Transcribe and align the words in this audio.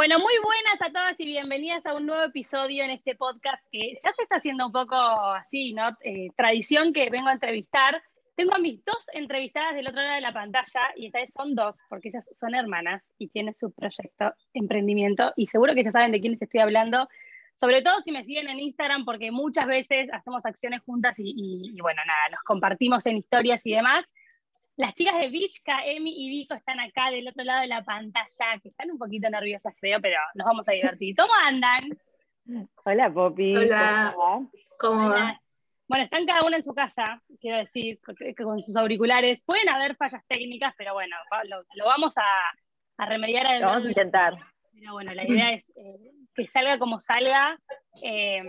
Bueno, 0.00 0.18
muy 0.18 0.32
buenas 0.42 0.80
a 0.80 0.90
todas 0.90 1.20
y 1.20 1.26
bienvenidas 1.26 1.84
a 1.84 1.92
un 1.92 2.06
nuevo 2.06 2.24
episodio 2.24 2.82
en 2.82 2.90
este 2.90 3.16
podcast 3.16 3.62
que 3.70 3.92
ya 4.02 4.14
se 4.14 4.22
está 4.22 4.36
haciendo 4.36 4.64
un 4.64 4.72
poco 4.72 4.96
así, 4.96 5.74
¿no? 5.74 5.94
Eh, 6.00 6.30
tradición 6.38 6.94
que 6.94 7.10
vengo 7.10 7.28
a 7.28 7.34
entrevistar. 7.34 8.02
Tengo 8.34 8.54
a 8.54 8.58
mis 8.58 8.82
dos 8.82 8.96
entrevistadas 9.12 9.74
del 9.74 9.86
otro 9.86 10.00
lado 10.00 10.14
de 10.14 10.22
la 10.22 10.32
pantalla 10.32 10.80
y 10.96 11.04
esta 11.04 11.18
vez 11.18 11.30
son 11.34 11.54
dos, 11.54 11.76
porque 11.90 12.08
ellas 12.08 12.26
son 12.40 12.54
hermanas 12.54 13.02
y 13.18 13.28
tienen 13.28 13.52
su 13.52 13.72
proyecto, 13.72 14.32
emprendimiento, 14.54 15.34
y 15.36 15.48
seguro 15.48 15.74
que 15.74 15.84
ya 15.84 15.92
saben 15.92 16.12
de 16.12 16.20
quiénes 16.22 16.40
estoy 16.40 16.60
hablando, 16.60 17.06
sobre 17.54 17.82
todo 17.82 18.00
si 18.00 18.10
me 18.10 18.24
siguen 18.24 18.48
en 18.48 18.58
Instagram, 18.58 19.04
porque 19.04 19.30
muchas 19.30 19.66
veces 19.66 20.08
hacemos 20.14 20.46
acciones 20.46 20.80
juntas 20.80 21.18
y, 21.18 21.34
y 21.36 21.78
bueno, 21.82 22.00
nada, 22.06 22.30
nos 22.30 22.42
compartimos 22.44 23.04
en 23.04 23.18
historias 23.18 23.66
y 23.66 23.74
demás. 23.74 24.06
Las 24.80 24.94
chicas 24.94 25.18
de 25.18 25.28
Vichka, 25.28 25.84
Emi 25.84 26.10
y 26.24 26.30
Vico 26.30 26.54
están 26.54 26.80
acá 26.80 27.10
del 27.10 27.28
otro 27.28 27.44
lado 27.44 27.60
de 27.60 27.66
la 27.66 27.84
pantalla, 27.84 28.58
que 28.62 28.70
están 28.70 28.90
un 28.90 28.96
poquito 28.96 29.28
nerviosas, 29.28 29.74
creo, 29.78 30.00
pero 30.00 30.16
nos 30.34 30.46
vamos 30.46 30.66
a 30.66 30.72
divertir. 30.72 31.14
¿Cómo 31.14 31.34
andan? 31.34 31.98
Hola, 32.84 33.12
Poppy. 33.12 33.54
Hola. 33.58 34.16
¿Cómo 34.78 35.10
va? 35.10 35.38
Bueno, 35.86 36.04
están 36.04 36.24
cada 36.24 36.46
una 36.46 36.56
en 36.56 36.62
su 36.62 36.72
casa, 36.72 37.20
quiero 37.42 37.58
decir, 37.58 38.00
con 38.38 38.62
sus 38.62 38.74
auriculares. 38.74 39.42
Pueden 39.42 39.68
haber 39.68 39.96
fallas 39.96 40.24
técnicas, 40.26 40.72
pero 40.78 40.94
bueno, 40.94 41.14
lo, 41.74 41.84
vamos 41.84 42.14
a, 42.16 43.04
remediar. 43.06 43.60
Lo 43.60 43.66
vamos 43.66 43.84
a 43.84 43.88
intentar. 43.88 44.32
Pero 44.80 44.94
bueno, 44.94 45.12
la 45.12 45.24
idea 45.28 45.52
es 45.52 45.68
eh, 45.76 46.10
que 46.34 46.46
salga 46.46 46.78
como 46.78 47.02
salga. 47.02 47.60
Eh, 48.02 48.42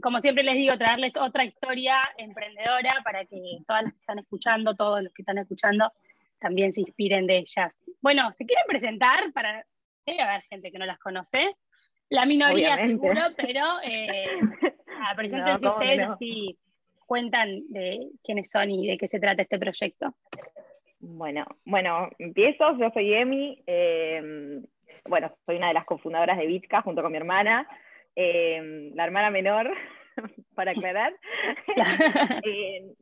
como 0.00 0.20
siempre 0.20 0.44
les 0.44 0.54
digo, 0.54 0.78
traerles 0.78 1.16
otra 1.16 1.44
historia 1.44 1.96
emprendedora 2.18 3.00
para 3.02 3.24
que 3.24 3.40
todas 3.66 3.82
las 3.82 3.92
que 3.92 3.98
están 3.98 4.20
escuchando, 4.20 4.76
todos 4.76 5.02
los 5.02 5.12
que 5.12 5.22
están 5.22 5.38
escuchando, 5.38 5.92
también 6.38 6.72
se 6.72 6.82
inspiren 6.82 7.26
de 7.26 7.38
ellas. 7.38 7.74
Bueno, 8.00 8.32
¿se 8.38 8.46
quieren 8.46 8.64
presentar? 8.68 9.32
Para, 9.32 9.66
debe 10.06 10.22
haber 10.22 10.42
gente 10.42 10.70
que 10.70 10.78
no 10.78 10.86
las 10.86 11.00
conoce. 11.00 11.56
La 12.10 12.26
minoría 12.26 12.76
seguro, 12.76 13.20
pero 13.36 13.64
eh, 13.82 14.38
preséntense 15.16 15.66
ustedes 15.66 16.14
y 16.20 16.56
cuentan 17.06 17.62
de 17.70 18.08
quiénes 18.22 18.48
son 18.48 18.70
y 18.70 18.86
de 18.86 18.98
qué 18.98 19.08
se 19.08 19.18
trata 19.18 19.42
este 19.42 19.58
proyecto. 19.58 20.14
Bueno, 21.00 21.44
bueno, 21.64 22.08
empiezo, 22.20 22.78
yo 22.78 22.88
soy 22.94 23.14
Emi, 23.14 23.60
eh, 23.66 24.62
bueno, 25.08 25.34
soy 25.46 25.56
una 25.56 25.68
de 25.68 25.74
las 25.74 25.84
cofundadoras 25.84 26.38
de 26.38 26.46
Vitka 26.46 26.82
junto 26.82 27.02
con 27.02 27.12
mi 27.12 27.18
hermana, 27.18 27.66
eh, 28.16 28.90
la 28.94 29.04
hermana 29.04 29.30
menor, 29.30 29.70
para 30.54 30.72
aclarar. 30.72 31.14
Eh, 32.44 32.94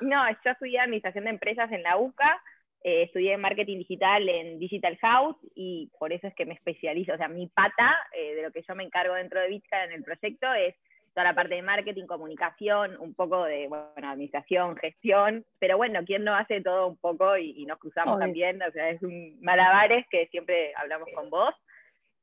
no, 0.00 0.28
yo 0.44 0.50
estudié 0.50 0.80
Administración 0.80 1.24
de 1.24 1.30
Empresas 1.30 1.70
en 1.72 1.82
la 1.82 1.96
UCA, 1.96 2.40
eh, 2.82 3.02
estudié 3.04 3.36
Marketing 3.36 3.78
Digital 3.78 4.28
en 4.28 4.58
Digital 4.58 4.96
House 4.98 5.36
y 5.54 5.90
por 5.98 6.12
eso 6.12 6.26
es 6.26 6.34
que 6.34 6.46
me 6.46 6.54
especializo, 6.54 7.14
o 7.14 7.16
sea, 7.16 7.28
mi 7.28 7.46
pata 7.46 7.96
de 8.12 8.42
lo 8.42 8.50
que 8.50 8.62
yo 8.66 8.74
me 8.74 8.84
encargo 8.84 9.14
dentro 9.14 9.40
de 9.40 9.48
Vitka 9.48 9.84
en 9.84 9.92
el 9.92 10.02
proyecto 10.02 10.52
es 10.54 10.74
toda 11.20 11.32
la 11.32 11.34
parte 11.34 11.56
de 11.56 11.62
marketing, 11.62 12.06
comunicación, 12.06 12.96
un 12.98 13.12
poco 13.12 13.44
de 13.44 13.68
bueno, 13.68 14.10
administración, 14.10 14.74
gestión, 14.76 15.44
pero 15.58 15.76
bueno, 15.76 16.00
¿quién 16.06 16.24
no 16.24 16.34
hace 16.34 16.62
todo 16.62 16.86
un 16.86 16.96
poco 16.96 17.36
y, 17.36 17.66
nos 17.66 17.78
cruzamos 17.78 18.18
también? 18.18 18.62
O 18.62 18.70
sea, 18.72 18.88
es 18.88 19.02
un 19.02 19.38
malabares 19.42 20.06
que 20.10 20.28
siempre 20.28 20.72
hablamos 20.76 21.08
con 21.14 21.28
vos. 21.28 21.54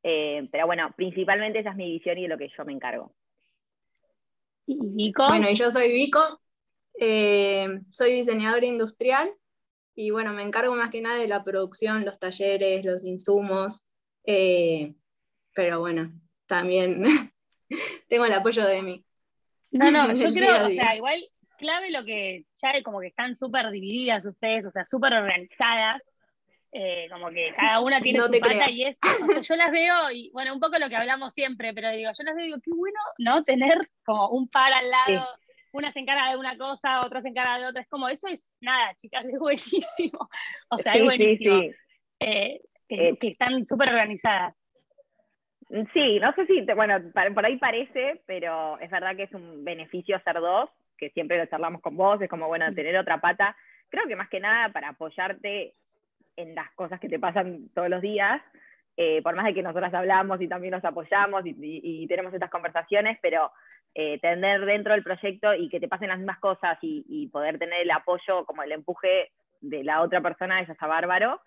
Eh, 0.02 0.48
pero 0.52 0.66
bueno, 0.66 0.92
principalmente 0.96 1.60
esa 1.60 1.72
es 1.72 1.76
mi 1.76 1.92
visión 1.92 2.18
y 2.18 2.24
de 2.24 2.28
lo 2.28 2.38
que 2.40 2.50
yo 2.58 2.66
me 2.66 2.74
encargo. 2.74 3.14
¿Y 4.66 4.80
Vico? 4.82 5.28
Bueno, 5.28 5.48
y 5.50 5.54
yo 5.54 5.70
soy 5.70 5.92
Vico, 5.92 6.42
eh, 7.00 7.80
soy 7.92 8.14
diseñadora 8.14 8.66
industrial 8.66 9.30
y 9.96 10.10
bueno, 10.10 10.34
me 10.34 10.42
encargo 10.42 10.74
más 10.76 10.90
que 10.90 11.02
nada 11.02 11.20
de 11.20 11.28
la 11.28 11.44
producción, 11.44 12.04
los 12.04 12.20
talleres, 12.20 12.84
los 12.84 13.06
insumos, 13.06 13.88
eh, 14.26 14.96
pero 15.54 15.82
bueno, 15.82 16.12
también 16.48 17.04
tengo 18.10 18.26
el 18.26 18.34
apoyo 18.34 18.66
de 18.66 18.82
mí. 18.82 19.04
No, 19.72 19.92
no, 19.92 20.14
yo 20.14 20.32
creo, 20.32 20.68
o 20.68 20.72
sea, 20.72 20.96
igual 20.96 21.24
clave 21.58 21.92
lo 21.92 22.06
que 22.06 22.46
ya 22.56 22.84
como 22.84 23.00
que 23.00 23.08
están 23.08 23.38
súper 23.38 23.70
divididas 23.72 24.26
ustedes, 24.26 24.66
o 24.66 24.72
sea, 24.72 24.86
súper 24.86 25.14
organizadas, 25.14 26.04
eh, 26.72 27.08
como 27.12 27.30
que 27.30 27.54
cada 27.58 27.80
una 27.80 28.02
tiene 28.02 28.20
su 28.20 28.32
pata 28.40 28.70
y 28.70 28.84
es, 28.84 28.98
o 29.24 29.26
sea, 29.26 29.42
yo 29.42 29.56
las 29.56 29.72
veo 29.72 30.12
y 30.12 30.30
bueno, 30.32 30.54
un 30.54 30.60
poco 30.60 30.78
lo 30.78 30.90
que 30.90 30.96
hablamos 30.96 31.34
siempre, 31.34 31.74
pero 31.74 31.90
digo, 31.92 32.12
yo 32.18 32.24
las 32.24 32.36
veo 32.36 32.46
y 32.46 32.48
digo, 32.48 32.60
qué 32.64 32.72
bueno, 32.72 33.00
¿no? 33.18 33.44
Tener 33.44 33.90
como 34.06 34.30
un 34.30 34.48
par 34.48 34.72
al 34.74 34.90
lado, 34.90 35.28
una 35.72 35.92
se 35.92 36.00
encarga 36.00 36.30
de 36.30 36.38
una 36.38 36.58
cosa, 36.58 37.06
otra 37.06 37.22
se 37.22 37.30
encarga 37.30 37.60
de 37.60 37.68
otra, 37.68 37.82
es 37.82 37.88
como, 37.88 38.08
eso 38.10 38.28
es 38.28 38.42
nada, 38.62 38.94
chicas, 38.96 39.26
es 39.26 39.40
buenísimo, 39.40 40.30
o 40.70 40.78
sea, 40.78 40.94
es 40.94 41.04
buenísimo, 41.04 41.62
eh, 42.20 42.62
que, 42.88 43.10
eh, 43.10 43.18
que 43.20 43.28
están 43.30 43.66
súper 43.66 43.90
organizadas. 43.90 44.56
Sí, 45.94 46.20
no 46.20 46.32
sé 46.34 46.46
si, 46.46 46.62
bueno, 46.76 46.96
por 47.34 47.46
ahí 47.46 47.58
parece, 47.58 48.22
pero 48.26 48.80
es 48.80 48.90
verdad 48.90 49.16
que 49.16 49.24
es 49.24 49.34
un 49.34 49.66
beneficio 49.66 50.20
ser 50.24 50.36
dos, 50.36 50.70
que 50.98 51.10
siempre 51.10 51.38
lo 51.38 51.46
charlamos 51.48 51.82
con 51.82 51.98
vos, 51.98 52.22
es 52.22 52.30
como, 52.30 52.48
bueno, 52.48 52.74
tener 52.74 52.98
otra 52.98 53.20
pata. 53.20 53.56
Creo 53.90 54.08
que 54.08 54.16
más 54.16 54.30
que 54.30 54.40
nada 54.40 54.70
para 54.72 54.90
apoyarte 54.90 55.74
en 56.38 56.56
las 56.56 56.72
cosas 56.72 57.00
que 57.00 57.10
te 57.10 57.20
pasan 57.20 57.70
todos 57.74 57.90
los 57.90 58.02
días, 58.02 58.42
eh, 58.96 59.22
por 59.22 59.36
más 59.36 59.46
de 59.46 59.54
que 59.54 59.62
nosotras 59.62 59.94
hablamos 59.94 60.42
y 60.42 60.48
también 60.48 60.72
nos 60.72 60.86
apoyamos 60.86 61.44
y, 61.46 62.08
tenemos 62.08 62.34
estas 62.34 62.50
conversaciones, 62.50 63.20
pero 63.22 63.52
eh, 63.94 64.20
tener 64.20 64.66
dentro 64.66 64.94
del 64.94 65.04
proyecto 65.04 65.54
y 65.54 65.70
que 65.70 65.80
te 65.80 65.88
pasen 65.88 66.08
las 66.08 66.18
mismas 66.18 66.40
cosas 66.40 66.78
y, 66.82 67.06
y 67.10 67.28
poder 67.28 67.60
tener 67.60 67.82
el 67.82 67.92
apoyo, 67.92 68.46
como 68.46 68.64
el 68.64 68.72
empuje 68.72 69.32
de 69.60 69.84
la 69.84 70.02
otra 70.02 70.22
persona, 70.22 70.62
eso 70.62 70.72
está 70.72 70.88
bárbaro. 70.88 71.42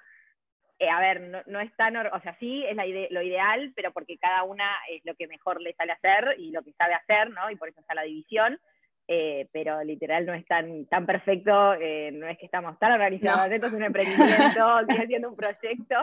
Eh, 0.80 0.88
a 0.88 0.98
ver, 0.98 1.20
no, 1.20 1.40
no, 1.46 1.60
es 1.60 1.70
tan, 1.76 1.94
o 1.94 2.20
sea, 2.22 2.34
sí 2.40 2.64
es 2.64 2.74
la 2.74 2.86
lo 2.86 3.20
ideal, 3.20 3.70
pero 3.76 3.92
porque 3.92 4.16
cada 4.16 4.44
una 4.44 4.64
es 4.90 5.04
lo 5.04 5.14
que 5.14 5.28
mejor 5.28 5.60
le 5.60 5.74
sale 5.74 5.92
a 5.92 5.96
hacer 5.96 6.36
y 6.38 6.52
lo 6.52 6.62
que 6.62 6.72
sabe 6.72 6.94
hacer, 6.94 7.28
¿no? 7.30 7.50
Y 7.50 7.56
por 7.56 7.68
eso 7.68 7.80
está 7.80 7.94
la 7.94 8.02
división. 8.02 8.58
Eh, 9.12 9.48
pero 9.52 9.82
literal 9.82 10.24
no 10.24 10.32
es 10.32 10.46
tan, 10.46 10.86
tan 10.86 11.04
perfecto, 11.04 11.74
eh, 11.74 12.12
no 12.12 12.28
es 12.28 12.38
que 12.38 12.46
estamos 12.46 12.78
tan 12.78 12.92
organizados, 12.92 13.50
esto 13.50 13.66
es 13.66 13.72
un 13.72 13.82
emprendimiento, 13.82 14.86
sigue 14.88 15.06
siendo 15.08 15.30
un 15.30 15.36
proyecto, 15.36 15.96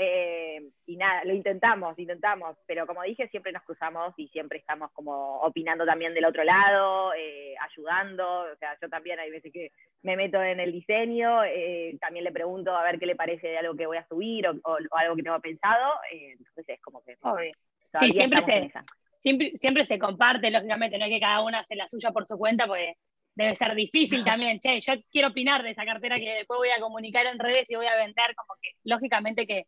eh, 0.00 0.62
y 0.86 0.96
nada, 0.96 1.24
lo 1.24 1.34
intentamos, 1.34 1.98
intentamos, 1.98 2.56
pero 2.66 2.86
como 2.86 3.02
dije, 3.02 3.26
siempre 3.30 3.50
nos 3.50 3.64
cruzamos 3.64 4.14
y 4.16 4.28
siempre 4.28 4.60
estamos 4.60 4.92
como 4.92 5.40
opinando 5.40 5.84
también 5.84 6.14
del 6.14 6.24
otro 6.24 6.44
lado, 6.44 7.12
eh, 7.14 7.56
ayudando, 7.60 8.42
o 8.42 8.56
sea, 8.60 8.78
yo 8.80 8.88
también 8.88 9.18
hay 9.18 9.32
veces 9.32 9.52
que 9.52 9.72
me 10.02 10.16
meto 10.16 10.40
en 10.40 10.60
el 10.60 10.70
diseño, 10.70 11.42
eh, 11.42 11.98
también 12.00 12.24
le 12.24 12.30
pregunto 12.30 12.76
a 12.76 12.84
ver 12.84 13.00
qué 13.00 13.06
le 13.06 13.16
parece 13.16 13.48
de 13.48 13.58
algo 13.58 13.74
que 13.74 13.86
voy 13.86 13.96
a 13.96 14.06
subir 14.06 14.46
o, 14.46 14.54
algo 14.92 15.16
que 15.16 15.22
tengo 15.24 15.40
pensado, 15.40 15.94
entonces 16.12 16.68
es 16.68 16.80
como 16.80 17.02
que... 17.02 17.16
Sí, 17.98 18.12
siempre 18.12 18.42
se, 18.42 18.70
siempre, 19.18 19.50
siempre 19.56 19.84
se 19.84 19.98
comparte, 19.98 20.48
lógicamente, 20.52 20.96
no 20.96 21.06
es 21.06 21.10
que 21.10 21.18
cada 21.18 21.42
una 21.42 21.58
hace 21.58 21.74
la 21.74 21.88
suya 21.88 22.12
por 22.12 22.24
su 22.24 22.38
cuenta, 22.38 22.68
pues 22.68 22.94
debe 23.34 23.52
ser 23.56 23.74
difícil 23.74 24.22
también, 24.22 24.60
che, 24.60 24.80
yo 24.80 24.92
quiero 25.10 25.28
opinar 25.28 25.64
de 25.64 25.70
esa 25.70 25.84
cartera 25.84 26.18
que 26.18 26.34
después 26.34 26.58
voy 26.58 26.70
a 26.70 26.80
comunicar 26.80 27.26
en 27.26 27.40
redes 27.40 27.68
y 27.68 27.74
voy 27.74 27.86
a 27.86 27.96
vender, 27.96 28.36
como 28.36 28.54
que 28.62 28.70
lógicamente 28.84 29.44
que 29.44 29.64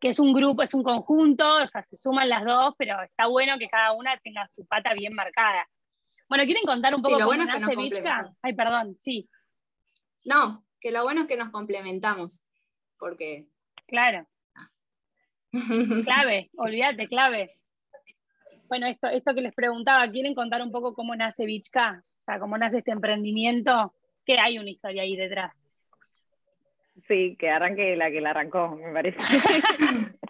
que 0.00 0.08
es 0.08 0.18
un 0.18 0.32
grupo, 0.32 0.62
es 0.62 0.74
un 0.74 0.82
conjunto, 0.82 1.62
o 1.62 1.66
sea, 1.66 1.82
se 1.82 1.96
suman 1.96 2.28
las 2.28 2.44
dos, 2.44 2.74
pero 2.78 3.02
está 3.02 3.26
bueno 3.26 3.58
que 3.58 3.68
cada 3.68 3.92
una 3.92 4.18
tenga 4.18 4.48
su 4.54 4.66
pata 4.66 4.94
bien 4.94 5.14
marcada. 5.14 5.68
Bueno, 6.28 6.44
¿quieren 6.44 6.64
contar 6.64 6.94
un 6.94 7.02
poco 7.02 7.14
cómo 7.14 7.26
bueno 7.26 7.44
nace 7.44 7.74
Vichka? 7.74 8.32
Ay, 8.42 8.52
perdón, 8.52 8.96
sí. 8.98 9.28
No, 10.24 10.64
que 10.80 10.92
lo 10.92 11.02
bueno 11.02 11.22
es 11.22 11.26
que 11.26 11.36
nos 11.36 11.50
complementamos, 11.50 12.42
porque... 12.98 13.46
Claro. 13.86 14.26
clave, 16.04 16.50
olvídate, 16.56 17.08
clave. 17.08 17.58
Bueno, 18.68 18.86
esto, 18.86 19.08
esto 19.08 19.34
que 19.34 19.40
les 19.40 19.54
preguntaba, 19.54 20.10
¿quieren 20.10 20.34
contar 20.34 20.60
un 20.60 20.70
poco 20.70 20.94
cómo 20.94 21.16
nace 21.16 21.46
Vichka? 21.46 22.02
O 22.04 22.24
sea, 22.24 22.38
cómo 22.38 22.58
nace 22.58 22.78
este 22.78 22.90
emprendimiento, 22.90 23.94
que 24.26 24.38
hay 24.38 24.58
una 24.58 24.68
historia 24.68 25.02
ahí 25.02 25.16
detrás. 25.16 25.54
Sí, 27.06 27.36
que 27.38 27.48
arranque 27.50 27.96
la 27.96 28.10
que 28.10 28.20
la 28.20 28.30
arrancó, 28.30 28.76
me 28.76 28.92
parece. 28.92 29.18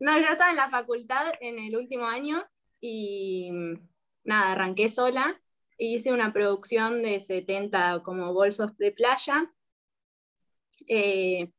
no, 0.00 0.18
yo 0.18 0.26
estaba 0.26 0.50
en 0.50 0.56
la 0.56 0.68
facultad 0.68 1.32
en 1.40 1.58
el 1.58 1.76
último 1.76 2.06
año 2.06 2.44
y 2.80 3.50
nada, 4.24 4.52
arranqué 4.52 4.88
sola. 4.88 5.40
hice 5.78 6.12
una 6.12 6.32
producción 6.32 7.02
de 7.02 7.20
70 7.20 8.02
como 8.04 8.32
bolsos 8.34 8.76
de 8.76 8.92
playa. 8.92 9.50
Eh, 10.86 11.50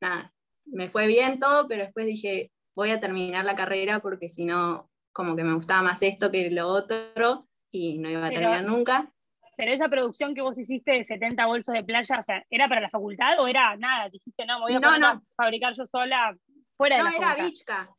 nada, 0.00 0.32
me 0.66 0.88
fue 0.88 1.06
bien 1.06 1.38
todo, 1.38 1.68
pero 1.68 1.82
después 1.82 2.06
dije, 2.06 2.52
voy 2.74 2.90
a 2.90 3.00
terminar 3.00 3.44
la 3.44 3.54
carrera 3.54 4.00
porque 4.00 4.28
si 4.28 4.44
no, 4.44 4.90
como 5.12 5.36
que 5.36 5.44
me 5.44 5.54
gustaba 5.54 5.82
más 5.82 6.02
esto 6.02 6.30
que 6.30 6.50
lo 6.50 6.68
otro 6.68 7.48
y 7.70 7.98
no 7.98 8.08
iba 8.08 8.26
a 8.26 8.30
terminar 8.30 8.64
nunca. 8.64 9.12
Pero 9.58 9.72
esa 9.72 9.88
producción 9.88 10.36
que 10.36 10.40
vos 10.40 10.56
hiciste 10.56 10.92
de 10.92 11.04
70 11.04 11.44
bolsos 11.46 11.74
de 11.74 11.82
playa, 11.82 12.20
o 12.20 12.22
sea, 12.22 12.46
¿era 12.48 12.68
para 12.68 12.80
la 12.80 12.90
facultad 12.90 13.40
o 13.40 13.48
era 13.48 13.76
nada? 13.76 14.08
Dijiste, 14.08 14.46
no, 14.46 14.60
me 14.60 14.78
voy 14.78 15.02
a, 15.02 15.20
fabricar 15.34 15.74
yo 15.74 15.84
sola 15.84 16.38
fuera 16.76 16.98
de 16.98 17.02
la 17.02 17.10
facultad. 17.10 17.30
No, 17.30 17.34
era 17.34 17.44
Bichka. 17.44 17.96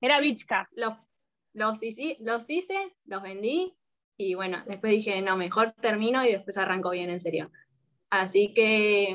Era 0.00 0.20
Bichka. 0.20 0.68
Los, 0.72 0.94
los, 1.52 1.82
hice, 1.82 2.16
los 2.20 2.48
hice, 2.48 2.96
los 3.04 3.22
vendí 3.22 3.76
y 4.16 4.32
bueno, 4.32 4.62
después 4.66 4.90
dije, 4.90 5.20
no, 5.20 5.36
mejor 5.36 5.72
termino 5.72 6.24
y 6.24 6.32
después 6.32 6.56
arranco 6.56 6.88
bien 6.88 7.10
en 7.10 7.20
serio. 7.20 7.52
Así 8.08 8.54
que, 8.54 9.14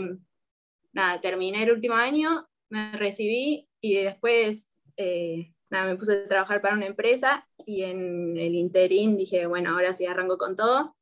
nada, 0.94 1.20
terminé 1.20 1.64
el 1.64 1.72
último 1.72 1.96
año, 1.96 2.48
me 2.70 2.92
recibí 2.92 3.68
y 3.82 3.96
después, 3.96 4.70
eh, 4.98 5.52
nada, 5.72 5.88
me 5.88 5.96
puse 5.96 6.14
a 6.14 6.28
trabajar 6.28 6.62
para 6.62 6.76
una 6.76 6.86
empresa 6.86 7.48
y 7.66 7.86
en 7.86 8.38
el 8.38 8.54
interín 8.54 9.18
dije, 9.18 9.48
bueno, 9.48 9.72
ahora 9.72 9.94
sí 9.94 10.06
arranco 10.06 10.38
con 10.38 10.56
todo 10.56 10.96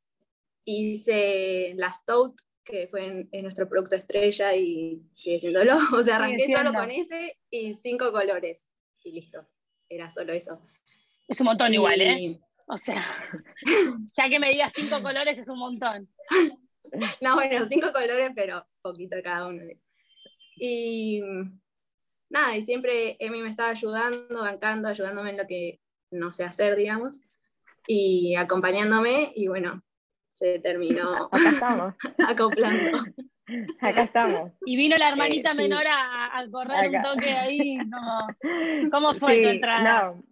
hice 0.66 1.72
las 1.76 2.04
Tote, 2.04 2.42
que 2.64 2.88
fue 2.88 3.28
en, 3.30 3.42
nuestro 3.42 3.68
producto 3.68 3.96
estrella 3.96 4.54
y 4.54 5.00
sigue 5.14 5.40
siéndolo. 5.40 5.78
O 5.94 6.02
sea, 6.02 6.16
arranqué 6.16 6.48
solo 6.48 6.74
con 6.74 6.90
ese 6.90 7.38
y 7.48 7.72
cinco 7.72 8.12
colores. 8.12 8.70
Y 9.02 9.12
listo. 9.12 9.46
Era 9.88 10.10
solo 10.10 10.32
eso. 10.32 10.60
Es 11.28 11.40
un 11.40 11.46
montón 11.46 11.72
igual, 11.72 12.00
¿eh? 12.00 12.40
O 12.66 12.76
sea, 12.76 13.04
ya 14.16 14.28
que 14.28 14.40
me 14.40 14.50
digas 14.50 14.72
cinco 14.74 15.00
colores 15.00 15.38
es 15.38 15.48
un 15.48 15.58
montón. 15.58 16.08
No, 17.20 17.34
bueno, 17.34 17.66
cinco 17.66 17.92
colores, 17.92 18.30
pero 18.34 18.64
poquito 18.80 19.16
cada 19.22 19.48
uno. 19.48 19.60
Y 20.54 21.20
nada, 22.30 22.56
y 22.56 22.62
siempre 22.62 23.16
Emi 23.18 23.42
me 23.42 23.48
estaba 23.48 23.70
ayudando, 23.70 24.40
bancando, 24.40 24.88
ayudándome 24.88 25.30
en 25.30 25.36
lo 25.36 25.46
que 25.48 25.80
no 26.12 26.32
sé 26.32 26.44
hacer, 26.44 26.76
digamos, 26.76 27.28
y 27.88 28.36
acompañándome, 28.36 29.32
y 29.34 29.48
bueno, 29.48 29.82
se 30.36 30.58
terminó 30.58 31.28
Acá 31.32 31.48
estamos. 31.48 31.94
acoplando. 32.28 32.98
Acá 33.80 34.02
estamos. 34.02 34.52
Y 34.66 34.76
vino 34.76 34.96
la 34.98 35.08
hermanita 35.08 35.52
eh, 35.52 35.54
menor 35.54 35.84
a, 35.88 36.44
correr 36.50 36.90
un 36.90 37.02
toque 37.02 37.30
ahí. 37.30 37.78
¿Cómo 38.92 39.14
fue 39.14 39.42
tu 39.42 39.48
entrada? 39.48 40.12
No, 40.12 40.22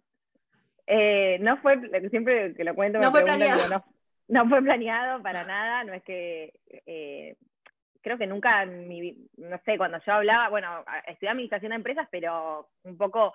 eh, 0.85 1.37
no 1.41 1.57
fue, 1.57 1.79
siempre 2.09 2.53
que 2.53 2.63
lo 2.63 2.75
cuento, 2.75 2.99
no 2.99 3.11
fue 3.11 3.23
planeado. 3.23 3.83
No, 4.27 4.47
fue 4.49 4.61
planeado 4.61 5.21
para 5.21 5.43
nada, 5.43 5.83
no 5.83 5.93
es 5.93 6.03
que, 6.03 6.51
eh, 6.87 7.35
creo 8.01 8.17
que 8.17 8.25
nunca, 8.25 8.65
no 8.65 9.61
sé, 9.65 9.77
cuando 9.77 9.99
yo 10.03 10.13
hablaba, 10.13 10.49
bueno, 10.49 10.83
estudié 11.05 11.29
administración 11.29 11.69
de 11.69 11.75
empresas, 11.75 12.07
pero 12.09 12.69
un 12.83 12.97
poco 12.97 13.33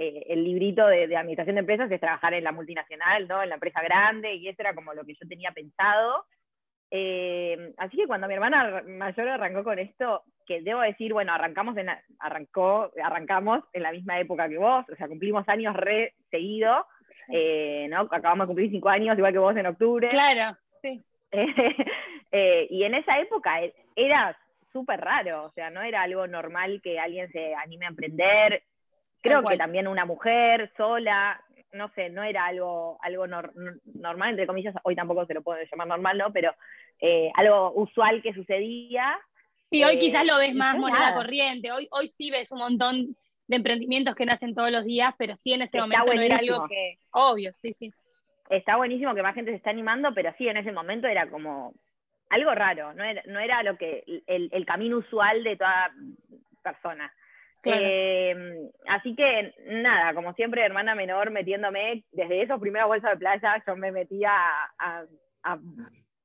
eh, 0.00 0.26
el 0.28 0.44
librito 0.44 0.86
de, 0.86 1.04
administración 1.16 1.56
de 1.56 1.60
empresas 1.60 1.90
es 1.90 2.00
trabajar 2.00 2.32
en 2.32 2.44
la 2.44 2.52
multinacional, 2.52 3.26
¿no? 3.26 3.42
En 3.42 3.48
la 3.48 3.56
empresa 3.56 3.82
grande, 3.82 4.32
y 4.32 4.46
eso 4.46 4.62
era 4.62 4.72
como 4.72 4.94
lo 4.94 5.04
que 5.04 5.14
yo 5.14 5.28
tenía 5.28 5.50
pensado. 5.50 6.24
Eh, 6.88 7.74
así 7.78 7.96
que 7.96 8.06
cuando 8.06 8.28
mi 8.28 8.34
hermana 8.34 8.84
mayor 8.86 9.28
arrancó 9.28 9.64
con 9.64 9.80
esto, 9.80 10.22
que 10.46 10.62
debo 10.62 10.82
decir, 10.82 11.12
bueno, 11.12 11.32
arrancamos 11.32 11.76
en 11.76 11.90
arrancó, 12.20 12.92
arrancamos 13.02 13.64
en 13.72 13.82
la 13.82 13.90
misma 13.90 14.20
época 14.20 14.48
que 14.48 14.56
vos, 14.56 14.84
o 14.88 14.94
sea, 14.94 15.08
cumplimos 15.08 15.48
años 15.48 15.74
re 15.74 16.14
seguido, 16.30 16.86
eh, 17.32 17.88
¿no? 17.90 18.02
Acabamos 18.02 18.44
de 18.44 18.50
cumplir 18.50 18.70
cinco 18.70 18.90
años, 18.90 19.18
igual 19.18 19.32
que 19.32 19.38
vos 19.40 19.56
en 19.56 19.66
octubre. 19.66 20.06
Claro, 20.06 20.56
sí. 20.80 21.02
y 22.70 22.84
en 22.84 22.94
esa 22.94 23.18
época 23.18 23.58
era 23.96 24.38
súper 24.72 25.00
raro, 25.00 25.46
o 25.46 25.50
sea, 25.50 25.70
no 25.70 25.82
era 25.82 26.02
algo 26.02 26.28
normal 26.28 26.80
que 26.84 27.00
alguien 27.00 27.28
se 27.32 27.52
anime 27.56 27.86
a 27.86 27.88
emprender, 27.88 28.62
Creo 29.20 29.42
que 29.44 29.56
también 29.56 29.88
una 29.88 30.04
mujer 30.04 30.70
sola, 30.76 31.42
no 31.72 31.88
sé, 31.94 32.08
no 32.10 32.22
era 32.22 32.46
algo, 32.46 32.98
algo 33.02 33.26
normal, 33.26 34.30
entre 34.30 34.46
comillas, 34.46 34.74
hoy 34.84 34.94
tampoco 34.94 35.26
se 35.26 35.34
lo 35.34 35.42
puede 35.42 35.68
llamar 35.70 35.88
normal, 35.88 36.18
¿no? 36.18 36.32
Pero 36.32 36.54
eh, 37.00 37.30
algo 37.34 37.72
usual 37.74 38.22
que 38.22 38.32
sucedía. 38.32 39.18
Sí, 39.70 39.84
hoy 39.84 39.98
quizás 39.98 40.24
lo 40.24 40.38
ves 40.38 40.50
eh, 40.50 40.54
más 40.54 40.78
moneda 40.78 41.14
corriente, 41.14 41.70
hoy, 41.72 41.88
hoy 41.90 42.08
sí 42.08 42.30
ves 42.30 42.50
un 42.52 42.60
montón 42.60 43.16
de 43.48 43.56
emprendimientos 43.56 44.14
que 44.14 44.26
nacen 44.26 44.54
todos 44.54 44.70
los 44.70 44.84
días, 44.84 45.14
pero 45.18 45.36
sí 45.36 45.52
en 45.52 45.62
ese 45.62 45.80
momento 45.80 46.14
no 46.14 46.20
era 46.20 46.36
algo 46.36 46.68
que, 46.68 46.98
obvio, 47.10 47.52
sí, 47.54 47.72
sí. 47.72 47.92
Está 48.50 48.76
buenísimo 48.76 49.14
que 49.14 49.22
más 49.22 49.34
gente 49.34 49.50
se 49.50 49.56
está 49.58 49.70
animando, 49.70 50.14
pero 50.14 50.32
sí, 50.38 50.48
en 50.48 50.56
ese 50.56 50.72
momento 50.72 51.06
era 51.06 51.28
como 51.28 51.74
algo 52.30 52.54
raro, 52.54 52.94
no 52.94 53.04
era, 53.04 53.22
no 53.26 53.40
era 53.40 53.62
lo 53.62 53.76
que 53.76 54.04
el, 54.26 54.48
el 54.52 54.66
camino 54.66 54.98
usual 54.98 55.44
de 55.44 55.56
toda 55.56 55.90
persona. 56.62 57.12
Eh, 57.64 58.70
así 58.86 59.14
que 59.14 59.54
nada, 59.66 60.14
como 60.14 60.32
siempre, 60.34 60.64
hermana 60.64 60.94
menor 60.94 61.30
metiéndome, 61.30 62.04
desde 62.12 62.42
esos 62.42 62.60
primeros 62.60 62.88
bolsos 62.88 63.10
de 63.10 63.16
playa, 63.16 63.62
yo 63.66 63.76
me 63.76 63.92
metía 63.92 64.32
a, 64.78 65.04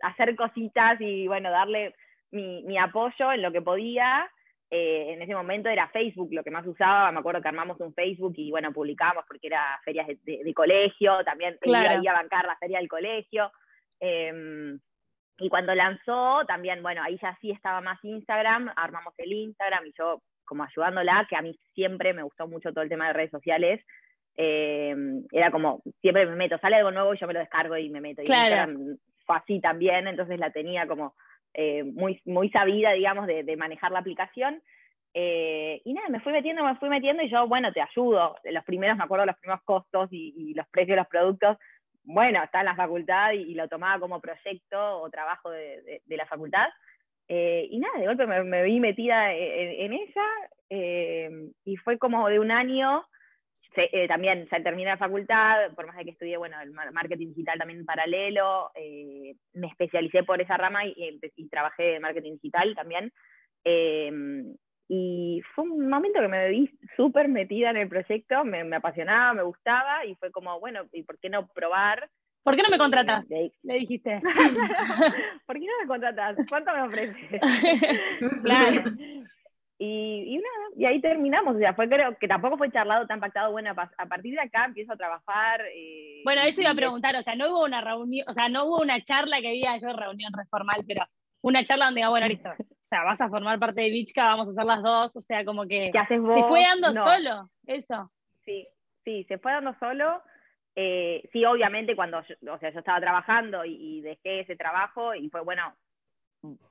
hacer 0.02 0.36
cositas 0.36 1.00
y 1.00 1.28
bueno, 1.28 1.50
darle 1.50 1.96
mi, 2.32 2.78
apoyo 2.78 3.32
en 3.32 3.42
lo 3.42 3.52
que 3.52 3.62
podía. 3.62 4.30
Eh, 4.70 5.14
en 5.14 5.22
ese 5.22 5.36
momento 5.36 5.70
era 5.70 5.88
Facebook 5.90 6.30
lo 6.32 6.44
que 6.44 6.50
más 6.50 6.66
usaba, 6.66 7.12
me 7.12 7.20
acuerdo 7.20 7.42
que 7.42 7.48
armamos 7.48 7.80
un 7.80 7.94
Facebook 7.94 8.34
y 8.38 8.50
bueno, 8.50 8.74
publicábamos 8.74 9.24
porque 9.28 9.48
era 9.48 9.80
ferias 9.86 10.08
de, 10.08 10.54
colegio, 10.54 11.24
también 11.24 11.58
iba, 11.64 11.80
a 11.80 12.14
bancar 12.14 12.46
la 12.46 12.58
feria 12.58 12.80
del 12.80 12.90
colegio. 12.90 13.52
Em, 14.00 14.80
y 15.38 15.50
cuando 15.50 15.74
lanzó, 15.76 16.44
también, 16.48 16.82
bueno, 16.82 17.02
ahí 17.04 17.18
ya 17.22 17.38
sí 17.40 17.52
estaba 17.52 17.82
más 17.82 18.04
Instagram, 18.04 18.72
armamos 18.76 19.14
el 19.18 19.32
Instagram 19.32 19.86
y 19.88 19.94
yo 19.98 20.22
como 20.46 20.64
ayudándola, 20.64 21.26
que 21.30 21.36
a 21.36 21.42
mí 21.42 21.58
siempre 21.74 22.14
me 22.14 22.24
gustó 22.24 22.48
mucho 22.48 22.72
todo 22.72 22.84
el 22.84 22.90
tema 22.90 23.08
de 23.08 23.14
redes 23.14 23.32
sociales. 23.32 23.82
Eh, 24.36 24.96
era 25.32 25.52
como, 25.52 25.82
siempre 26.02 26.26
me 26.26 26.36
meto, 26.36 26.58
sale 26.60 26.78
algo 26.78 26.92
nuevo 26.92 27.14
y 27.14 27.18
yo 27.18 27.28
me 27.28 27.34
lo 27.34 27.40
descargo 27.40 27.78
y 27.78 27.90
me 27.90 28.02
meto. 28.02 28.22
Y 28.22 28.26
fue 29.26 29.36
así 29.38 29.60
también, 29.62 30.08
entonces 30.08 30.40
la 30.40 30.52
tenía 30.52 30.88
como 30.88 31.16
eh, 31.54 31.84
muy, 31.84 32.20
muy 32.26 32.50
sabida, 32.50 32.92
digamos, 32.92 33.28
de, 33.28 33.56
manejar 33.58 33.92
la 33.92 34.00
aplicación. 34.00 34.62
Eh, 35.14 35.82
y 35.86 35.94
nada, 35.94 36.10
me 36.10 36.20
fui 36.20 36.34
metiendo, 36.34 36.64
me 36.64 36.76
fui 36.76 36.90
metiendo 36.90 37.22
y 37.24 37.30
yo, 37.30 37.48
bueno, 37.48 37.72
te 37.72 37.82
ayudo. 37.82 38.36
Los 38.44 38.64
primeros, 38.64 38.98
me 38.98 39.04
acuerdo 39.04 39.26
los 39.26 39.38
primeros 39.38 39.64
costos 39.64 40.10
y, 40.12 40.54
los 40.56 40.68
precios 40.70 40.96
de 40.96 41.02
los 41.02 41.08
productos, 41.08 41.58
bueno, 42.04 42.44
está 42.44 42.60
en 42.60 42.66
la 42.66 42.76
facultad 42.76 43.32
y, 43.32 43.54
lo 43.54 43.68
tomaba 43.70 44.00
como 44.00 44.20
proyecto 44.20 45.02
o 45.02 45.10
trabajo 45.10 45.52
de 45.52 46.02
la 46.08 46.26
facultad. 46.26 46.68
Eh, 47.36 47.68
y 47.72 47.80
nada, 47.80 47.98
de 47.98 48.06
golpe 48.06 48.28
me, 48.28 48.62
vi 48.62 48.80
metida 48.80 49.34
en, 49.34 49.92
ella 49.92 50.26
eh, 50.70 51.50
y 51.66 51.78
fue 51.78 51.98
como 51.98 52.30
de 52.30 52.40
un 52.40 52.52
año, 52.52 53.04
eh, 53.76 54.08
también 54.08 54.48
se 54.50 54.60
terminé 54.60 54.92
la 54.92 54.98
facultad, 54.98 55.74
por 55.74 55.88
más 55.88 55.98
de 55.98 56.04
que 56.04 56.12
estudié, 56.12 56.38
bueno, 56.38 56.62
el 56.62 56.72
marketing 56.72 57.30
digital 57.30 57.58
también 57.58 57.88
paralelo, 57.88 58.70
me 59.54 59.68
especialicé 59.68 60.22
por 60.22 60.42
esa 60.42 60.58
rama 60.58 60.86
y, 60.86 61.20
y, 61.36 61.50
trabajé 61.50 61.96
en 61.96 62.04
marketing 62.04 62.34
digital 62.34 62.76
también. 62.76 63.12
y 64.88 65.42
fue 65.56 65.64
un 65.64 65.90
momento 65.90 66.22
que 66.22 66.28
me 66.28 66.50
vi 66.50 66.70
súper 66.96 67.30
metida 67.30 67.72
en 67.72 67.78
el 67.78 67.90
proyecto, 67.90 68.46
me, 68.46 68.64
me 68.64 68.76
apasionaba, 68.76 69.34
me 69.34 69.42
gustaba 69.42 70.06
y 70.06 70.14
fue 70.18 70.32
como, 70.32 70.60
bueno, 70.60 70.84
¿y 70.92 71.02
por 71.02 71.18
qué 71.18 71.30
no 71.32 71.48
probar? 71.48 72.12
¿Por 72.44 72.56
qué 72.58 72.62
no 72.62 72.70
me 72.70 72.78
contratas? 72.78 73.26
Le 73.30 73.74
dijiste. 73.76 74.22
¿Por 75.46 75.60
qué 75.60 75.66
no 75.66 75.74
me 75.82 75.88
contratas? 75.88 76.36
¿Cuánto 76.50 76.74
me 76.74 76.82
ofreces? 76.82 77.42
claro. 78.44 78.84
Y, 79.80 80.38
nada, 80.38 80.66
y 80.78 80.86
ahí 80.86 81.02
terminamos. 81.02 81.56
O 81.56 81.60
sea, 81.60 81.74
fue 81.74 81.88
creo 81.90 82.18
que 82.18 82.28
tampoco 82.28 82.58
fue 82.58 82.72
charlado 82.72 83.08
tan 83.08 83.20
pactado. 83.20 83.52
Bueno, 83.52 83.72
a 83.72 84.06
partir 84.06 84.34
de 84.34 84.42
acá 84.42 84.66
empiezo 84.66 84.94
a 84.94 84.98
trabajar. 84.98 85.62
Eh, 85.74 86.22
bueno, 86.24 86.42
eso 86.44 86.62
iba 86.62 86.72
a 86.72 86.76
preguntar. 86.76 87.16
O 87.16 87.24
sea, 87.24 87.36
no 87.36 87.50
hubo 87.50 87.64
una 87.64 87.82
reunión, 87.82 88.26
o 88.30 88.34
sea, 88.34 88.50
no 88.50 88.66
hubo 88.66 88.82
una 88.82 89.02
charla 89.04 89.42
que 89.42 89.50
había 89.50 89.78
yo 89.78 89.94
reunión 89.94 90.32
reformal, 90.34 90.84
pero 90.88 91.06
una 91.42 91.64
charla 91.64 91.86
donde, 91.86 92.08
bueno, 92.08 92.28
listo. 92.28 92.50
O 92.50 92.88
sea, 92.90 93.04
vas 93.04 93.20
a 93.22 93.30
formar 93.30 93.58
parte 93.60 93.82
de 93.82 93.90
Bichka, 93.90 94.24
vamos 94.24 94.48
a 94.48 94.52
hacer 94.52 94.66
las 94.66 94.84
dos. 94.84 95.16
O 95.16 95.22
sea, 95.22 95.44
como 95.46 95.66
que. 95.66 95.90
¿Qué 95.92 96.00
haces 96.00 96.22
vos? 96.22 96.36
Se 96.36 96.44
fue 96.44 96.62
dando 96.62 96.94
solo, 96.94 97.50
eso. 97.68 98.12
Sí, 98.46 98.68
sí, 99.04 99.24
se 99.28 99.38
fue 99.38 99.54
dando 99.54 99.74
solo. 99.80 100.22
Eh, 100.76 101.30
sí, 101.32 101.46
obviamente, 101.46 101.96
cuando 101.96 102.22
yo, 102.24 102.54
o 102.54 102.58
sea, 102.58 102.72
yo 102.72 102.80
estaba 102.80 103.00
trabajando 103.00 103.64
y, 103.66 104.02
dejé 104.02 104.42
ese 104.42 104.56
trabajo 104.56 105.14
y 105.14 105.30
fue, 105.30 105.42
bueno, 105.42 105.76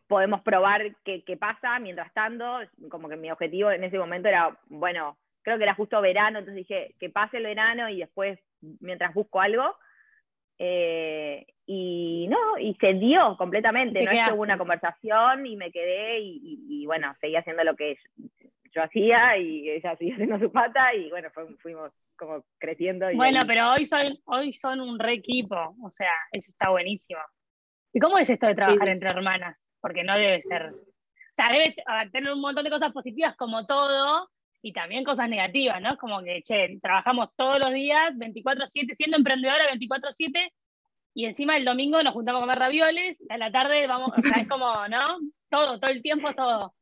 podemos 0.09 0.43
probar 0.43 0.97
qué, 1.05 1.23
pasa 1.39 1.79
mientras 1.79 2.13
tanto, 2.13 2.61
como 2.91 3.09
que 3.09 3.17
mi 3.17 3.31
objetivo 3.31 3.71
en 3.71 3.85
ese 3.85 3.99
momento 3.99 4.29
era, 4.29 4.59
bueno, 4.67 5.17
creo 5.43 5.57
que 5.57 5.65
era 5.65 5.75
justo 5.75 6.01
verano, 6.01 6.41
entonces 6.41 6.67
dije, 6.67 6.95
que 6.99 7.11
pase 7.11 7.39
el 7.39 7.45
verano 7.45 7.89
y 7.89 7.99
después, 8.01 8.39
mientras 8.81 9.15
busco 9.15 9.41
algo, 9.41 9.77
eh, 10.59 11.47
y 11.67 12.27
no, 12.29 12.59
y 12.59 12.75
se 12.75 12.95
dio 12.95 13.37
completamente, 13.37 14.05
no 14.05 14.11
es 14.11 14.27
que 14.27 14.33
hubo 14.33 14.43
una 14.43 14.59
conversación 14.59 15.47
y 15.47 15.57
me 15.57 15.71
quedé 15.71 16.19
y, 16.21 16.85
bueno, 16.87 17.15
seguí 17.21 17.37
haciendo 17.37 17.65
lo 17.65 17.75
que 17.77 17.97
yo 18.75 18.83
hacía 18.83 19.37
y 19.39 19.71
ella 19.71 19.97
seguía 19.97 20.15
haciendo 20.15 20.39
su 20.39 20.51
pata 20.51 20.95
y 20.95 21.11
bueno, 21.11 21.31
fuimos 21.61 21.93
como 22.17 22.45
creciendo. 22.59 23.07
bueno, 23.15 23.43
pero 23.47 23.73
hoy 23.73 23.85
son, 23.85 24.17
hoy 24.27 24.53
son 24.53 24.81
un 24.81 24.99
re 24.99 25.15
equipo, 25.15 25.57
o 25.83 25.91
sea, 25.91 26.13
eso 26.31 26.51
está 26.51 26.71
buenísimo. 26.71 27.21
¿Y 27.93 28.01
cómo 28.01 28.19
es 28.19 28.31
esto 28.31 28.47
de 28.47 28.55
trabajar 28.55 28.89
entre 28.89 29.11
hermanas? 29.11 29.61
Porque 29.81 30.05
no 30.05 30.17
debe 30.17 30.41
ser. 30.43 30.67
O 30.73 31.35
sea, 31.35 31.51
debe 31.51 31.75
tener 32.11 32.33
un 32.33 32.41
montón 32.41 32.65
de 32.65 32.71
cosas 32.71 32.93
positivas 32.93 33.37
como 33.37 33.67
todo 33.67 34.29
y 34.63 34.73
también 34.73 35.05
cosas 35.05 35.29
negativas, 35.29 35.81
¿no? 35.83 35.97
Como 35.97 36.23
que, 36.23 36.41
che, 36.43 36.79
trabajamos 36.81 37.31
todos 37.37 37.59
los 37.59 37.73
días, 37.73 38.15
24-7, 38.15 38.95
siendo 38.95 39.17
emprendedora 39.17 39.65
24-7, 39.75 40.53
y 41.15 41.27
encima 41.27 41.57
el 41.57 41.65
domingo 41.65 42.03
nos 42.03 42.15
juntamos 42.15 42.41
a 42.41 42.43
comer 42.45 42.59
ravioles, 42.59 43.19
a 43.29 43.37
la 43.37 43.51
tarde 43.51 43.87
vamos, 43.87 44.13
o 44.17 44.23
sea, 44.23 44.43
es 44.43 44.49
como, 44.49 44.89
¿no? 44.89 45.19
Todo, 45.51 45.79
todo 45.81 45.91
el 45.91 46.01
tiempo, 46.01 46.33
todo. 46.35 46.75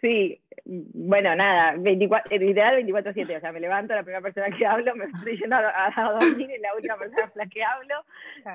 Sí, 0.00 0.40
bueno, 0.64 1.34
nada, 1.34 1.74
24, 1.76 2.36
literal 2.36 2.84
24-7, 2.84 3.36
o 3.36 3.40
sea, 3.40 3.52
me 3.52 3.60
levanto, 3.60 3.94
la 3.94 4.02
primera 4.02 4.20
persona 4.20 4.54
que 4.56 4.66
hablo, 4.66 4.94
me 4.94 5.06
estoy 5.06 5.38
yendo 5.38 5.56
a, 5.56 6.18
dormir 6.20 6.50
y 6.50 6.60
la 6.60 6.74
última 6.74 6.96
persona 6.96 7.28
con 7.28 7.38
la 7.38 7.46
que 7.46 7.64
hablo. 7.64 7.94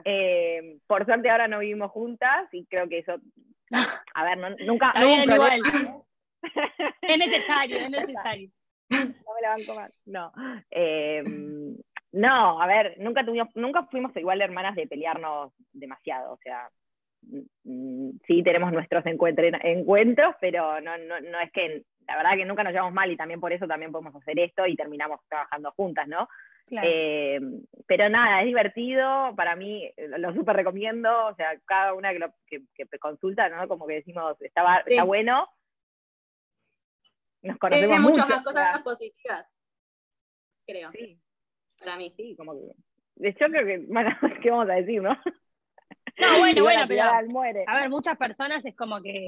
Eh, 0.05 0.77
por 0.87 1.05
suerte 1.05 1.29
ahora 1.29 1.47
no 1.47 1.59
vivimos 1.59 1.91
juntas 1.91 2.47
y 2.53 2.65
creo 2.65 2.87
que 2.87 2.99
eso, 2.99 3.15
a 4.13 4.23
ver, 4.23 4.37
nunca... 4.65 4.91
igual. 4.95 5.61
es 7.01 7.17
necesario, 7.17 7.77
es 7.77 7.89
necesario. 7.89 8.49
No 8.89 9.33
me 9.33 9.41
la 9.41 9.49
banco 9.49 9.75
más, 9.75 9.91
no. 10.05 10.31
Em, 10.69 11.75
no, 12.11 12.61
a 12.61 12.67
ver, 12.67 12.95
nunca, 12.99 13.25
tuvimos, 13.25 13.49
nunca 13.55 13.83
fuimos 13.87 14.15
igual 14.15 14.41
hermanas 14.41 14.75
de 14.75 14.87
pelearnos 14.87 15.51
demasiado, 15.71 16.33
o 16.33 16.37
sea, 16.37 16.69
sí 18.27 18.43
tenemos 18.43 18.71
nuestros 18.71 19.05
encuentros, 19.05 20.35
pero 20.39 20.79
no, 20.81 20.97
no, 20.97 21.19
no, 21.21 21.39
es 21.39 21.51
que, 21.51 21.83
la 22.07 22.17
verdad 22.17 22.35
que 22.35 22.45
nunca 22.45 22.63
nos 22.63 22.73
llevamos 22.73 22.93
mal 22.93 23.11
y 23.11 23.17
también 23.17 23.39
por 23.39 23.53
eso 23.53 23.67
también 23.67 23.91
podemos 23.91 24.15
hacer 24.15 24.39
esto 24.39 24.65
y 24.67 24.75
terminamos 24.75 25.19
trabajando 25.27 25.71
juntas, 25.71 26.07
¿no? 26.07 26.27
Eh, 26.71 27.39
pero 27.85 28.09
nada, 28.09 28.41
es 28.41 28.47
divertido, 28.47 29.35
para 29.35 29.55
mí 29.55 29.91
lo 29.97 30.33
súper 30.33 30.55
recomiendo, 30.55 31.27
o 31.27 31.35
sea, 31.35 31.59
cada 31.65 31.93
una 31.93 32.11
que, 32.11 32.19
lo, 32.19 32.33
que, 32.47 32.99
consulta, 32.99 33.49
¿no? 33.49 33.67
Como 33.67 33.85
que 33.85 33.95
decimos, 33.95 34.41
está, 34.41 34.79
está 34.85 35.03
bueno. 35.03 35.47
Nos 37.41 37.57
conocemos 37.57 37.89
Tiene 37.89 38.01
muchas 38.01 38.27
más 38.29 38.43
cosas 38.43 38.81
positivas, 38.81 39.55
creo. 40.65 40.91
Sí. 40.91 41.19
Para 41.77 41.97
mí. 41.97 42.13
Sí, 42.15 42.35
como 42.37 42.53
que... 42.53 42.73
De 43.15 43.29
hecho, 43.29 43.45
creo 43.45 43.65
que, 43.65 43.85
bueno, 43.87 44.09
¿qué 44.41 44.49
vamos 44.49 44.69
a 44.69 44.75
decir, 44.75 45.01
no? 45.01 45.17
No, 46.17 46.27
bueno, 46.39 46.63
bueno, 46.63 46.85
pero 46.87 47.03
a 47.67 47.75
ver, 47.75 47.89
muchas 47.89 48.17
personas 48.17 48.63
es 48.65 48.75
como 48.75 49.01
que 49.01 49.25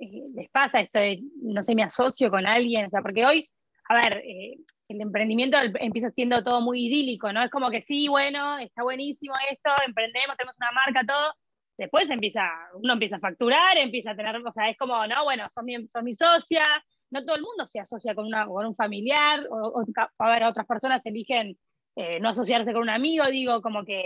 eh, 0.00 0.22
les 0.34 0.50
pasa 0.50 0.80
esto 0.80 0.98
de, 0.98 1.20
no 1.42 1.62
sé, 1.62 1.74
me 1.74 1.82
asocio 1.82 2.30
con 2.30 2.46
alguien, 2.46 2.86
o 2.86 2.90
sea, 2.90 3.02
porque 3.02 3.24
hoy, 3.24 3.48
a 3.88 3.94
ver, 3.94 4.22
eh, 4.24 4.56
el 4.88 5.00
emprendimiento 5.00 5.56
empieza 5.80 6.10
siendo 6.10 6.42
todo 6.42 6.60
muy 6.60 6.86
idílico, 6.86 7.32
¿no? 7.32 7.42
Es 7.42 7.50
como 7.50 7.70
que 7.70 7.80
sí, 7.80 8.08
bueno, 8.08 8.58
está 8.58 8.82
buenísimo 8.82 9.34
esto, 9.50 9.70
emprendemos, 9.86 10.36
tenemos 10.36 10.56
una 10.58 10.72
marca, 10.72 11.00
todo. 11.06 11.32
Después 11.76 12.08
empieza, 12.10 12.42
uno 12.74 12.92
empieza 12.92 13.16
a 13.16 13.20
facturar, 13.20 13.76
empieza 13.78 14.12
a 14.12 14.16
tener, 14.16 14.36
o 14.36 14.52
sea, 14.52 14.70
es 14.70 14.76
como, 14.78 15.06
no, 15.06 15.24
bueno, 15.24 15.48
son 15.52 15.64
mi, 15.64 15.76
mi 15.78 16.14
socia, 16.14 16.64
no 17.10 17.24
todo 17.24 17.36
el 17.36 17.42
mundo 17.42 17.66
se 17.66 17.80
asocia 17.80 18.14
con, 18.14 18.26
una, 18.26 18.46
con 18.46 18.66
un 18.66 18.76
familiar, 18.76 19.44
o, 19.50 19.84
a 20.18 20.30
ver, 20.30 20.44
otras 20.44 20.66
personas 20.66 21.04
eligen 21.04 21.56
eh, 21.96 22.20
no 22.20 22.28
asociarse 22.28 22.72
con 22.72 22.82
un 22.82 22.90
amigo, 22.90 23.24
digo, 23.26 23.60
como 23.60 23.84
que 23.84 24.04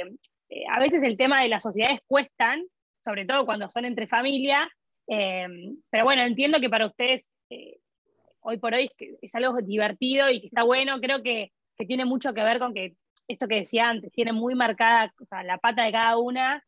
eh, 0.49 0.65
a 0.71 0.79
veces 0.81 1.03
el 1.03 1.17
tema 1.17 1.43
de 1.43 1.49
las 1.49 1.63
sociedades 1.63 2.01
cuestan, 2.07 2.65
sobre 3.05 3.27
todo 3.27 3.45
cuando 3.45 3.69
son 3.71 3.85
entre 3.85 4.07
familia, 4.07 4.69
eh, 5.09 5.47
pero 5.91 6.05
bueno, 6.05 6.23
entiendo 6.23 6.61
que 6.61 6.71
para 6.71 6.87
ustedes 6.87 7.33
eh, 7.51 7.79
hoy 8.41 8.59
por 8.59 8.75
hoy 8.75 8.91
es, 9.23 9.35
algo 9.35 9.59
divertido 9.63 10.31
y 10.31 10.41
que 10.41 10.47
está 10.49 10.65
bueno, 10.65 11.01
creo 11.01 11.23
que, 11.23 11.53
tiene 11.87 12.05
mucho 12.05 12.35
que 12.35 12.43
ver 12.43 12.59
con 12.59 12.75
que 12.75 12.97
esto 13.29 13.47
que 13.47 13.57
decía 13.57 13.89
antes, 13.89 14.11
tiene 14.11 14.33
muy 14.33 14.57
marcada 14.57 15.15
la 15.45 15.59
pata 15.59 15.85
de 15.85 15.93
cada 15.93 16.19
una, 16.19 16.65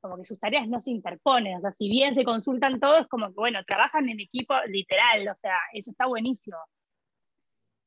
como 0.00 0.16
que 0.16 0.24
sus 0.24 0.38
tareas 0.38 0.68
no 0.68 0.78
se 0.78 0.92
interponen, 0.92 1.56
o 1.56 1.60
sea, 1.60 1.72
si 1.72 1.88
bien 1.88 2.14
se 2.14 2.22
consultan 2.22 2.78
todos, 2.78 3.08
como 3.08 3.26
que 3.28 3.34
bueno, 3.34 3.64
trabajan 3.64 4.08
en 4.08 4.20
equipo 4.20 4.54
literal, 4.68 5.26
o 5.28 5.34
sea, 5.34 5.56
eso 5.72 5.90
está 5.90 6.06
buenísimo. 6.06 6.58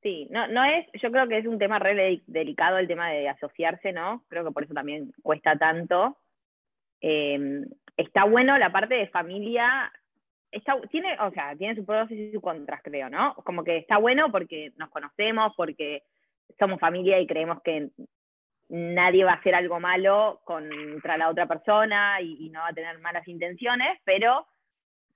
Sí, 0.05 0.27
no, 0.29 0.45
no 0.45 0.63
es, 0.63 0.85
yo 1.01 1.11
creo 1.11 1.27
que 1.27 1.39
es 1.39 1.47
un 1.47 1.57
tema 1.57 1.79
re 1.79 2.21
delicado 2.27 2.77
el 2.77 2.87
tema 2.87 3.09
de 3.09 3.27
asociarse, 3.27 3.91
¿no? 3.91 4.23
Creo 4.27 4.45
que 4.45 4.51
por 4.51 4.63
eso 4.63 4.75
también 4.75 5.11
cuesta 5.23 5.57
tanto. 5.57 6.19
Em, 7.01 7.65
está 7.97 8.25
bueno 8.25 8.55
la 8.59 8.71
parte 8.71 8.93
de 8.93 9.07
familia, 9.07 9.91
está, 10.51 10.79
tiene, 10.91 11.19
o 11.19 11.31
sea, 11.31 11.55
tiene 11.55 11.73
sus 11.73 11.87
pros 11.87 12.11
y 12.11 12.31
sus 12.31 12.39
contras, 12.39 12.83
creo, 12.83 13.09
¿no? 13.09 13.33
Como 13.37 13.63
que 13.63 13.77
está 13.77 13.97
bueno 13.97 14.31
porque 14.31 14.73
nos 14.77 14.91
conocemos, 14.91 15.53
porque 15.57 16.03
somos 16.59 16.79
familia 16.79 17.19
y 17.19 17.25
creemos 17.25 17.63
que 17.63 17.89
nadie 18.69 19.23
va 19.23 19.31
a 19.31 19.37
hacer 19.37 19.55
algo 19.55 19.79
malo 19.79 20.39
contra 20.43 21.17
la 21.17 21.29
otra 21.31 21.47
persona 21.47 22.21
y, 22.21 22.45
y 22.45 22.49
no 22.51 22.59
va 22.59 22.67
a 22.67 22.73
tener 22.73 22.99
malas 22.99 23.27
intenciones, 23.27 23.99
pero 24.03 24.45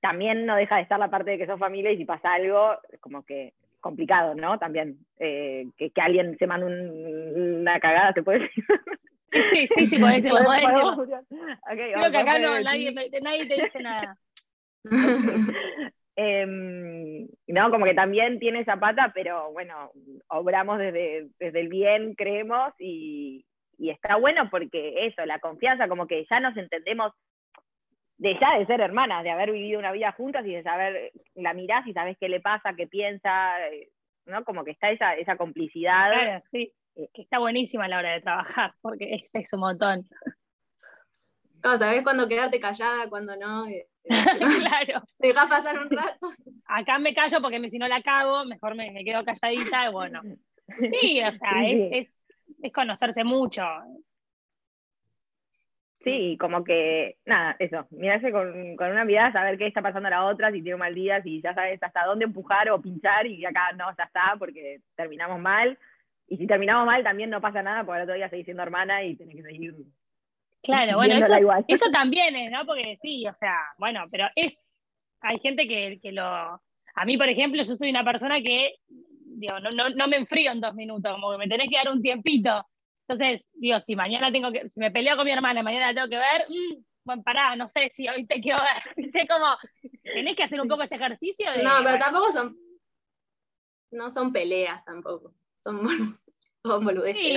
también 0.02 0.48
no 0.48 0.56
deja 0.56 0.78
de 0.78 0.82
estar 0.82 0.98
la 0.98 1.12
parte 1.12 1.30
de 1.30 1.38
que 1.38 1.46
son 1.46 1.60
familia 1.60 1.92
y 1.92 1.98
si 1.98 2.06
pasa 2.06 2.34
algo, 2.34 2.76
como 3.02 3.24
que 3.24 3.54
complicado, 3.80 4.36
¿no? 4.36 4.58
También, 4.60 4.98
eh, 5.20 5.66
que, 5.78 5.92
que, 5.92 6.02
alguien 6.02 6.38
se 6.38 6.48
mande 6.48 6.66
una 6.66 7.80
cagada, 7.80 8.14
¿se 8.14 8.24
puede 8.24 8.40
decir? 8.40 8.64
Sí, 9.32 9.68
sí, 9.76 9.86
sí, 9.86 10.00
puede 10.00 10.16
decirlo, 10.16 10.44
puede 10.44 10.62
decirlo. 10.62 11.08
Creo 11.68 12.12
que 12.12 12.18
acá 12.18 12.40
no, 12.40 12.60
nadie, 12.62 12.92
nadie 13.22 13.48
te 13.48 13.62
dice 13.62 13.80
nada. 13.80 14.18
eh, 16.16 17.28
no, 17.48 17.70
como 17.70 17.86
que 17.86 17.94
también 17.94 18.40
tiene 18.40 18.62
esa 18.62 18.78
pata, 18.78 19.12
pero 19.14 19.52
bueno, 19.52 19.92
obramos 20.30 20.80
desde, 20.80 21.30
desde 21.40 21.60
el 21.60 21.68
bien, 21.68 22.16
creemos, 22.16 22.74
y, 22.80 23.46
y 23.78 23.92
está 23.92 24.16
bueno 24.16 24.50
porque 24.50 25.06
eso, 25.06 25.26
la 25.26 25.40
confianza, 25.40 25.88
como 25.88 26.08
que 26.08 26.26
ya 26.30 26.40
nos 26.40 26.58
entendemos 26.58 27.14
de 28.20 28.38
ya 28.40 28.60
de 28.60 28.66
ser 28.66 28.82
hermanas, 28.82 29.24
de 29.24 29.32
haber 29.32 29.52
vivido 29.52 29.80
una 29.80 29.94
vida 29.94 30.12
juntas 30.12 30.46
y 30.46 30.54
de 30.54 30.62
saber, 30.62 31.12
la 31.36 31.54
mirás 31.54 31.88
y 31.88 31.94
sabes 31.94 32.18
qué 32.20 32.28
le 32.28 32.42
pasa, 32.42 32.76
qué 32.76 32.86
piensa, 32.86 33.66
eh, 33.70 33.90
¿no? 34.26 34.44
Como 34.44 34.66
que 34.66 34.72
está 34.72 34.92
esa, 34.92 35.16
esa 35.16 35.38
complicidad. 35.38 36.12
Claro, 36.12 36.42
sí, 36.52 36.74
eh, 36.96 37.10
que 37.14 37.22
está 37.22 37.40
buenísima 37.40 37.86
a 37.86 37.88
la 37.88 37.98
hora 37.98 38.12
de 38.12 38.22
trabajar, 38.22 38.74
porque 38.82 39.16
es, 39.16 39.34
es 39.34 39.54
un 39.54 39.62
montón. 39.62 40.08
No, 41.64 41.78
sabes 41.78 42.04
cuándo 42.04 42.28
quedarte 42.28 42.60
callada, 42.60 43.10
cuando 43.10 43.38
no. 43.38 43.66
Eh, 43.68 43.88
claro. 44.04 45.02
Dejas 45.18 45.48
pasar 45.48 45.80
un 45.80 45.90
rato. 45.90 46.28
Acá 46.66 47.00
me 47.00 47.14
callo 47.14 47.42
porque 47.42 47.70
si 47.70 47.80
no 47.80 47.88
la 47.88 48.02
cago, 48.02 48.44
mejor 48.44 48.76
me, 48.76 48.92
me 48.92 49.06
quedo 49.06 49.24
calladita 49.24 49.88
y 49.88 49.92
bueno. 49.92 50.22
Sí, 51.02 51.20
o 51.24 51.32
sea, 51.32 51.68
es, 51.68 51.90
es, 51.92 52.14
es 52.62 52.72
conocerse 52.72 53.24
mucho. 53.24 53.64
Sí, 56.02 56.38
como 56.40 56.64
que, 56.64 57.18
nada, 57.26 57.58
eso, 57.60 57.86
mirarse 57.92 58.32
con, 58.32 58.78
con, 58.78 58.92
una 58.92 59.04
mirada, 59.04 59.34
saber 59.34 59.58
qué 59.58 59.68
está 59.68 59.82
pasando 59.82 60.08
a 60.08 60.12
la 60.12 60.26
otra, 60.26 60.50
si 60.50 60.62
tiene 60.62 60.76
un 60.76 60.80
mal 60.80 60.96
día, 60.96 61.22
si 61.22 61.42
ya 61.42 61.54
sabes 61.54 61.82
hasta 61.84 62.06
dónde 62.06 62.24
empujar 62.24 62.70
o 62.70 62.82
pinchar 62.82 63.28
y 63.28 63.46
acá 63.46 63.74
no, 63.78 63.86
ya 63.98 64.06
está, 64.06 64.36
porque 64.40 64.80
terminamos 64.96 65.42
mal. 65.42 65.78
Y 66.28 66.38
si 66.38 66.48
terminamos 66.48 66.86
mal 66.86 67.04
también 67.04 67.30
no 67.30 67.42
pasa 67.42 67.62
nada, 67.62 67.84
porque 67.84 67.98
el 67.98 68.04
otro 68.04 68.16
día 68.16 68.30
seguís 68.30 68.46
siendo 68.46 68.64
hermana 68.64 69.04
y 69.04 69.16
tenés 69.16 69.36
que 69.36 69.44
seguir. 69.44 69.76
Claro, 70.64 70.98
bueno, 70.98 71.16
eso, 71.16 71.64
eso, 71.68 71.92
también 71.92 72.36
es, 72.36 72.52
¿no? 72.52 72.66
Porque 72.66 72.96
sí, 73.02 73.28
o 73.28 73.34
sea, 73.34 73.56
bueno, 73.78 74.06
pero 74.10 74.28
es, 74.36 74.70
hay 75.22 75.40
gente 75.40 75.68
que, 75.68 76.00
que 76.02 76.12
lo, 76.14 76.24
a 76.24 77.06
mí, 77.06 77.18
por 77.18 77.28
ejemplo, 77.28 77.62
yo 77.62 77.76
soy 77.76 77.90
una 77.90 78.04
persona 78.06 78.42
que, 78.42 78.76
digo, 78.88 79.60
no, 79.60 79.72
no, 79.72 79.90
no 79.90 80.08
me 80.08 80.18
enfrío 80.18 80.52
en 80.52 80.62
dos 80.62 80.76
minutos, 80.76 81.12
como 81.14 81.32
que 81.32 81.38
me 81.38 81.48
tenés 81.48 81.70
que 81.70 81.78
dar 81.78 81.90
un 81.90 82.02
tiempito. 82.02 82.66
Entonces, 83.10 83.44
digo, 83.54 83.80
si 83.80 83.96
mañana 83.96 84.32
tengo 84.32 84.52
que, 84.52 84.70
si 84.70 84.80
me 84.80 84.92
peleo 84.92 85.16
con 85.16 85.26
mi 85.26 85.32
hermana, 85.32 85.64
mañana 85.64 85.88
la 85.88 85.94
tengo 85.96 86.10
que 86.10 86.18
ver, 86.18 86.46
mmm, 86.48 86.84
bueno, 87.04 87.24
pará, 87.24 87.56
no 87.56 87.68
sé 87.68 87.92
si 87.96 88.08
hoy 88.08 88.28
te 88.28 88.40
quiero 88.40 88.60
ver, 88.60 88.96
¿viste? 88.98 89.28
Como, 89.28 89.48
tenés 90.04 90.36
que 90.36 90.44
hacer 90.44 90.62
un 90.62 90.68
poco 90.68 90.84
ese 90.84 90.94
ejercicio 90.94 91.52
de... 91.52 91.64
No, 91.64 91.80
pero 91.84 91.98
tampoco 91.98 92.32
son, 92.32 92.56
no 93.90 94.12
son 94.12 94.32
peleas 94.32 94.86
tampoco, 94.86 95.34
son, 95.58 95.80
son 96.64 96.86
boludeces. 96.86 97.36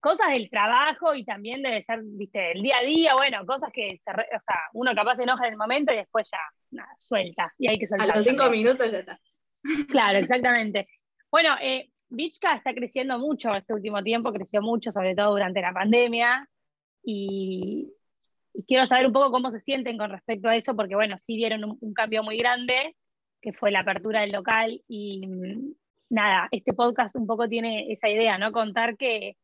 Cosas 0.00 0.30
del 0.30 0.48
trabajo 0.48 1.14
y 1.14 1.26
también 1.26 1.62
debe 1.62 1.82
ser, 1.82 2.00
viste, 2.02 2.52
el 2.52 2.62
día 2.62 2.78
a 2.78 2.84
día, 2.84 3.14
bueno, 3.16 3.44
cosas 3.44 3.70
que, 3.70 4.00
se 4.02 4.10
o 4.10 4.40
sea, 4.40 4.60
uno 4.72 4.94
capaz 4.94 5.16
se 5.16 5.24
enoja 5.24 5.46
en 5.46 5.52
el 5.52 5.58
momento 5.58 5.92
y 5.92 5.96
después 5.96 6.26
ya, 6.32 6.40
nada, 6.70 6.94
suelta, 6.98 7.52
y 7.58 7.68
hay 7.68 7.78
que 7.78 7.86
soltar. 7.86 8.10
A 8.10 8.16
los 8.16 8.24
cinco 8.24 8.48
minutos 8.48 8.90
ya 8.90 8.98
está. 8.98 9.20
Claro, 9.90 10.18
exactamente. 10.18 10.88
Bueno, 11.30 11.56
eh, 11.60 11.90
Bichka 12.14 12.56
está 12.56 12.74
creciendo 12.74 13.18
mucho 13.18 13.54
este 13.54 13.74
último 13.74 14.02
tiempo, 14.02 14.32
creció 14.32 14.62
mucho, 14.62 14.92
sobre 14.92 15.14
todo 15.14 15.32
durante 15.32 15.60
la 15.60 15.72
pandemia, 15.72 16.48
y, 17.02 17.92
quiero 18.66 18.86
saber 18.86 19.06
un 19.06 19.12
poco 19.12 19.30
cómo 19.30 19.50
se 19.50 19.60
sienten 19.60 19.98
con 19.98 20.10
respecto 20.10 20.48
a 20.48 20.56
eso, 20.56 20.74
porque 20.76 20.94
bueno, 20.94 21.18
sí 21.18 21.36
dieron 21.36 21.78
un, 21.80 21.94
cambio 21.94 22.22
muy 22.22 22.38
grande, 22.38 22.96
que 23.40 23.52
fue 23.52 23.70
la 23.70 23.80
apertura 23.80 24.22
del 24.22 24.32
local, 24.32 24.82
y 24.88 25.26
mm, 25.26 25.74
nada, 26.10 26.48
este 26.50 26.72
podcast 26.72 27.14
un 27.16 27.26
poco 27.26 27.48
tiene 27.48 27.90
esa 27.92 28.08
idea, 28.08 28.38
¿no? 28.38 28.52
Contar 28.52 28.96
que, 28.96 29.36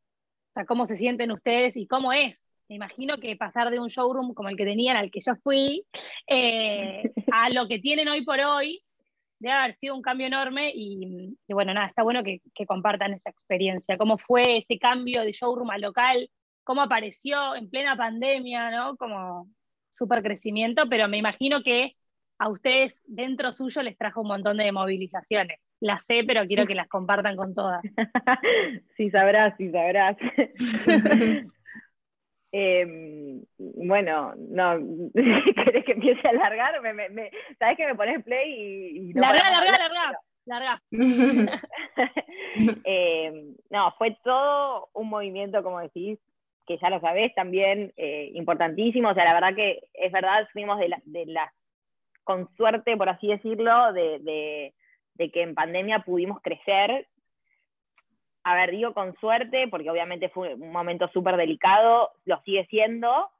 o 0.50 0.52
sea, 0.54 0.64
cómo 0.64 0.86
se 0.86 0.96
sienten 0.96 1.32
ustedes 1.32 1.76
y 1.76 1.86
cómo 1.86 2.12
es. 2.12 2.48
Me 2.68 2.76
imagino 2.76 3.18
que 3.18 3.36
pasar 3.36 3.70
de 3.70 3.80
un 3.80 3.88
showroom 3.88 4.32
como 4.32 4.48
el 4.48 4.56
que 4.56 4.64
tenían, 4.64 4.96
al 4.96 5.10
que 5.10 5.20
yo 5.20 5.34
fui, 5.42 5.84
eh, 6.28 7.10
a 7.32 7.50
lo 7.50 7.66
que 7.66 7.80
tienen 7.80 8.08
hoy 8.08 8.24
por 8.24 8.38
hoy, 8.40 8.80
debe 9.40 9.54
haber 9.54 9.74
sido 9.74 9.96
un 9.96 10.02
cambio 10.02 10.28
enorme 10.28 10.70
y, 10.72 11.36
bueno, 11.48 11.74
nada, 11.74 11.88
está 11.88 12.04
bueno 12.04 12.22
que, 12.22 12.40
compartan 12.66 13.14
esa 13.14 13.30
experiencia. 13.30 13.98
¿Cómo 13.98 14.18
fue 14.18 14.58
ese 14.58 14.78
cambio 14.78 15.22
de 15.22 15.32
showroom 15.32 15.70
a 15.70 15.78
local? 15.78 16.30
cómo 16.70 16.82
apareció 16.82 17.56
en 17.56 17.68
plena 17.68 17.96
pandemia, 17.96 18.70
¿no? 18.70 18.96
Como 18.96 19.48
súper 19.92 20.22
crecimiento, 20.22 20.88
pero 20.88 21.08
me 21.08 21.18
imagino 21.18 21.64
que 21.64 21.96
a 22.38 22.48
ustedes 22.48 23.00
dentro 23.06 23.52
suyo 23.52 23.82
les 23.82 23.98
trajo 23.98 24.20
un 24.20 24.28
montón 24.28 24.56
de 24.56 24.70
movilizaciones. 24.70 25.58
Las 25.80 26.04
sé, 26.04 26.22
pero 26.24 26.46
quiero 26.46 26.66
que 26.66 26.76
las 26.76 26.88
compartan 26.88 27.34
con 27.34 27.56
todas. 27.56 27.82
sí, 28.96 29.10
sabrás, 29.10 29.54
sí, 29.58 29.70
sabrás. 29.72 30.16
Em, 32.52 33.44
bueno, 33.58 34.34
no, 34.36 34.78
¿querés 35.64 35.84
que 35.84 35.92
empiece 35.92 36.26
a 36.26 36.32
largar? 36.32 36.74
¿Sabes 37.58 37.76
que 37.76 37.86
me 37.86 37.94
pones 37.94 38.24
play 38.24 38.52
y... 38.52 39.10
y 39.10 39.14
no 39.14 39.20
larga, 39.20 39.50
larga, 39.50 39.88
larga, 39.88 40.20
larga. 40.46 40.82
No, 43.70 43.94
fue 43.98 44.16
todo 44.24 44.88
un 44.94 45.08
movimiento, 45.08 45.62
como 45.62 45.80
decís, 45.80 46.18
que 46.66 46.78
ya 46.78 46.90
lo 46.90 47.00
sabés 47.00 47.32
también, 47.34 47.92
eh, 47.96 48.30
importantísimo. 48.34 49.10
O 49.10 49.14
sea, 49.14 49.24
la 49.24 49.34
verdad 49.34 49.54
que 49.54 49.80
es 49.94 50.10
verdad, 50.10 50.48
fuimos 50.52 50.78
de 50.78 50.88
la, 50.88 51.00
de 51.04 51.26
la 51.26 51.52
con 52.24 52.48
suerte, 52.56 52.96
por 52.96 53.08
así 53.08 53.28
decirlo, 53.28 53.92
de, 53.92 54.18
de, 54.20 54.74
de 55.14 55.30
que 55.30 55.42
en 55.42 55.54
pandemia 55.54 56.00
pudimos 56.00 56.40
crecer 56.42 57.06
a 58.44 58.54
ver, 58.54 58.70
digo 58.70 58.94
con 58.94 59.14
suerte, 59.16 59.68
porque 59.68 59.90
obviamente 59.90 60.28
fue 60.28 60.54
un 60.54 60.72
momento 60.72 61.08
súper 61.08 61.36
delicado, 61.36 62.10
lo 62.24 62.40
sigue 62.42 62.66
siendo, 62.66 63.30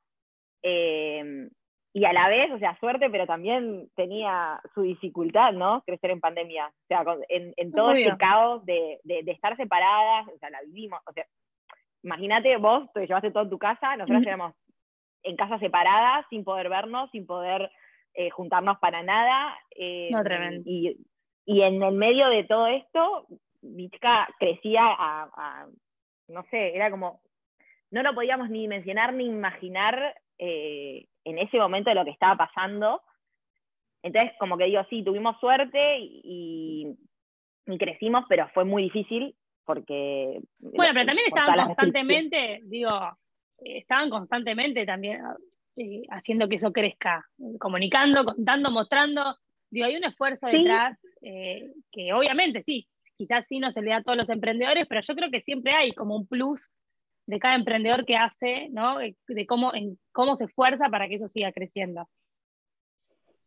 eh, 0.63 1.49
y 1.93 2.05
a 2.05 2.13
la 2.13 2.29
vez, 2.29 2.53
o 2.53 2.59
sea, 2.59 2.79
suerte, 2.79 3.11
pero 3.11 3.27
también 3.27 3.89
tenía 3.97 4.61
su 4.75 4.83
dificultad, 4.83 5.53
¿no? 5.53 5.83
Crecer 5.83 6.13
en 6.13 6.21
pandemia, 6.21 6.67
o 6.67 6.87
sea, 6.87 7.05
en, 7.29 7.73
todo 7.73 7.93
este 7.93 8.17
caos 8.17 8.65
de, 8.65 9.01
estar 9.27 9.57
separadas, 9.57 10.29
o 10.29 10.39
sea, 10.39 10.51
la 10.51 10.61
vivimos, 10.63 11.01
o 11.07 11.13
sea, 11.13 11.27
imagínate 12.05 12.57
vos, 12.59 12.93
te 12.93 13.07
llevaste 13.07 13.33
todo 13.33 13.43
en 13.43 13.51
tu 13.51 13.59
casa, 13.59 13.97
nosotros 13.97 14.23
éramos 14.23 14.55
en 15.25 15.37
casa 15.37 15.59
separadas, 15.59 16.25
sin 16.31 16.45
poder 16.45 16.69
vernos, 16.69 17.11
sin 17.11 17.27
poder 17.27 17.71
eh, 18.15 18.31
juntarnos 18.31 18.79
para 18.79 19.03
nada. 19.03 19.55
Eh, 19.75 20.11
no, 20.13 20.23
tremendo. 20.23 20.63
Y, 20.65 20.97
y 21.45 21.63
en 21.63 21.83
el 21.83 21.95
medio 21.95 22.29
de 22.29 22.45
todo 22.45 22.69
esto, 22.69 23.27
Vichka 23.63 24.29
crecía 24.39 24.83
a, 24.83 25.67
no 26.29 26.45
sé, 26.51 26.75
era 26.75 26.91
como, 26.91 27.21
no 27.91 28.03
lo 28.03 28.15
podíamos 28.15 28.51
ni 28.51 28.69
mencionar 28.69 29.13
ni 29.13 29.27
imaginar 29.27 30.15
eh, 30.39 31.07
en 31.25 31.39
ese 31.39 31.59
momento 31.59 31.91
de 31.91 31.97
lo 31.97 32.05
que 32.05 32.13
estaba 32.13 32.37
pasando. 32.37 33.03
Entonces, 34.03 34.33
como 34.39 34.57
que 34.57 34.65
digo, 34.65 34.83
sí, 34.89 35.03
tuvimos 35.03 35.39
suerte 35.41 35.99
y, 36.01 36.97
crecimos, 37.79 38.25
pero 38.29 38.49
fue 38.53 38.65
muy 38.65 38.85
difícil 38.85 39.37
porque... 39.65 40.41
Bueno, 40.59 40.93
pero 40.93 41.07
también 41.07 41.29
estaban 41.29 41.67
constantemente, 41.67 42.61
digo, 42.65 42.91
estaban 43.59 44.11
constantemente 44.11 44.85
también 44.85 45.21
eh, 45.77 46.03
haciendo 46.11 46.49
que 46.49 46.57
eso 46.57 46.73
crezca, 46.73 47.25
comunicando, 47.61 48.25
contando, 48.25 48.71
mostrando. 48.73 49.37
Digo, 49.71 49.87
hay 49.87 49.97
un 49.97 50.05
esfuerzo 50.05 50.49
detrás 50.49 50.99
eh, 51.23 51.71
que 51.93 52.13
obviamente 52.13 52.63
sí, 52.65 52.89
quizás 53.21 53.45
sí 53.47 53.59
no 53.59 53.71
se 53.71 53.83
le 53.83 53.91
da 53.91 53.97
a 53.99 54.03
todos 54.03 54.17
los 54.17 54.31
emprendedores, 54.31 54.87
pero 54.89 55.03
yo 55.03 55.15
creo 55.15 55.31
que 55.31 55.41
siempre 55.41 55.75
hay 55.75 55.93
como 55.93 56.17
un 56.17 56.27
plus 56.27 56.59
de 57.27 57.39
cada 57.39 57.55
emprendedor 57.55 58.07
que 58.07 58.17
hace, 58.17 58.71
¿no? 58.71 58.97
De 58.97 59.47
cómo, 59.47 59.75
en, 59.75 59.99
cómo 60.11 60.37
se 60.37 60.47
esfuerza 60.47 60.89
para 60.89 61.07
que 61.07 61.17
eso 61.17 61.29
siga 61.29 61.53
creciendo. 61.53 62.09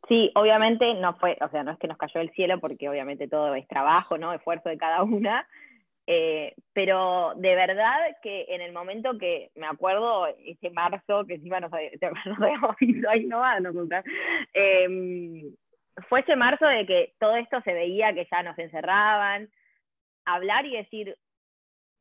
Sí, 0.08 0.30
obviamente 0.36 0.94
no 0.94 1.16
fue, 1.16 1.40
o 1.42 1.50
sea, 1.50 1.64
no 1.64 1.72
es 1.72 1.80
que 1.80 1.88
nos 1.88 1.98
cayó 1.98 2.22
el 2.22 2.30
cielo, 2.34 2.60
porque 2.60 2.88
obviamente 2.88 3.28
todo 3.28 3.56
es 3.56 3.68
trabajo, 3.68 4.20
¿no? 4.20 4.32
Esfuerzo 4.32 4.70
de 4.70 4.78
cada 4.78 5.02
una. 5.02 5.48
Eh, 6.06 6.54
pero 6.74 7.34
de 7.38 7.56
verdad 7.56 7.98
que 8.22 8.46
en 8.50 8.62
el 8.62 8.74
momento 8.74 9.18
que 9.18 9.50
me 9.56 9.66
acuerdo, 9.66 10.28
ese 10.46 10.70
marzo, 10.70 11.26
que 11.26 11.36
encima 11.36 11.60
nos, 11.60 11.72
nos 11.72 12.40
habíamos 12.40 12.76
visto 12.80 13.10
ahí 13.10 13.26
no, 13.26 13.42
no 13.60 13.72
eh, 14.54 15.52
fue 16.10 16.20
ese 16.20 16.36
marzo 16.36 16.68
de 16.68 16.86
que 16.86 17.14
todo 17.20 17.36
esto 17.38 17.60
se 17.62 17.74
veía 17.74 18.14
que 18.14 18.28
ya 18.30 18.44
nos 18.44 18.58
encerraban, 18.58 19.50
hablar 20.26 20.66
y 20.66 20.78
decir, 20.78 21.18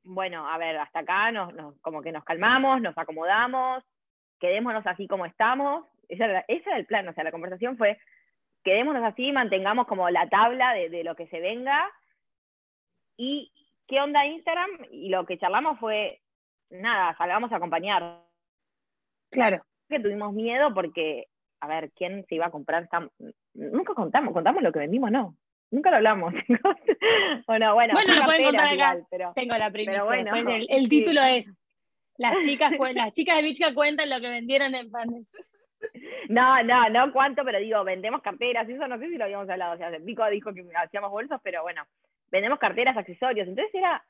bueno, 0.05 0.49
a 0.49 0.59
ver, 0.59 0.77
hasta 0.79 1.01
acá 1.01 1.31
nos, 1.31 1.53
como 1.81 2.03
que 2.03 2.13
nos 2.13 2.25
calmamos, 2.25 2.81
nos 2.81 2.97
acomodamos, 2.97 3.85
quedémonos 4.41 4.87
así 4.87 5.07
como 5.07 5.27
estamos. 5.27 5.87
Ese 6.09 6.25
era, 6.25 6.45
el 6.77 6.87
plan, 6.87 7.09
o 7.09 7.13
sea, 7.15 7.25
la 7.25 7.31
conversación 7.31 7.77
fue, 7.79 7.99
quedémonos 8.65 9.03
así, 9.05 9.33
mantengamos 9.33 9.87
como 9.87 10.11
la 10.11 10.29
tabla 10.29 10.75
de, 10.75 11.05
lo 11.05 11.15
que 11.15 11.29
se 11.29 11.41
venga. 11.41 11.91
¿Y 13.17 13.53
qué 13.87 14.01
onda 14.01 14.27
Instagram? 14.27 14.71
Y 14.91 15.09
lo 15.09 15.25
que 15.25 15.39
charlamos 15.39 15.79
fue, 15.79 16.21
nada, 16.71 17.17
salgamos 17.17 17.53
a 17.53 17.57
acompañar. 17.57 18.21
Claro. 19.31 19.65
Que 19.89 20.01
tuvimos 20.01 20.33
miedo 20.33 20.75
porque, 20.75 21.29
a 21.61 21.69
ver, 21.69 21.91
¿quién 21.93 22.27
se 22.27 22.35
iba 22.35 22.47
a 22.47 22.51
comprar? 22.51 22.89
Nunca 23.55 23.95
contamos, 23.95 24.35
contamos 24.35 24.63
lo 24.63 24.73
que 24.73 24.81
vendimos, 24.81 25.11
no. 25.11 25.37
Nunca 25.73 25.91
lo 25.91 25.97
hablamos. 25.97 26.35
bueno, 27.47 27.75
bueno, 27.75 27.95
bueno 27.95 28.15
lo 28.15 28.25
pueden 28.25 28.45
contar 28.45 28.75
acá. 28.75 28.99
Pero, 29.11 29.33
Tengo 29.35 29.57
la 29.57 29.71
primicia. 29.71 30.05
Bueno, 30.05 30.33
el, 30.69 30.89
título 30.89 31.23
es 31.23 31.51
las 32.19 32.39
chicas, 32.45 32.73
las 32.95 33.13
chicas 33.13 33.37
de 33.37 33.43
Bichka 33.43 33.75
cuentan 33.75 34.11
lo 34.11 34.21
que 34.21 34.29
vendieron 34.29 34.75
en 34.75 34.91
pandemia. 34.91 35.27
No, 36.29 36.63
no, 36.63 36.89
no 36.91 37.13
cuánto, 37.13 37.43
pero 37.45 37.59
digo, 37.59 37.83
vendemos 37.83 38.23
carteras, 38.23 38.69
eso 38.69 38.87
no 38.87 38.99
sé 38.99 39.09
si 39.09 39.17
lo 39.17 39.25
habíamos 39.25 39.49
hablado. 39.49 39.75
O 39.75 39.77
sea, 39.79 39.91
Pico 40.05 40.25
dijo 40.27 40.55
que 40.55 40.65
hacíamos 40.77 41.11
bolsos, 41.11 41.41
pero 41.43 41.63
bueno, 41.63 41.83
vendemos 42.31 42.59
carteras, 42.59 42.97
accesorios. 42.97 43.49
Entonces 43.49 43.75
era 43.75 44.05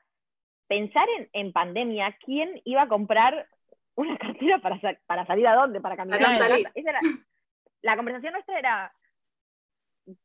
pensar 0.67 1.07
en, 1.17 1.29
en 1.33 1.51
pandemia, 1.51 2.15
¿quién 2.23 2.61
iba 2.65 2.83
a 2.83 2.87
comprar 2.87 3.47
una 3.95 4.17
cartera 4.17 4.59
para, 4.59 4.79
para 5.07 5.25
salir 5.25 5.47
a 5.47 5.55
dónde? 5.55 5.81
Para 5.81 5.95
cambiar. 5.95 6.21
Esa 6.21 6.99
la 7.81 7.95
conversación 7.95 8.33
nuestra 8.33 8.59
era, 8.59 8.93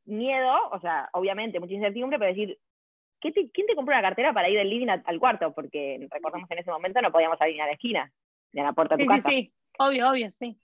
miedo, 0.05 0.55
o 0.73 0.81
sea, 0.81 1.09
obviamente 1.13 1.61
mucha 1.61 1.75
incertidumbre, 1.75 2.19
pero 2.19 2.31
decir, 2.31 2.59
¿quién 3.21 3.33
te 3.33 3.75
compró 3.75 3.95
una 3.95 4.03
cartera 4.03 4.33
para 4.33 4.49
ir 4.49 4.59
del 4.59 4.71
living 4.71 4.89
al, 4.89 5.19
cuarto? 5.19 5.53
Porque 5.53 6.07
recordamos 6.11 6.51
en 6.51 6.59
ese 6.59 6.71
momento 6.71 7.01
no 7.01 7.13
podíamos 7.13 7.39
salir 7.39 7.61
a 7.61 7.67
la 7.67 7.73
esquina, 7.73 8.13
de 8.53 8.63
la 8.63 8.73
puerta 8.73 8.97
de 8.97 9.05
tu 9.05 9.09
casa. 9.09 9.29
Sí, 9.29 9.43
sí, 9.43 9.53
obvio, 9.79 10.11
obvio, 10.11 10.31
sí. 10.33 10.59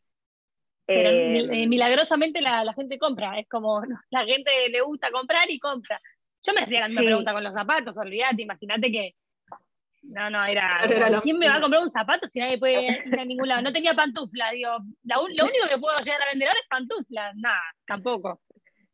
Pero 0.86 1.10
eh, 1.10 1.62
eh, 1.62 1.66
milagrosamente 1.66 2.40
la, 2.40 2.72
gente 2.74 2.98
compra, 2.98 3.38
es 3.38 3.48
como 3.48 3.82
la 4.10 4.24
gente 4.24 4.50
le 4.68 4.80
gusta 4.82 5.10
comprar 5.10 5.50
y 5.50 5.58
compra. 5.58 6.00
Yo 6.42 6.52
me 6.52 6.60
hacía 6.60 6.80
la 6.80 6.88
misma 6.88 7.02
pregunta 7.02 7.32
con 7.32 7.44
los 7.44 7.54
zapatos, 7.54 7.96
olvídate, 7.96 8.42
imagínate 8.42 8.92
que 8.92 9.14
no, 10.04 10.28
no, 10.30 10.44
era. 10.44 10.68
¿Quién 11.22 11.38
me 11.38 11.48
va 11.48 11.56
a 11.56 11.60
comprar 11.60 11.82
un 11.82 11.90
zapato 11.90 12.26
si 12.26 12.38
nadie 12.38 12.58
puede 12.58 12.82
ir 12.82 13.18
a 13.18 13.24
ningún 13.24 13.48
lado? 13.48 13.62
No 13.62 13.72
tenía 13.72 13.94
pantufla, 13.94 14.50
digo. 14.50 14.70
lo 15.04 15.22
único 15.24 15.68
que 15.68 15.78
puedo 15.78 15.98
llegar 16.00 16.22
a 16.22 16.30
vender 16.30 16.48
ahora 16.48 16.60
es 16.60 16.68
pantufla. 16.68 17.32
Nada, 17.36 17.62
tampoco. 17.86 18.40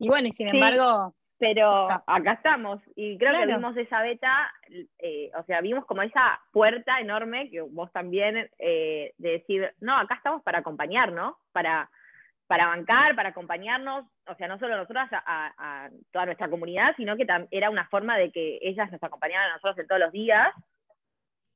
Y 0.00 0.08
bueno, 0.08 0.28
y 0.28 0.32
sin 0.32 0.48
embargo... 0.48 1.14
Pero 1.38 1.88
acá 2.06 2.32
estamos, 2.32 2.82
y 2.94 3.16
creo 3.16 3.32
que 3.32 3.46
vimos 3.46 3.74
esa 3.74 4.02
beta, 4.02 4.52
eh, 4.98 5.30
o 5.38 5.42
sea, 5.44 5.62
vimos 5.62 5.86
como 5.86 6.02
esa 6.02 6.38
puerta 6.52 7.00
enorme, 7.00 7.48
que 7.48 7.62
vos 7.62 7.90
también, 7.92 8.50
eh, 8.58 9.14
de 9.16 9.30
decir, 9.30 9.72
no, 9.80 9.96
acá 9.96 10.16
estamos 10.16 10.42
para 10.42 10.58
acompañar, 10.58 11.12
¿no? 11.12 11.38
Para, 11.52 11.88
para 12.46 12.66
bancar, 12.66 13.16
para 13.16 13.30
acompañarnos, 13.30 14.04
o 14.26 14.34
sea, 14.34 14.48
no 14.48 14.58
solo 14.58 14.76
nosotras, 14.76 15.08
a, 15.12 15.88
toda 16.12 16.26
nuestra 16.26 16.50
comunidad, 16.50 16.94
sino 16.98 17.16
que 17.16 17.26
era 17.50 17.70
una 17.70 17.88
forma 17.88 18.18
de 18.18 18.30
que 18.30 18.58
ellas 18.60 18.92
nos 18.92 19.02
acompañaran 19.02 19.48
a 19.48 19.54
nosotros 19.54 19.78
en 19.78 19.86
todos 19.86 20.00
los 20.02 20.12
días. 20.12 20.52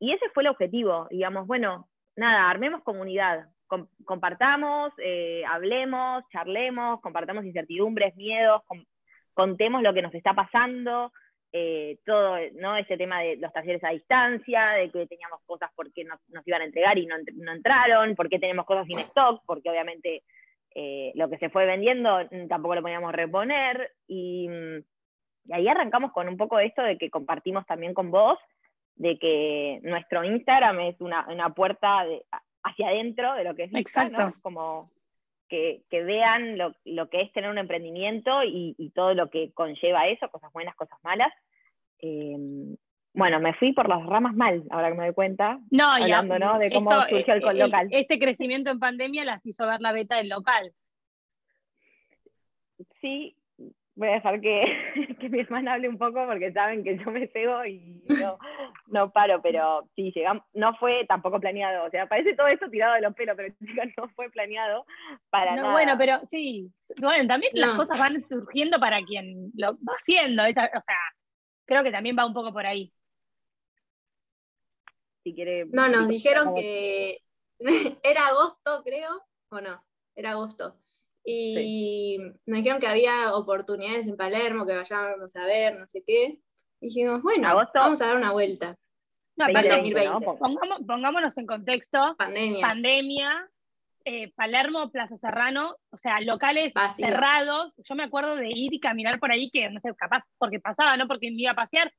Y 0.01 0.13
ese 0.15 0.31
fue 0.31 0.45
el 0.45 0.49
objetivo, 0.49 1.09
digamos, 1.11 1.47
bueno, 1.47 1.89
nada, 2.17 2.49
armemos 2.49 2.83
comunidad, 2.85 3.49
compartamos, 4.05 4.93
eh, 4.99 5.43
hablemos, 5.49 6.25
charlemos, 6.31 7.01
compartamos 7.01 7.45
incertidumbres, 7.45 8.15
miedos, 8.17 8.63
contemos 9.33 9.83
lo 9.83 9.93
que 9.93 10.03
nos 10.03 10.15
está 10.15 10.35
pasando, 10.35 11.13
eh, 11.53 11.99
todo, 12.05 12.37
¿no? 12.55 12.77
Ese 12.77 12.97
tema 12.97 13.21
de 13.21 13.37
los 13.37 13.53
talleres 13.53 13.83
a 13.85 13.91
distancia, 13.91 14.71
de 14.71 14.91
que 14.91 15.07
teníamos 15.07 15.41
cosas 15.47 15.71
porque 15.77 16.05
nos, 16.05 16.19
nos 16.29 16.47
iban 16.47 16.63
a 16.63 16.65
entregar 16.65 16.99
y 16.99 17.07
no, 17.07 17.17
no, 17.35 17.53
entraron, 17.53 18.17
porque 18.17 18.39
tenemos 18.39 18.67
cosas 18.67 18.87
sin 18.87 18.99
stock, 18.99 19.43
porque 19.47 19.71
obviamente 19.71 20.23
eh, 20.75 21.13
lo 21.15 21.29
que 21.31 21.39
se 21.39 21.51
fue 21.51 21.67
vendiendo 21.67 22.19
mm, 22.31 22.49
tampoco 22.49 22.75
lo 22.75 22.83
podíamos 22.83 23.13
reponer, 23.13 23.93
y, 24.09 24.49
y 25.47 25.53
ahí 25.53 25.69
arrancamos 25.69 26.13
con 26.13 26.29
un 26.29 26.37
poco 26.37 26.59
esto 26.59 26.83
de 26.83 26.99
que 26.99 27.11
compartimos 27.11 27.65
también 27.67 27.95
con 27.95 28.11
vos, 28.11 28.39
de 28.97 29.19
que 29.19 29.81
nuestro 29.83 30.25
Instagram 30.25 30.81
es 30.81 31.01
una, 31.01 31.27
una 31.29 31.51
puerta 31.51 32.05
de, 32.05 32.25
hacia 32.65 32.89
adentro 32.89 33.35
de 33.35 33.45
lo 33.45 33.55
que 33.55 33.65
es 33.65 33.75
Exacto. 33.75 34.35
Como 34.43 34.91
que, 35.49 35.85
vean 35.91 36.59
lo, 36.59 37.09
que 37.11 37.21
es 37.21 37.33
tener 37.33 37.51
un 37.51 37.59
emprendimiento 37.59 38.43
y, 38.43 38.91
todo 38.95 39.15
lo 39.15 39.31
que 39.31 39.53
conlleva 39.53 40.09
eso, 40.09 40.29
cosas 40.29 40.53
buenas, 40.53 40.75
cosas 40.75 40.99
malas. 41.05 41.33
Eh, 42.01 42.37
bueno, 43.13 43.39
me 43.39 43.55
fui 43.55 43.73
por 43.73 43.89
las 43.89 44.05
ramas 44.05 44.35
mal, 44.35 44.65
ahora 44.71 44.89
que 44.91 44.99
me 44.99 45.05
doy 45.05 45.15
cuenta. 45.15 45.61
No, 45.71 45.89
hablando, 45.89 46.39
¿no? 46.39 46.59
De 46.59 46.71
cómo 46.73 46.91
surgió 47.09 47.35
el, 47.35 47.59
local. 47.59 47.89
Este 47.93 48.19
crecimiento 48.19 48.71
en 48.71 48.81
pandemia 48.81 49.25
las 49.25 49.47
hizo 49.47 49.67
ver 49.67 49.81
la 49.81 49.93
beta 49.93 50.17
del 50.17 50.29
local. 50.29 50.73
Sí, 53.01 53.37
voy 53.97 54.09
a 54.09 54.13
dejar 54.13 54.41
que, 54.41 54.65
que, 55.21 55.29
mi 55.29 55.41
hermana 55.41 55.75
hable 55.75 55.89
un 55.89 55.99
poco 55.99 56.27
porque 56.27 56.53
saben 56.53 56.83
que 56.83 56.99
yo 56.99 57.11
me 57.11 57.29
cego 57.29 57.65
y 57.65 58.03
no, 58.21 58.39
no 58.89 59.13
paro, 59.13 59.41
pero 59.43 59.89
sí, 59.95 60.13
llegamos, 60.15 60.45
no 60.53 60.75
fue 60.77 61.05
tampoco 61.07 61.41
planeado, 61.41 61.87
o 61.87 61.91
sea, 61.91 62.09
parece 62.09 62.35
todo 62.35 62.49
eso 62.49 62.69
tirado 62.69 62.95
de 62.95 63.03
los 63.03 63.15
pelos, 63.15 63.37
pero 63.37 63.55
no 63.97 64.09
fue 64.11 64.31
planeado 64.31 64.85
para 65.31 65.57
no, 65.57 65.73
Bueno, 65.73 65.95
pero 65.99 66.21
sí, 66.31 66.73
bueno, 67.01 67.29
también 67.29 67.53
las 67.55 67.77
cosas 67.77 67.99
van 67.99 68.25
surgiendo 68.29 68.79
para 68.81 69.03
quien 69.03 69.51
lo 69.57 69.73
va 69.75 69.95
haciendo, 69.97 70.43
o 70.43 70.53
sea, 70.53 70.99
creo 71.67 71.83
que 71.83 71.93
también 71.93 72.17
va 72.19 72.27
un 72.27 72.35
poco 72.35 72.53
por 72.53 72.67
ahí. 72.67 72.93
Si 75.23 75.35
quiere, 75.35 75.65
no, 75.73 75.89
nos 75.89 76.07
dijeron 76.07 76.55
que 76.55 77.21
era 78.03 78.27
agosto, 78.27 78.83
creo, 78.85 79.23
o 79.49 79.61
no, 79.61 79.83
era 80.15 80.33
agosto. 80.33 80.77
Y 81.25 82.19
nos 82.47 82.59
dijeron 82.59 82.81
que 82.81 82.87
había 82.87 83.35
oportunidades 83.35 84.07
en 84.07 84.17
Palermo, 84.17 84.67
que 84.67 84.77
vayamos 84.77 85.35
a 85.37 85.47
ver, 85.47 85.79
no 85.79 85.89
sé 85.89 86.03
qué. 86.07 86.39
dijimos, 86.81 87.23
bueno, 87.23 87.55
vamos 87.75 88.03
a 88.03 88.07
dar 88.07 88.17
una 88.17 88.33
vuelta. 88.33 88.77
No, 89.37 89.47
pongámonos 90.87 91.37
en 91.39 91.47
contexto. 91.47 92.15
Pandemia. 92.19 92.67
Pandemia. 92.67 93.51
Eh, 94.07 94.33
Palermo, 94.35 94.91
Plaza 94.91 95.17
Serrano, 95.17 95.79
o 95.91 95.97
sea, 95.97 96.21
locales 96.21 96.75
cerrados. 96.95 97.73
Yo 97.79 97.95
me 97.95 98.05
acuerdo 98.05 98.37
de 98.37 98.51
ir 98.51 98.75
y 98.75 98.79
caminar 98.79 99.19
por 99.19 99.33
ahí, 99.33 99.51
que 99.51 99.71
no 99.71 99.81
sé, 99.81 99.95
capaz 99.97 100.23
porque 100.37 100.61
pasaba, 100.61 100.95
no 100.99 101.09
porque 101.09 101.31
me 101.31 101.41
iba 101.41 101.53
a 101.53 101.57
pasear, 101.57 101.91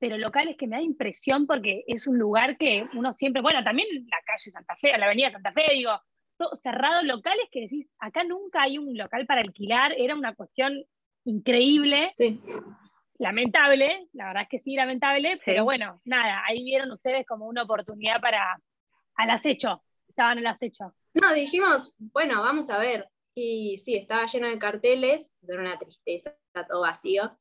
pero 0.00 0.18
locales 0.18 0.56
que 0.56 0.66
me 0.66 0.76
da 0.76 0.82
impresión 0.82 1.46
porque 1.46 1.84
es 1.86 2.08
un 2.08 2.18
lugar 2.18 2.56
que 2.58 2.88
uno 2.94 3.12
siempre, 3.12 3.40
bueno, 3.40 3.62
también 3.62 3.86
la 4.10 4.18
calle 4.26 4.50
Santa 4.50 4.74
Fe, 4.74 4.98
la 4.98 5.06
avenida 5.06 5.30
Santa 5.30 5.52
Fe, 5.52 5.62
digo, 5.74 5.92
cerrados 6.62 7.04
locales 7.04 7.46
que 7.50 7.62
decís, 7.62 7.88
acá 7.98 8.24
nunca 8.24 8.62
hay 8.62 8.78
un 8.78 8.96
local 8.96 9.26
para 9.26 9.40
alquilar, 9.40 9.94
era 9.96 10.14
una 10.14 10.34
cuestión 10.34 10.84
increíble. 11.24 12.12
Sí. 12.14 12.40
Lamentable, 13.18 14.08
la 14.12 14.26
verdad 14.26 14.42
es 14.42 14.48
que 14.48 14.58
sí, 14.58 14.74
lamentable, 14.74 15.40
pero 15.44 15.64
bueno, 15.64 16.00
nada, 16.04 16.42
ahí 16.46 16.64
vieron 16.64 16.90
ustedes 16.90 17.24
como 17.26 17.46
una 17.46 17.62
oportunidad 17.62 18.20
para 18.20 18.58
al 19.16 19.30
acecho, 19.30 19.82
estaban 20.08 20.38
al 20.38 20.46
acecho. 20.46 20.94
No, 21.14 21.32
dijimos, 21.32 21.96
bueno, 22.12 22.42
vamos 22.42 22.70
a 22.70 22.78
ver. 22.78 23.08
Y 23.36 23.78
sí, 23.78 23.96
estaba 23.96 24.26
lleno 24.26 24.48
de 24.48 24.58
carteles, 24.58 25.36
era 25.46 25.60
una 25.60 25.78
tristeza, 25.78 26.36
todo 26.68 26.82
vacío. 26.82 27.36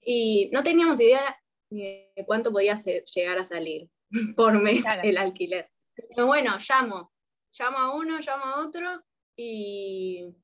Y 0.00 0.50
no 0.52 0.62
teníamos 0.62 1.00
idea 1.00 1.36
ni 1.70 1.82
de 2.14 2.24
cuánto 2.26 2.52
podía 2.52 2.74
llegar 2.74 3.38
a 3.38 3.44
salir 3.44 3.88
por 4.36 4.60
mes 4.60 4.84
el 5.02 5.16
alquiler. 5.16 5.70
Pero 5.94 6.26
bueno, 6.26 6.56
llamo, 6.68 7.12
llamo 7.58 7.78
a 7.78 7.94
uno, 7.94 8.18
llamo 8.18 8.44
a 8.44 8.66
otro 8.66 9.02
y 9.36 10.34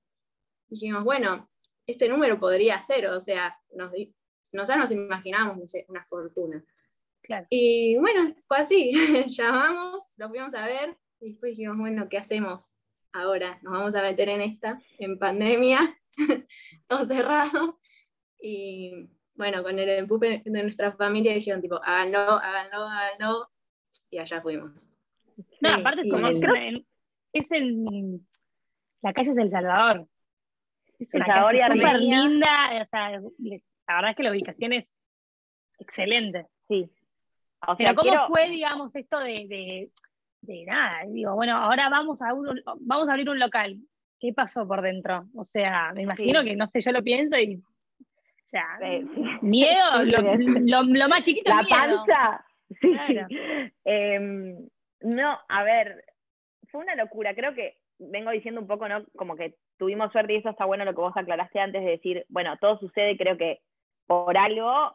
dijimos, 0.69 1.05
bueno, 1.05 1.51
este 1.87 2.09
número 2.09 2.39
podría 2.39 2.81
ser, 2.81 3.07
o 3.07 3.21
sea, 3.21 3.59
nos, 3.75 3.93
nos 4.53 4.91
imaginábamos, 4.91 5.73
una 5.89 6.05
fortuna. 6.05 6.65
Y 7.49 7.97
bueno, 7.97 8.35
fue 8.49 8.59
así, 8.59 8.93
llamamos, 9.29 10.09
lo 10.17 10.29
fuimos 10.29 10.55
a 10.55 10.67
ver 10.67 10.97
y 11.21 11.31
después 11.31 11.51
dijimos, 11.51 11.79
bueno, 11.79 12.09
¿qué 12.09 12.19
hacemos 12.19 12.73
ahora? 13.13 13.59
Nos 13.63 13.73
vamos 13.73 13.95
a 13.95 14.03
meter 14.03 14.29
en 14.29 14.41
esta, 14.41 14.81
en 14.99 15.19
pandemia, 15.19 15.81
todo 16.89 17.05
cerrado. 17.05 17.79
Y 18.41 19.11
bueno, 19.35 19.63
con 19.63 19.79
el 19.79 19.89
empuje 19.91 20.43
de 20.45 20.63
nuestra 20.63 20.93
familia 20.93 21.35
dijeron 21.35 21.61
tipo, 21.61 21.81
háganlo, 21.83 22.19
háganlo, 22.19 22.89
háganlo. 22.89 23.51
Y 24.11 24.19
allá 24.19 24.41
fuimos. 24.41 24.93
No, 25.61 25.75
aparte 25.75 26.05
somos, 26.05 26.35
es 27.33 27.53
en 27.53 28.27
la 29.03 29.13
calle 29.13 29.31
es 29.31 29.39
El 29.39 29.51
Salvador. 29.51 30.07
Es 30.99 31.15
una 31.15 31.25
calle 31.25 31.65
súper 31.73 31.99
linda, 31.99 32.71
o 32.83 32.87
sea, 32.87 33.11
la 33.11 33.95
verdad 33.97 34.11
es 34.11 34.17
que 34.17 34.23
la 34.23 34.31
ubicación 34.33 34.73
es 34.75 34.87
excelente. 35.79 36.47
Sí. 36.69 36.91
Pero 37.79 37.95
¿cómo 37.95 38.29
fue, 38.29 38.49
digamos, 38.49 38.95
esto 38.95 39.19
de, 39.19 39.91
de, 40.43 40.65
nada? 40.67 41.05
Digo, 41.09 41.35
bueno, 41.35 41.57
ahora 41.57 41.89
vamos 41.89 42.21
a, 42.23 42.33
vamos 42.81 43.09
a 43.09 43.13
abrir 43.13 43.31
un 43.31 43.39
local. 43.39 43.79
¿Qué 44.19 44.35
pasó 44.35 44.69
por 44.69 44.83
dentro? 44.83 45.27
O 45.35 45.47
sea, 45.47 45.93
me 45.95 46.03
imagino 46.03 46.45
que, 46.45 46.55
no 46.55 46.67
sé, 46.67 46.81
yo 46.83 46.93
lo 46.93 47.03
pienso 47.03 47.39
y 47.39 47.57
o 47.57 48.51
sea, 48.51 48.67
miedo, 49.41 50.03
lo, 50.05 51.09
más 51.09 51.23
chiquito. 51.23 51.51
La 51.51 51.63
panza. 51.69 52.45
Sí. 52.81 53.19
Em, 53.85 54.69
no, 55.01 55.37
a 55.49 55.65
ver, 55.65 56.05
fue 56.71 56.83
una 56.83 56.95
locura. 56.95 57.35
Creo 57.35 57.55
que 57.55 57.77
vengo 57.99 58.31
diciendo 58.31 58.61
un 58.61 58.67
poco, 58.67 58.89
¿no? 58.89 59.05
Como 59.17 59.37
que 59.37 59.57
tuvimos 59.79 60.11
suerte 60.13 60.33
y 60.33 60.37
eso 60.37 60.51
está 60.51 60.65
bueno 60.65 60.85
lo 60.85 60.95
que 60.95 61.01
vos 61.01 61.17
aclaraste 61.17 61.61
antes 61.61 61.85
de 61.85 61.91
decir, 61.91 62.25
bueno, 62.29 62.57
todo 62.59 62.79
sucede, 62.79 63.17
creo 63.17 63.37
que 63.37 63.61
por 64.07 64.37
algo, 64.37 64.93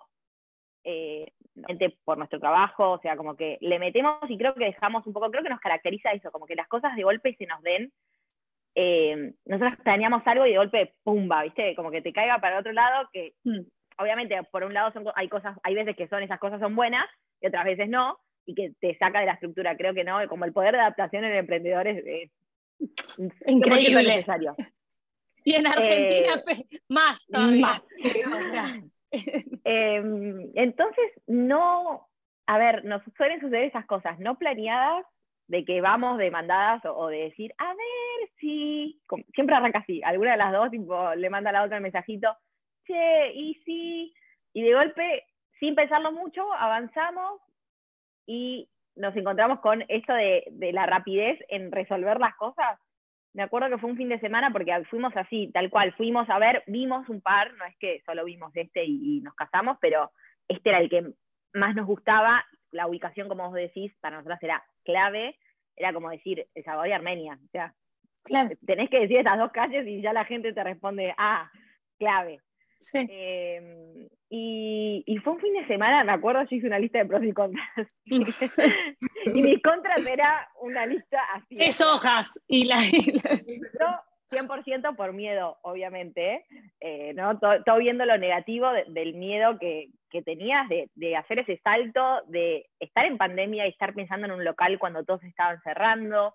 eh, 0.83 1.31
por 2.03 2.17
nuestro 2.17 2.39
trabajo, 2.39 2.91
o 2.91 2.99
sea, 2.99 3.15
como 3.15 3.35
que 3.35 3.57
le 3.61 3.79
metemos 3.79 4.19
y 4.29 4.37
creo 4.37 4.53
que 4.55 4.65
dejamos 4.65 5.05
un 5.07 5.13
poco, 5.13 5.31
creo 5.31 5.43
que 5.43 5.49
nos 5.49 5.59
caracteriza 5.59 6.11
eso, 6.11 6.31
como 6.31 6.45
que 6.45 6.55
las 6.55 6.67
cosas 6.67 6.95
de 6.95 7.03
golpe 7.03 7.35
se 7.35 7.45
nos 7.45 7.61
den. 7.61 7.91
Eh, 8.75 9.33
nosotros 9.45 9.79
planeamos 9.83 10.21
algo 10.25 10.45
y 10.45 10.51
de 10.51 10.57
golpe, 10.57 10.95
pumba, 11.03 11.43
¿viste? 11.43 11.75
Como 11.75 11.91
que 11.91 12.01
te 12.01 12.11
caiga 12.11 12.39
para 12.39 12.55
el 12.55 12.59
otro 12.59 12.73
lado, 12.73 13.07
que 13.13 13.33
mm. 13.43 13.61
obviamente 13.99 14.37
por 14.51 14.63
un 14.63 14.73
lado 14.73 14.91
son, 14.91 15.05
hay 15.15 15.29
cosas, 15.29 15.57
hay 15.63 15.75
veces 15.75 15.95
que 15.95 16.07
son 16.07 16.23
esas 16.23 16.39
cosas 16.39 16.59
son 16.59 16.75
buenas 16.75 17.05
y 17.39 17.47
otras 17.47 17.63
veces 17.63 17.87
no, 17.87 18.19
y 18.45 18.55
que 18.55 18.71
te 18.79 18.97
saca 18.97 19.19
de 19.19 19.25
la 19.27 19.33
estructura. 19.33 19.75
Creo 19.75 19.93
que 19.93 20.03
no, 20.03 20.17
como 20.27 20.45
el 20.45 20.53
poder 20.53 20.73
de 20.73 20.81
adaptación 20.81 21.23
en 21.25 21.35
emprendedores 21.35 22.03
es, 22.05 22.31
increíble. 23.47 24.03
Necesario. 24.03 24.55
Y 25.43 25.53
en 25.53 25.67
Argentina 25.67 26.43
eh, 26.47 26.65
más 26.89 27.19
todavía. 27.27 27.83
Em, 29.63 30.51
entonces, 30.55 31.05
no, 31.27 32.09
a 32.47 32.57
ver, 32.57 32.83
nos 32.83 33.01
suelen 33.15 33.39
suceder 33.39 33.65
esas 33.65 33.85
cosas 33.85 34.19
no 34.19 34.37
planeadas, 34.37 35.05
de 35.47 35.63
que 35.63 35.79
vamos 35.79 36.17
demandadas 36.17 36.83
o, 36.85 36.93
o 36.93 37.07
de 37.07 37.29
decir, 37.29 37.53
a 37.57 37.67
ver 37.67 38.29
si, 38.39 38.99
siempre 39.33 39.55
arranca 39.55 39.79
así, 39.79 40.01
alguna 40.03 40.31
de 40.31 40.37
las 40.37 40.51
dos 40.51 40.71
tipo, 40.71 41.15
le 41.15 41.29
manda 41.29 41.51
a 41.51 41.53
la 41.53 41.63
otra 41.63 41.77
el 41.77 41.83
mensajito, 41.83 42.35
che, 42.85 43.31
y 43.33 43.53
sí, 43.65 44.13
y 44.53 44.63
de 44.63 44.73
golpe, 44.73 45.23
sin 45.59 45.75
pensarlo 45.75 46.11
mucho, 46.11 46.51
avanzamos 46.53 47.41
y 48.25 48.69
nos 48.95 49.15
encontramos 49.15 49.59
con 49.59 49.83
esto 49.87 50.13
de, 50.13 50.71
la 50.71 50.85
rapidez 50.85 51.39
en 51.49 51.71
resolver 51.71 52.19
las 52.19 52.35
cosas. 52.35 52.79
Me 53.33 53.43
acuerdo 53.43 53.69
que 53.69 53.77
fue 53.77 53.89
un 53.89 53.97
fin 53.97 54.09
de 54.09 54.19
semana 54.19 54.51
porque 54.51 54.73
fuimos 54.89 55.15
así, 55.17 55.51
tal 55.53 55.69
cual, 55.69 55.93
fuimos 55.93 56.29
a 56.29 56.39
ver, 56.39 56.63
vimos 56.67 57.07
un 57.09 57.21
par, 57.21 57.53
no 57.55 57.65
es 57.65 57.75
que 57.77 58.01
solo 58.05 58.23
vimos 58.23 58.55
este 58.55 58.85
y, 58.85 59.19
nos 59.21 59.35
casamos, 59.35 59.77
pero 59.81 60.11
este 60.47 60.69
era 60.69 60.79
el 60.79 60.89
que 60.89 61.05
más 61.53 61.75
nos 61.75 61.85
gustaba, 61.85 62.45
la 62.71 62.87
ubicación, 62.87 63.27
como 63.27 63.45
vos 63.45 63.53
decís, 63.53 63.93
para 63.99 64.17
nosotros 64.17 64.39
era 64.41 64.63
clave, 64.83 65.37
era 65.75 65.93
como 65.93 66.09
decir 66.09 66.47
El 66.55 66.63
Salvador 66.63 66.87
y 66.87 66.93
Armenia, 66.93 67.37
o 67.43 67.49
sea, 67.51 67.73
tenés 68.65 68.89
que 68.89 69.01
decir 69.01 69.17
estas 69.17 69.37
dos 69.37 69.51
calles 69.51 69.85
y 69.85 70.01
ya 70.01 70.13
la 70.13 70.25
gente 70.25 70.53
te 70.53 70.63
responde, 70.63 71.13
ah, 71.17 71.49
clave. 71.99 72.39
Em, 72.93 74.07
y, 74.29 75.17
fue 75.23 75.33
un 75.33 75.39
fin 75.39 75.53
de 75.53 75.67
semana, 75.67 76.03
me 76.03 76.13
acuerdo, 76.13 76.43
yo 76.43 76.55
hice 76.55 76.67
una 76.67 76.79
lista 76.79 76.99
de 76.99 77.05
pros 77.05 77.23
y 77.23 77.31
contras. 77.31 77.87
y 78.05 79.41
mis 79.41 79.61
contras 79.61 80.05
era 80.07 80.49
una 80.61 80.85
lista 80.85 81.19
así. 81.33 81.57
Es 81.59 81.81
hojas. 81.81 82.31
Y 82.47 82.65
la, 82.65 82.77
100% 84.31 84.95
por 84.95 85.13
miedo, 85.13 85.57
obviamente, 85.61 86.45
eh, 86.79 87.13
¿no? 87.13 87.39
Todo, 87.39 87.77
viendo 87.77 88.05
lo 88.05 88.17
negativo 88.17 88.67
del 88.87 89.13
miedo 89.13 89.57
que, 89.59 89.89
que 90.09 90.21
tenías 90.21 90.67
de, 90.67 90.89
de, 90.95 91.15
hacer 91.15 91.39
ese 91.39 91.59
salto, 91.63 92.21
de 92.27 92.65
estar 92.79 93.05
en 93.05 93.17
pandemia 93.17 93.65
y 93.65 93.69
estar 93.69 93.93
pensando 93.93 94.25
en 94.25 94.33
un 94.33 94.43
local 94.43 94.79
cuando 94.79 95.03
todos 95.03 95.23
estaban 95.23 95.61
cerrando, 95.61 96.33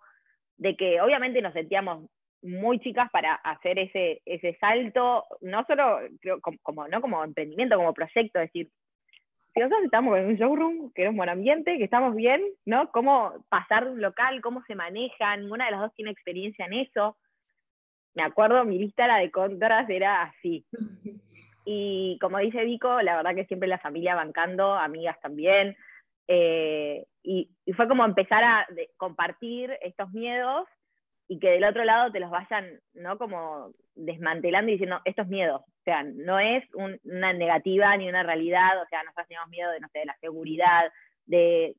de 0.57 0.77
que 0.77 1.01
obviamente 1.01 1.43
nos 1.43 1.53
sentíamos 1.53 2.09
muy 2.43 2.79
chicas 2.81 3.11
para 3.11 3.35
hacer 3.35 3.79
ese, 3.79 4.23
ese 4.25 4.57
salto, 4.61 5.25
no 5.41 5.65
solo 5.67 5.99
creo, 6.21 6.41
como, 6.41 6.89
no 6.89 7.01
como 7.01 7.23
emprendimiento, 7.23 7.77
como 7.77 7.95
proyecto, 7.95 8.41
es 8.41 8.47
decir, 8.47 8.71
si 9.53 9.61
nosotros 9.61 9.85
estamos 9.85 10.17
en 10.17 10.27
un 10.27 10.37
showroom, 10.37 10.93
que 10.93 11.05
es 11.05 11.11
un 11.11 11.17
buen 11.17 11.29
ambiente, 11.29 11.77
que 11.77 11.85
estamos 11.85 12.15
bien, 12.15 12.41
¿no? 12.65 12.91
Cómo 12.93 13.45
pasar 13.49 13.89
un 13.89 14.01
local, 14.01 14.41
cómo 14.43 14.63
se 14.67 14.77
maneja, 14.77 15.37
ninguna 15.37 15.65
de 15.67 15.73
las 15.73 15.81
dos 15.81 15.95
tiene 15.95 16.13
experiencia 16.13 16.67
en 16.67 16.75
eso. 16.75 17.17
Me 18.15 18.23
acuerdo, 18.23 18.65
mi 18.65 18.79
lista 18.79 19.09
la 19.09 19.19
de 19.19 19.31
contras 19.31 19.89
era 19.89 20.23
así. 20.23 20.65
Y 21.73 22.19
como 22.21 22.39
dice 22.39 22.65
Vico, 22.65 23.03
la 23.03 23.17
verdad 23.17 23.35
que 23.35 23.45
siempre 23.45 23.69
la 23.69 23.79
familia 23.79 24.15
bancando, 24.15 24.75
amigas 24.75 25.21
también. 25.21 25.77
Eh, 26.27 27.05
y, 27.23 27.51
y, 27.67 27.73
fue 27.75 27.87
como 27.87 28.05
empezar 28.05 28.43
a 28.43 28.67
compartir 28.97 29.77
estos 29.83 30.11
miedos 30.11 30.67
y 31.31 31.39
que 31.39 31.51
del 31.51 31.65
otro 31.65 31.85
lado 31.85 32.11
te 32.11 32.19
los 32.19 32.29
vayan, 32.29 32.81
¿no? 32.93 33.17
Como 33.17 33.71
desmantelando 33.95 34.69
y 34.69 34.75
diciendo, 34.75 35.01
esto 35.05 35.23
es 35.23 35.29
miedo. 35.29 35.59
O 35.59 35.83
sea, 35.85 36.03
no 36.03 36.41
es 36.41 36.65
una 36.75 37.33
negativa 37.33 37.97
ni 37.97 38.09
una 38.09 38.25
realidad, 38.25 38.83
o 38.83 38.87
sea, 38.89 39.05
nosotros 39.05 39.29
tenemos 39.29 39.49
miedo 39.49 39.71
de, 39.71 39.79
no 39.79 39.87
sé, 39.93 40.01
de 40.01 40.07
la 40.07 40.17
seguridad, 40.21 40.93
de, 41.27 41.77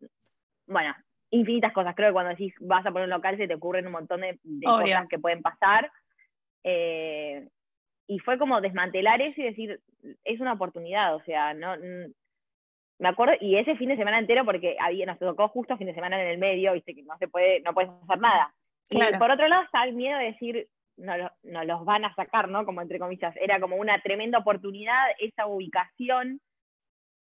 bueno, 0.67 0.95
infinitas 1.31 1.73
cosas. 1.73 1.95
Creo 1.95 2.11
que 2.11 2.13
cuando 2.13 2.29
decís 2.29 2.53
vas 2.61 2.85
a 2.85 2.91
poner 2.91 3.07
un 3.07 3.09
local 3.09 3.35
se 3.35 3.45
te 3.45 3.55
ocurren 3.55 3.87
un 3.87 3.91
montón 3.91 4.21
de, 4.21 4.39
cosas 4.63 5.09
que 5.09 5.19
pueden 5.19 5.41
pasar. 5.41 5.91
Eh, 6.63 7.45
y 8.07 8.19
fue 8.19 8.37
como 8.37 8.61
desmantelar 8.61 9.21
eso 9.21 9.41
y 9.41 9.43
decir, 9.43 9.81
es 10.23 10.39
una 10.39 10.53
oportunidad, 10.53 11.13
o 11.13 11.21
sea, 11.23 11.53
no, 11.53 11.75
me 12.99 13.09
acuerdo, 13.09 13.33
y 13.41 13.57
ese 13.57 13.75
fin 13.75 13.89
de 13.89 13.97
semana 13.97 14.17
entero, 14.17 14.45
porque 14.45 14.77
había, 14.79 15.05
nos 15.05 15.19
tocó 15.19 15.49
justo 15.49 15.75
fin 15.75 15.87
de 15.87 15.93
semana 15.93 16.21
en 16.21 16.29
el 16.29 16.37
medio, 16.37 16.71
viste 16.71 16.95
que 16.95 17.03
no 17.03 17.17
se 17.17 17.27
puede, 17.27 17.59
no 17.61 17.73
puedes 17.73 17.91
hacer 17.91 18.19
nada. 18.19 18.53
Y 18.89 19.17
por 19.17 19.31
otro 19.31 19.47
lado 19.47 19.63
está 19.63 19.83
el 19.83 19.93
miedo 19.93 20.17
de 20.17 20.25
decir, 20.25 20.67
no, 20.97 21.13
no, 21.43 21.63
los 21.63 21.85
van 21.85 22.05
a 22.05 22.13
sacar, 22.15 22.49
¿no? 22.49 22.65
Como 22.65 22.81
entre 22.81 22.99
comillas, 22.99 23.35
era 23.37 23.59
como 23.59 23.75
una 23.75 24.01
tremenda 24.01 24.39
oportunidad 24.39 25.07
esa 25.19 25.47
ubicación. 25.47 26.41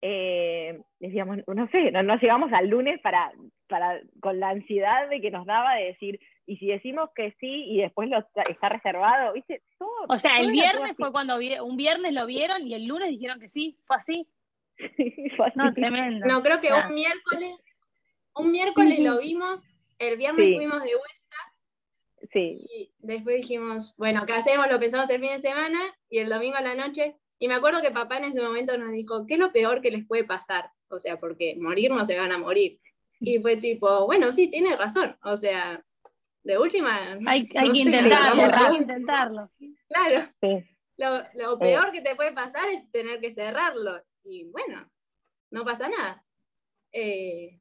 Eh, 0.04 0.80
decíamos, 0.98 1.38
no 1.46 1.68
sé, 1.68 1.92
no, 1.92 2.16
llegamos 2.16 2.52
al 2.52 2.68
lunes 2.68 3.00
para, 3.00 3.32
para, 3.68 4.00
con 4.20 4.40
la 4.40 4.50
ansiedad 4.50 5.08
de 5.08 5.20
que 5.20 5.30
nos 5.30 5.46
daba 5.46 5.76
de 5.76 5.84
decir, 5.84 6.18
y 6.44 6.56
si 6.56 6.66
decimos 6.66 7.10
que 7.14 7.36
sí 7.38 7.66
y 7.68 7.80
después 7.80 8.08
lo, 8.08 8.18
está 8.18 8.68
reservado, 8.68 9.32
¿viste? 9.32 9.62
o 10.08 10.18
sea, 10.18 10.40
el 10.40 10.50
viernes 10.50 10.96
fue 10.96 11.12
cuando 11.12 11.36
un 11.36 11.76
viernes 11.76 12.12
lo 12.12 12.26
vieron 12.26 12.66
y 12.66 12.74
el 12.74 12.86
lunes 12.86 13.10
dijeron 13.10 13.38
que 13.38 13.48
sí, 13.48 13.78
fue 13.86 13.96
así. 13.96 14.26
No, 15.54 15.72
tremendo. 15.72 16.26
No, 16.26 16.42
creo 16.42 16.60
que 16.60 16.68
un 16.72 16.94
miércoles, 16.94 17.64
un 18.34 18.50
miércoles 18.50 18.98
lo 18.98 19.18
vimos, 19.18 19.71
el 20.08 20.16
viernes 20.16 20.54
fuimos 20.54 20.82
de 20.82 20.90
vuelta. 20.96 22.28
Sí. 22.32 22.66
Y 22.70 22.92
después 22.98 23.36
dijimos, 23.36 23.94
bueno, 23.98 24.24
¿qué 24.26 24.32
hacemos? 24.32 24.68
Lo 24.68 24.78
pensamos 24.78 25.08
el 25.10 25.20
fin 25.20 25.32
de 25.32 25.38
semana 25.38 25.80
y 26.08 26.18
el 26.18 26.28
domingo 26.28 26.56
a 26.56 26.62
la 26.62 26.74
noche. 26.74 27.16
Y 27.38 27.48
me 27.48 27.54
acuerdo 27.54 27.82
que 27.82 27.90
papá 27.90 28.18
en 28.18 28.24
ese 28.24 28.40
momento 28.40 28.76
nos 28.78 28.92
dijo, 28.92 29.26
¿qué 29.26 29.34
es 29.34 29.40
lo 29.40 29.52
peor 29.52 29.80
que 29.80 29.90
les 29.90 30.06
puede 30.06 30.24
pasar? 30.24 30.70
O 30.88 30.98
sea, 30.98 31.18
porque 31.18 31.56
morir 31.58 31.90
no 31.90 32.04
se 32.04 32.18
van 32.18 32.32
a 32.32 32.38
morir. 32.38 32.78
Y 33.20 33.38
fue 33.38 33.56
tipo, 33.56 34.06
bueno, 34.06 34.32
sí, 34.32 34.48
tiene 34.48 34.76
razón. 34.76 35.16
O 35.22 35.36
sea, 35.36 35.82
de 36.42 36.58
última. 36.58 37.18
Hay, 37.26 37.48
que 37.48 37.64
intentarlo, 37.64 38.76
intentarlo. 38.76 39.50
Claro. 39.88 40.28
Lo, 40.96 41.22
lo, 41.34 41.58
peor 41.58 41.90
que 41.92 42.00
te 42.00 42.14
puede 42.14 42.32
pasar 42.32 42.68
es 42.68 42.90
tener 42.90 43.20
que 43.20 43.30
cerrarlo. 43.30 44.02
Y 44.24 44.44
bueno, 44.44 44.88
no 45.50 45.64
pasa 45.64 45.88
nada. 45.88 46.24
Eh, 46.92 47.58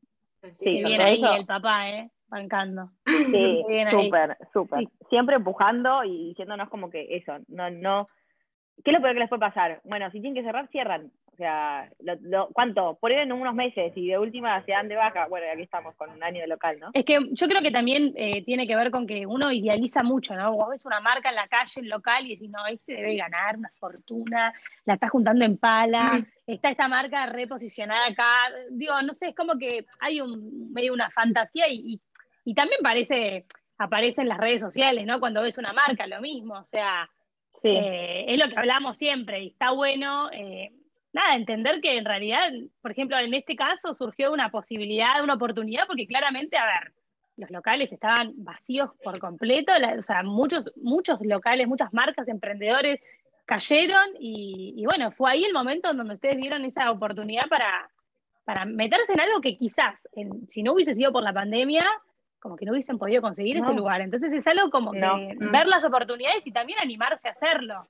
sí, 0.54 0.84
bien 0.84 1.02
ahí 1.02 1.24
el 1.24 1.46
papá, 1.46 1.90
¿eh? 1.90 2.12
Bancando. 2.32 2.90
Sí, 3.32 3.64
súper, 3.92 4.38
súper. 4.52 4.88
Siempre 5.10 5.36
empujando 5.36 6.04
y 6.04 6.30
diciéndonos 6.30 6.70
como 6.70 6.90
que 6.90 7.16
eso, 7.16 7.38
no, 7.48 7.70
no. 7.70 8.08
¿Qué 8.84 8.90
es 8.90 8.94
lo 8.96 9.02
peor 9.02 9.14
que 9.14 9.20
les 9.20 9.30
puede 9.30 9.42
pasar? 9.42 9.80
Bueno, 9.84 10.10
si 10.10 10.22
tienen 10.22 10.34
que 10.34 10.44
cerrar, 10.44 10.68
cierran. 10.70 11.12
O 11.34 11.36
sea, 11.38 11.90
lo, 12.00 12.50
¿cuánto? 12.50 12.98
Por 13.00 13.12
en 13.12 13.32
unos 13.32 13.56
meses 13.56 13.94
y 13.96 14.08
de 14.08 14.18
última 14.18 14.64
se 14.66 14.72
dan 14.72 14.88
de 14.88 14.96
baja. 14.96 15.28
Bueno, 15.28 15.48
aquí 15.52 15.64
estamos 15.64 15.96
con 15.96 16.10
un 16.10 16.24
año 16.24 16.42
de 16.42 16.48
local, 16.48 16.78
¿no? 16.80 16.90
Es 16.94 17.06
que 17.06 17.20
yo 17.32 17.48
creo 17.48 17.62
que 17.62 17.72
también 17.72 18.14
eh, 18.16 18.44
tiene 18.44 18.68
que 18.68 18.76
ver 18.76 18.92
con 18.92 19.08
que 19.08 19.26
uno 19.26 19.52
idealiza 19.52 20.04
mucho, 20.04 20.36
¿no? 20.36 20.54
Vos 20.54 20.70
ves 20.70 20.86
una 20.86 21.00
marca 21.00 21.30
en 21.30 21.36
la 21.36 21.48
calle, 21.48 21.82
en 21.82 21.90
local, 21.90 22.26
y 22.26 22.36
decís, 22.36 22.50
no, 22.50 22.66
este 22.68 22.94
debe 22.94 23.16
ganar 23.16 23.58
una 23.58 23.72
fortuna, 23.80 24.54
la 24.86 24.96
estás 24.96 25.10
juntando 25.10 25.46
en 25.46 25.58
pala, 25.58 26.00
está 26.48 26.70
esta 26.70 26.88
marca 26.88 27.26
reposicionada 27.28 28.08
acá. 28.08 28.50
Digo, 28.72 29.02
no 29.02 29.14
sé, 29.14 29.30
es 29.30 29.36
como 29.36 29.58
que 29.58 29.86
hay 30.00 30.22
un, 30.22 30.72
medio 30.74 30.94
una 30.94 31.10
fantasía 31.12 31.70
y, 31.70 31.94
y, 31.94 32.02
también 32.54 32.82
parece, 32.82 33.46
aparece 33.78 34.22
en 34.22 34.30
las 34.30 34.38
redes 34.38 34.62
sociales, 34.62 35.06
¿no? 35.06 35.20
Cuando 35.20 35.42
ves 35.42 35.58
una 35.58 35.74
marca, 35.74 36.08
lo 36.08 36.22
mismo, 36.22 36.56
o 36.56 36.66
sea. 36.66 37.10
Eh, 37.64 38.26
es 38.28 38.40
lo 38.40 38.50
que 38.50 38.58
hablamos 38.58 38.98
siempre 38.98 39.44
y 39.44 39.50
está 39.50 39.70
bueno 39.70 40.32
eh, 40.32 40.72
nada, 41.14 41.36
entender 41.36 41.82
que 41.82 41.98
en 41.98 42.06
realidad, 42.06 42.52
por 42.82 42.92
ejemplo, 42.92 43.18
en 43.18 43.34
este 43.34 43.56
caso 43.56 43.94
surgió 43.94 44.32
una 44.32 44.50
posibilidad, 44.50 45.24
una 45.24 45.36
oportunidad, 45.36 45.88
porque 45.88 46.08
claramente, 46.08 46.58
a 46.58 46.66
ver, 46.66 46.94
los 47.38 47.50
locales 47.52 47.92
estaban 47.92 48.34
vacíos 48.38 48.92
por 49.04 49.20
completo, 49.20 49.72
o 49.98 50.04
sea, 50.04 50.24
muchos, 50.24 50.72
muchos 50.76 51.20
locales, 51.22 51.68
muchas 51.68 51.94
marcas, 51.94 52.28
emprendedores 52.28 53.02
cayeron 53.46 54.12
y, 54.20 54.84
bueno, 54.86 55.12
fue 55.12 55.32
ahí 55.32 55.44
el 55.44 55.54
momento 55.54 55.90
en 55.90 55.98
donde 55.98 56.16
ustedes 56.16 56.38
vieron 56.38 56.64
esa 56.64 56.90
oportunidad 56.92 57.48
para, 57.50 57.90
para 58.46 58.66
meterse 58.66 59.14
en 59.14 59.20
algo 59.20 59.42
que 59.42 59.58
quizás, 59.58 59.96
si 60.48 60.64
no 60.64 60.74
hubiese 60.74 60.94
sido 60.94 61.12
por 61.12 61.24
la 61.24 61.34
pandemia, 61.34 61.86
como 62.42 62.58
que 62.58 62.66
no 62.66 62.72
hubiesen 62.72 62.98
podido 62.98 63.22
conseguir 63.22 63.58
ese 63.58 63.74
lugar. 63.74 64.02
Entonces 64.02 64.34
es 64.34 64.46
algo 64.48 64.70
como 64.70 64.92
que 64.92 65.00
ver 65.40 65.68
las 65.68 65.86
oportunidades 65.86 66.46
y 66.46 66.52
también 66.52 66.80
animarse 66.80 67.28
a 67.28 67.32
hacerlo. 67.32 67.88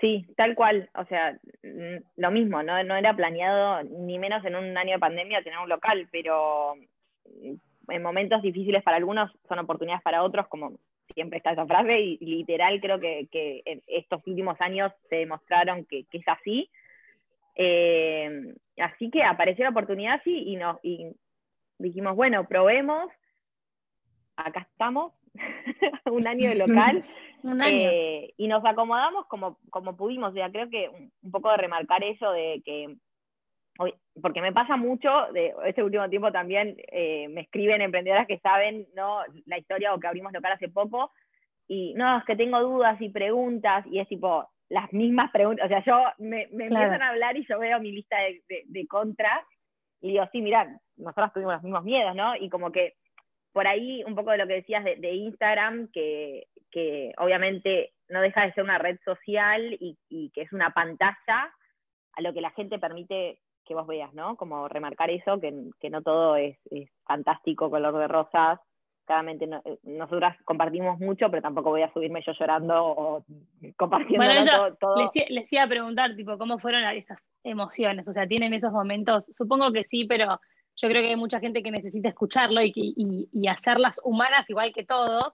Sí, 0.00 0.26
tal 0.36 0.54
cual. 0.54 0.88
O 0.94 1.04
sea, 1.04 1.32
mm, 1.62 1.96
lo 2.16 2.30
mismo, 2.30 2.62
¿no? 2.62 2.82
no 2.84 2.96
era 2.96 3.14
planeado 3.14 3.82
ni 3.82 4.18
menos 4.18 4.44
en 4.44 4.54
un 4.54 4.76
año 4.76 4.92
de 4.92 4.98
pandemia 4.98 5.42
tener 5.42 5.58
un 5.58 5.68
local, 5.68 6.08
pero 6.10 6.76
mm, 7.24 7.92
en 7.92 8.02
momentos 8.02 8.42
difíciles 8.42 8.82
para 8.82 8.96
algunos 8.96 9.30
son 9.48 9.58
oportunidades 9.58 10.02
para 10.02 10.22
otros, 10.22 10.46
como 10.48 10.78
siempre 11.14 11.38
está 11.38 11.52
esa 11.52 11.66
frase, 11.66 12.00
y, 12.00 12.16
literal 12.18 12.80
creo 12.80 12.98
que, 12.98 13.28
que, 13.30 13.62
en 13.64 13.82
estos 13.86 14.26
últimos 14.26 14.60
años 14.60 14.92
se 15.08 15.16
demostraron 15.16 15.84
que, 15.84 16.06
es 16.10 16.28
así. 16.28 16.70
Eh, 17.56 18.54
así 18.78 19.10
que 19.10 19.22
apareció 19.22 19.64
la 19.64 19.70
oportunidad 19.70 20.20
sí, 20.24 20.44
y, 20.46 20.56
nos, 20.56 20.78
y 20.82 21.14
dijimos, 21.78 22.16
bueno, 22.16 22.46
probemos, 22.46 23.10
acá 24.36 24.66
estamos, 24.70 25.12
un 26.06 26.26
año 26.26 26.50
de 26.50 26.56
local. 26.56 27.04
Eh, 27.66 28.32
y 28.38 28.48
nos 28.48 28.64
acomodamos 28.64 29.26
como, 29.26 29.58
como 29.68 29.98
pudimos. 29.98 30.30
O 30.30 30.32
sea, 30.32 30.50
creo 30.50 30.70
que 30.70 30.88
un, 30.88 31.30
poco 31.30 31.50
de 31.50 31.58
remarcar 31.58 32.02
eso 32.02 32.32
de 32.32 32.62
que, 32.64 32.96
porque 34.22 34.40
me 34.40 34.52
pasa 34.52 34.78
mucho, 34.78 35.10
de 35.34 35.52
este 35.66 35.82
último 35.82 36.08
tiempo 36.08 36.32
también 36.32 36.76
eh, 36.90 37.28
me 37.28 37.42
escriben 37.42 37.82
emprendedoras 37.82 38.26
que 38.26 38.38
saben 38.38 38.86
¿no? 38.94 39.18
la 39.44 39.58
historia 39.58 39.92
o 39.92 40.00
que 40.00 40.06
abrimos 40.06 40.32
local 40.32 40.52
hace 40.52 40.68
poco, 40.68 41.12
y 41.66 41.94
no, 41.94 42.18
es 42.18 42.24
que 42.24 42.36
tengo 42.36 42.60
dudas 42.60 43.00
y 43.00 43.08
preguntas, 43.08 43.86
y 43.86 43.98
es 43.98 44.08
tipo 44.08 44.48
las 44.68 44.92
mismas 44.92 45.30
preguntas. 45.30 45.66
O 45.66 45.68
sea, 45.68 45.84
yo 45.84 46.02
me, 46.18 46.48
me 46.52 46.66
empiezan 46.66 47.02
a 47.02 47.10
hablar 47.10 47.36
y 47.36 47.46
yo 47.46 47.58
veo 47.58 47.80
mi 47.80 47.92
lista 47.92 48.16
de, 48.18 48.64
de, 48.66 48.86
contras, 48.86 49.44
y 50.00 50.12
digo, 50.12 50.24
sí, 50.32 50.40
mira, 50.40 50.80
nosotros 50.96 51.32
tuvimos 51.32 51.54
los 51.54 51.62
mismos 51.62 51.84
miedos, 51.84 52.14
¿no? 52.14 52.36
Y 52.36 52.48
como 52.48 52.70
que 52.72 52.94
por 53.54 53.68
ahí 53.68 54.02
un 54.04 54.16
poco 54.16 54.32
de 54.32 54.38
lo 54.38 54.46
que 54.46 54.54
decías 54.54 54.84
de, 54.84 55.12
Instagram, 55.12 55.88
que, 55.92 56.48
obviamente 57.18 57.92
no 58.08 58.20
deja 58.20 58.44
de 58.44 58.52
ser 58.52 58.64
una 58.64 58.78
red 58.78 58.98
social 59.04 59.76
y, 59.80 60.30
que 60.34 60.42
es 60.42 60.52
una 60.52 60.70
pantalla 60.70 61.54
a 62.12 62.20
lo 62.20 62.34
que 62.34 62.40
la 62.40 62.50
gente 62.50 62.78
permite 62.78 63.38
que 63.64 63.74
vos 63.74 63.86
veas, 63.86 64.12
¿no? 64.12 64.36
Como 64.36 64.68
remarcar 64.68 65.10
eso, 65.10 65.40
que, 65.40 65.88
no 65.88 66.02
todo 66.02 66.36
es, 66.36 66.58
fantástico, 67.06 67.70
color 67.70 67.96
de 67.96 68.08
rosas. 68.08 68.58
Claramente 69.06 69.46
no, 69.46 69.62
nosotras 69.82 70.36
compartimos 70.44 70.98
mucho, 70.98 71.30
pero 71.30 71.42
tampoco 71.42 71.70
voy 71.70 71.82
a 71.82 71.92
subirme 71.92 72.22
yo 72.26 72.32
llorando 72.32 72.84
o 72.84 73.24
compartiendo 73.76 74.74
todo. 74.80 74.96
Les, 74.96 75.30
les, 75.30 75.52
iba 75.52 75.62
a 75.62 75.68
preguntar, 75.68 76.16
tipo, 76.16 76.38
¿cómo 76.38 76.58
fueron 76.58 76.82
esas 76.84 77.22
emociones? 77.44 78.08
O 78.08 78.12
sea, 78.14 78.26
¿tienen 78.26 78.54
esos 78.54 78.72
momentos? 78.72 79.24
Supongo 79.36 79.70
que 79.72 79.84
sí, 79.84 80.06
pero 80.06 80.40
yo 80.76 80.88
creo 80.88 81.02
que 81.02 81.08
hay 81.08 81.16
mucha 81.16 81.40
gente 81.40 81.62
que 81.62 81.70
necesita 81.70 82.08
escucharlo 82.08 82.60
y, 82.62 82.72
y, 82.74 83.48
hacerlas 83.48 84.00
humanas 84.04 84.48
igual 84.50 84.72
que 84.72 84.84
todos, 84.84 85.32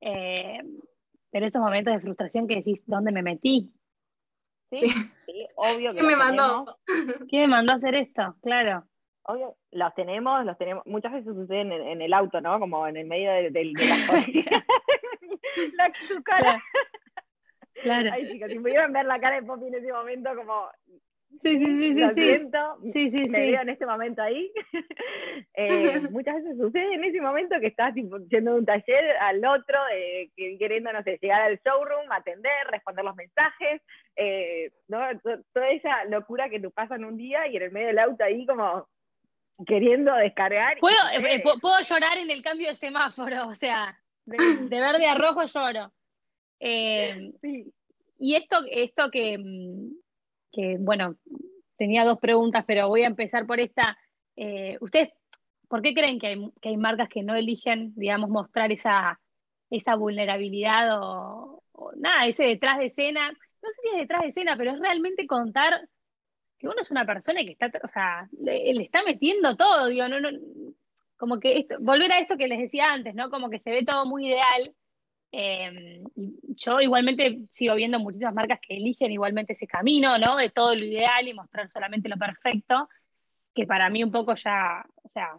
eh, 0.00 0.60
pero 1.30 1.46
esos 1.46 1.60
momentos 1.60 1.94
de 1.94 2.00
frustración 2.00 2.46
que 2.46 2.56
decís, 2.56 2.82
¿dónde 2.86 3.12
me 3.12 3.22
metí? 3.22 3.72
Sí, 4.70 4.90
sí, 5.24 5.46
obvio 5.56 5.90
que 5.90 5.98
¿Quién 5.98 6.06
me 6.06 6.16
mandó? 6.16 6.78
¿Quién 7.28 7.42
me 7.42 7.48
mandó 7.48 7.72
a 7.72 7.76
hacer 7.76 7.94
esto? 7.94 8.36
Claro. 8.42 8.84
Obvio, 9.22 9.56
los 9.72 9.94
tenemos, 9.94 10.44
los 10.44 10.56
tenemos, 10.56 10.84
muchas 10.86 11.12
veces 11.12 11.34
suceden 11.34 11.72
en, 11.72 12.00
el 12.00 12.12
auto, 12.12 12.40
¿no? 12.40 12.60
Como 12.60 12.86
en 12.86 12.96
el 12.96 13.06
medio 13.06 13.32
de, 13.32 13.50
de, 13.50 13.64
la, 13.64 13.74
la 15.76 15.92
su 16.08 16.22
cara. 16.22 16.62
Claro. 17.82 18.10
Ay, 18.12 18.30
chicos, 18.30 18.50
si 18.50 18.58
pudieran 18.58 18.92
ver 18.92 19.06
la 19.06 19.20
cara 19.20 19.40
de 19.40 19.46
Poppy 19.46 19.66
en 19.66 19.74
ese 19.74 19.92
momento, 19.92 20.30
como 20.36 20.68
Sí, 21.42 21.58
sí, 21.58 21.66
sí, 21.66 21.94
sí. 21.94 22.00
Lo 22.00 22.10
siento, 22.10 22.58
sí, 22.92 23.10
sí, 23.10 23.28
me 23.28 23.40
veo 23.40 23.62
en 23.62 23.68
este 23.68 23.86
momento 23.86 24.22
ahí. 24.22 24.52
Eh, 25.58 26.00
muchas 26.10 26.36
veces 26.36 26.56
sucede 26.58 26.94
en 26.94 27.04
ese 27.04 27.20
momento 27.20 27.56
que 27.60 27.66
estás 27.66 27.92
tipo, 27.94 28.18
yendo 28.28 28.52
de 28.52 28.58
un 28.60 28.64
taller 28.66 29.16
al 29.20 29.44
otro, 29.44 29.78
eh, 29.92 30.30
queriendo, 30.34 30.92
no 30.92 31.02
sé, 31.02 31.18
llegar 31.20 31.42
al 31.42 31.60
showroom, 31.62 32.10
atender, 32.10 32.66
responder 32.70 33.04
los 33.04 33.16
mensajes, 33.16 33.82
eh, 34.16 34.70
¿no? 34.88 34.98
toda 35.52 35.68
esa 35.70 36.04
locura 36.06 36.48
que 36.48 36.60
te 36.60 36.70
pasa 36.70 36.96
en 36.96 37.04
un 37.04 37.16
día 37.16 37.46
y 37.48 37.56
en 37.56 37.62
el 37.64 37.72
medio 37.72 37.88
del 37.88 37.98
auto 37.98 38.24
ahí 38.24 38.46
como 38.46 38.88
queriendo 39.66 40.14
descargar. 40.14 40.78
Puedo, 40.78 40.96
puedo 41.60 41.80
llorar 41.80 42.18
en 42.18 42.30
el 42.30 42.42
cambio 42.42 42.68
de 42.68 42.74
semáforo, 42.74 43.48
o 43.48 43.54
sea, 43.54 43.98
de, 44.24 44.38
verde 44.68 45.06
a 45.06 45.16
rojo 45.16 45.44
lloro. 45.44 45.92
sí. 46.60 47.72
Y 48.18 48.34
esto, 48.34 48.58
esto 48.70 49.10
que 49.10 49.38
mm, 49.38 49.90
que, 50.56 50.78
bueno, 50.80 51.16
tenía 51.76 52.04
dos 52.04 52.18
preguntas, 52.18 52.64
pero 52.66 52.88
voy 52.88 53.02
a 53.02 53.06
empezar 53.06 53.46
por 53.46 53.60
esta. 53.60 53.98
Eh, 54.36 54.78
¿Ustedes 54.80 55.10
por 55.68 55.82
qué 55.82 55.94
creen 55.94 56.18
que 56.18 56.50
hay, 56.62 56.76
marcas 56.76 57.08
que 57.08 57.22
no 57.22 57.34
eligen, 57.34 57.92
digamos, 57.96 58.30
mostrar 58.30 58.72
esa, 58.72 59.20
esa 59.70 59.94
vulnerabilidad 59.96 60.98
o, 61.00 61.62
nada, 61.96 62.26
ese 62.26 62.44
detrás 62.44 62.78
de 62.78 62.86
escena? 62.86 63.30
No 63.30 63.70
sé 63.70 63.80
si 63.82 63.88
es 63.88 64.00
detrás 64.00 64.22
de 64.22 64.28
escena, 64.28 64.56
pero 64.56 64.72
es 64.72 64.80
realmente 64.80 65.26
contar 65.26 65.88
que 66.58 66.68
uno 66.68 66.80
es 66.80 66.90
una 66.90 67.04
persona 67.04 67.42
que 67.44 67.52
está, 67.52 67.70
o 67.84 67.88
sea, 67.88 68.28
le, 68.40 68.70
está 68.82 69.02
metiendo 69.04 69.56
todo, 69.56 69.88
digo, 69.88 70.08
no, 70.08 70.20
no, 70.20 70.30
como 71.18 71.38
que 71.38 71.66
volver 71.80 72.12
a 72.12 72.20
esto 72.20 72.36
que 72.36 72.48
les 72.48 72.58
decía 72.58 72.92
antes, 72.92 73.14
¿no? 73.14 73.30
Como 73.30 73.50
que 73.50 73.58
se 73.58 73.70
ve 73.70 73.84
todo 73.84 74.06
muy 74.06 74.28
ideal, 74.28 74.74
Em, 75.32 76.04
yo 76.14 76.80
igualmente 76.80 77.40
sigo 77.50 77.74
viendo 77.74 77.98
muchísimas 77.98 78.34
marcas 78.34 78.60
que 78.60 78.76
eligen 78.76 79.12
igualmente 79.12 79.52
ese 79.52 79.66
camino, 79.66 80.18
¿no? 80.18 80.36
De 80.36 80.50
todo 80.50 80.74
lo 80.74 80.84
ideal 80.84 81.28
y 81.28 81.34
mostrar 81.34 81.68
solamente 81.68 82.08
lo 82.08 82.16
perfecto, 82.16 82.88
que 83.54 83.66
para 83.66 83.90
mí 83.90 84.04
un 84.04 84.12
poco 84.12 84.34
ya, 84.34 84.84
o 85.02 85.08
sea, 85.08 85.36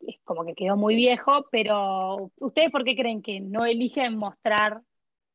es, 0.00 0.18
como 0.24 0.44
que 0.44 0.54
quedó 0.54 0.76
muy 0.76 0.96
viejo, 0.96 1.46
pero 1.50 2.30
¿ustedes 2.38 2.70
por 2.70 2.84
qué 2.84 2.96
creen 2.96 3.22
que 3.22 3.40
no 3.40 3.64
eligen 3.64 4.16
mostrar 4.16 4.80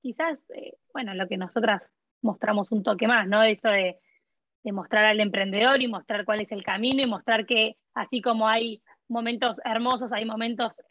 quizás, 0.01 0.49
eh, 0.51 0.73
bueno, 0.93 1.13
lo 1.13 1.27
que 1.27 1.37
nosotras 1.37 1.91
mostramos 2.21 2.71
un 2.71 2.83
toque 2.83 3.07
más, 3.07 3.27
¿no? 3.27 3.43
Eso 3.43 3.69
de, 3.69 3.99
de 4.63 4.71
mostrar 4.71 5.05
al 5.05 5.19
emprendedor 5.19 5.81
y 5.81 5.87
mostrar 5.87 6.25
cuál 6.25 6.41
es 6.41 6.51
el 6.51 6.63
camino 6.63 7.01
y 7.01 7.07
mostrar 7.07 7.45
que 7.45 7.77
así 7.93 8.21
como 8.21 8.47
hay 8.47 8.81
momentos 9.07 9.61
hermosos, 9.65 10.13
hay 10.13 10.25
momentos 10.25 10.81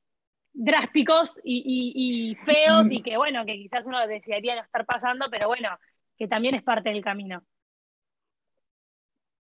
drásticos 0.53 1.41
y, 1.45 2.37
feos 2.45 2.91
y 2.91 3.03
que 3.03 3.17
bueno, 3.17 3.45
que 3.45 3.55
quizás 3.55 3.85
uno 3.87 4.07
desearía 4.07 4.55
no 4.55 4.62
estar 4.62 4.85
pasando, 4.85 5.27
pero 5.31 5.49
bueno, 5.49 5.79
que 6.17 6.29
también 6.29 6.55
es 6.55 6.62
parte 6.62 6.91
del 6.91 7.03
camino. 7.03 7.43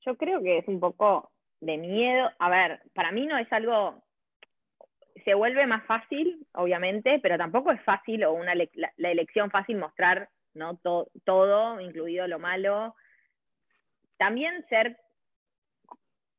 Yo 0.05 0.17
creo 0.17 0.41
que 0.41 0.59
es 0.59 0.67
un 0.67 0.79
poco 0.79 1.31
de 1.61 1.77
miedo. 1.77 2.29
A 2.39 2.49
ver, 2.49 2.81
para 2.93 3.11
mí 3.11 3.25
no 3.25 3.37
es 3.37 3.51
algo, 3.53 4.03
se 5.23 5.33
vuelve 5.33 5.65
más 5.65 5.85
fácil, 5.85 6.45
obviamente, 6.53 7.19
pero 7.21 7.37
tampoco 7.37 7.71
es 7.71 7.81
fácil 7.83 8.23
o 8.23 8.33
una 8.33 8.53
la, 8.55 8.91
elección 8.97 9.49
fácil 9.49 9.77
mostrar 9.77 10.29
¿no? 10.53 10.79
todo, 11.23 11.79
incluido 11.79 12.27
lo 12.27 12.39
malo. 12.39 12.95
También 14.17 14.65
ser 14.69 14.97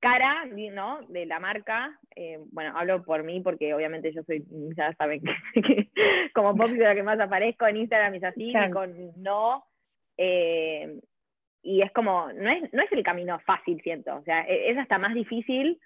cara, 0.04 0.44
¿no? 0.72 1.00
De 1.08 1.24
la 1.24 1.40
marca. 1.40 1.98
Eh, 2.14 2.38
bueno, 2.52 2.76
hablo 2.76 3.02
por 3.02 3.22
mí 3.24 3.40
porque 3.40 3.72
obviamente 3.72 4.12
yo 4.12 4.22
soy, 4.24 4.44
ya 4.76 4.92
saben 4.94 5.22
que, 5.22 5.90
como 6.34 6.54
pop 6.54 6.68
la 6.76 6.94
que 6.94 7.02
más 7.02 7.18
aparezco 7.18 7.66
en 7.66 7.78
Instagram 7.78 8.14
es 8.14 8.24
así, 8.24 8.52
con 8.72 9.12
no. 9.16 9.64
Eh, 10.18 11.00
y 11.62 11.80
es 11.80 11.90
como, 11.92 12.30
no 12.32 12.50
es, 12.50 12.70
no 12.74 12.82
es 12.82 12.92
el 12.92 13.02
camino 13.02 13.38
fácil, 13.40 13.80
siento. 13.82 14.16
O 14.16 14.22
sea, 14.22 14.42
e, 14.42 14.70
es 14.70 14.78
hasta 14.78 14.98
más 14.98 15.14
difícil, 15.14 15.80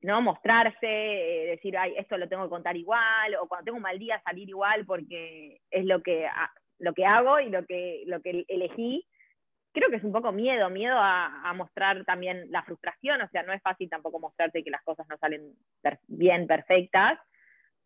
¿no? 0.00 0.22
Mostrarse, 0.22 0.86
eh, 0.86 1.46
decir, 1.46 1.76
ay, 1.76 1.94
esto 1.96 2.16
lo 2.16 2.28
tengo 2.28 2.44
que 2.44 2.50
contar 2.50 2.76
igual, 2.76 3.34
o 3.40 3.48
cuando 3.48 3.64
tengo 3.64 3.78
un 3.78 3.82
mal 3.82 3.98
día 3.98 4.22
salir 4.24 4.48
igual 4.48 4.86
porque 4.86 5.60
es 5.72 5.84
lo 5.84 6.02
que, 6.02 6.28
lo 6.78 6.94
que 6.94 7.04
hago 7.04 7.40
y 7.40 7.50
lo 7.50 7.66
que, 7.66 8.04
lo 8.06 8.22
que 8.22 8.44
elegí 8.46 9.04
creo 9.76 9.90
que 9.90 9.96
es 9.96 10.04
un 10.04 10.12
poco 10.12 10.32
miedo, 10.32 10.70
miedo 10.70 10.96
a, 10.98 11.52
mostrar 11.54 12.02
también 12.06 12.50
la 12.50 12.62
frustración, 12.62 13.20
o 13.20 13.28
sea, 13.28 13.42
no 13.42 13.52
es 13.52 13.60
fácil 13.60 13.90
tampoco 13.90 14.18
mostrarte 14.18 14.64
que 14.64 14.70
las 14.70 14.82
cosas 14.82 15.06
no 15.08 15.18
salen 15.18 15.52
bien, 16.08 16.46
perfectas. 16.46 17.18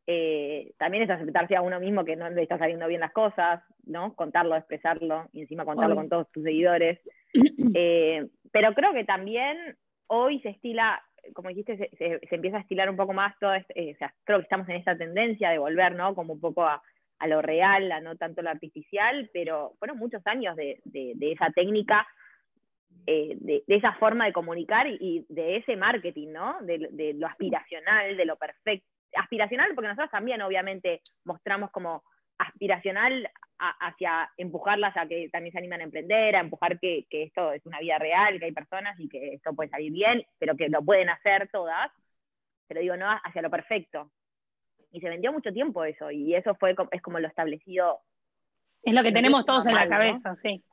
Eh, 0.06 0.72
también 0.78 1.02
es 1.02 1.10
aceptarse 1.10 1.56
a 1.56 1.62
uno 1.62 1.80
mismo 1.80 2.04
que 2.04 2.14
no 2.14 2.30
le 2.30 2.42
está 2.42 2.58
saliendo 2.58 2.86
bien 2.86 3.00
las 3.00 3.12
cosas, 3.12 3.60
¿no? 3.84 4.14
Contarlo, 4.14 4.54
expresarlo, 4.56 5.28
y 5.32 5.40
encima 5.40 5.64
contarlo 5.64 5.96
con 5.96 6.08
todos 6.08 6.30
tus 6.30 6.44
seguidores. 6.44 7.00
Eh, 7.74 8.26
pero 8.50 8.74
creo 8.74 8.92
que 8.92 9.04
también 9.04 9.76
hoy 10.08 10.40
se 10.40 10.48
estila, 10.48 11.00
como 11.34 11.50
dijiste, 11.50 11.76
se, 11.96 12.18
empieza 12.34 12.56
a 12.56 12.60
estilar 12.60 12.90
un 12.90 12.96
poco 12.96 13.12
más 13.12 13.38
todo, 13.38 13.54
este, 13.54 13.92
o 13.94 13.96
sea, 13.96 14.12
creo 14.24 14.38
que 14.38 14.44
estamos 14.44 14.68
en 14.68 14.76
esta 14.76 14.98
tendencia 14.98 15.50
de 15.50 15.58
volver, 15.58 15.94
¿no? 15.94 16.16
Como 16.16 16.32
un 16.32 16.40
poco 16.40 16.64
a, 16.64 16.82
a 17.20 17.26
lo 17.26 17.42
real, 17.42 17.92
a 17.92 18.00
no 18.00 18.16
tanto 18.16 18.42
lo 18.42 18.50
artificial, 18.50 19.30
pero 19.32 19.74
fueron 19.78 19.98
muchos 19.98 20.26
años 20.26 20.56
de, 20.56 20.80
esa 21.20 21.50
técnica, 21.50 22.08
eh, 23.06 23.36
de, 23.38 23.62
esa 23.68 23.92
forma 23.92 24.24
de 24.24 24.32
comunicar 24.32 24.86
y, 24.88 25.26
de 25.28 25.56
ese 25.56 25.76
marketing, 25.76 26.32
¿no? 26.32 26.56
De, 26.62 27.14
lo 27.14 27.26
aspiracional, 27.26 28.16
de 28.16 28.24
lo 28.24 28.36
perfecto. 28.36 28.86
Aspiracional, 29.14 29.74
porque 29.74 29.88
nosotros 29.88 30.10
también, 30.10 30.40
obviamente, 30.40 31.02
mostramos 31.24 31.70
como 31.72 32.02
aspiracional 32.38 33.28
hacia 33.58 34.30
empujarlas 34.38 34.96
a 34.96 35.06
que 35.06 35.28
también 35.28 35.52
se 35.52 35.58
animan 35.58 35.82
a 35.82 35.84
emprender, 35.84 36.36
a 36.36 36.40
empujar 36.40 36.80
que, 36.80 37.04
que, 37.10 37.24
esto 37.24 37.52
es 37.52 37.66
una 37.66 37.80
vida 37.80 37.98
real, 37.98 38.38
que 38.38 38.46
hay 38.46 38.52
personas 38.52 38.98
y 38.98 39.10
que 39.10 39.34
esto 39.34 39.52
puede 39.52 39.68
salir 39.68 39.92
bien, 39.92 40.24
pero 40.38 40.56
que 40.56 40.70
lo 40.70 40.82
pueden 40.82 41.10
hacer 41.10 41.50
todas, 41.52 41.90
pero 42.66 42.80
digo, 42.80 42.96
no 42.96 43.10
hacia 43.10 43.42
lo 43.42 43.50
perfecto, 43.50 44.10
y 44.92 45.00
se 45.00 45.08
vendió 45.08 45.32
mucho 45.32 45.52
tiempo 45.52 45.84
eso, 45.84 46.10
y 46.10 46.34
eso 46.34 46.54
fue 46.54 46.74
es 46.90 47.02
como 47.02 47.20
lo 47.20 47.28
establecido. 47.28 48.00
Es 48.82 48.94
lo 48.94 49.02
que 49.02 49.12
tenemos 49.12 49.44
todos 49.44 49.66
en 49.66 49.74
la 49.74 49.88
cabeza, 49.88 50.36
sí. 50.42 50.64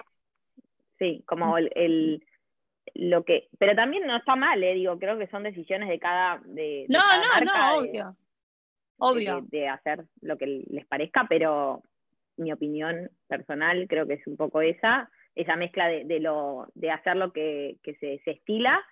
Sí, 0.97 1.23
como 1.27 1.57
el, 1.57 2.23
lo 2.95 3.23
que, 3.23 3.49
pero 3.59 3.75
también 3.75 4.07
no 4.07 4.17
está 4.17 4.35
mal, 4.35 4.63
eh, 4.63 4.73
digo, 4.73 4.97
creo 4.97 5.17
que 5.17 5.27
son 5.27 5.43
decisiones 5.43 5.89
de 5.89 5.99
cada, 5.99 6.41
de, 6.45 6.85
no, 6.89 6.99
no, 6.99 7.45
no, 7.45 7.77
obvio, 7.77 8.15
obvio, 8.97 9.41
de, 9.41 9.67
hacer 9.67 10.05
lo 10.21 10.37
que 10.37 10.63
les 10.67 10.85
parezca, 10.87 11.25
pero 11.29 11.83
mi 12.37 12.51
opinión 12.51 13.09
personal 13.27 13.87
creo 13.87 14.07
que 14.07 14.15
es 14.15 14.27
un 14.27 14.37
poco 14.37 14.61
esa, 14.61 15.09
esa 15.35 15.55
mezcla 15.55 15.87
de, 15.87 16.19
lo, 16.19 16.67
de 16.73 16.91
hacer 16.91 17.15
lo 17.15 17.31
que, 17.31 17.77
se, 17.83 18.19
se 18.23 18.31
estila 18.31 18.83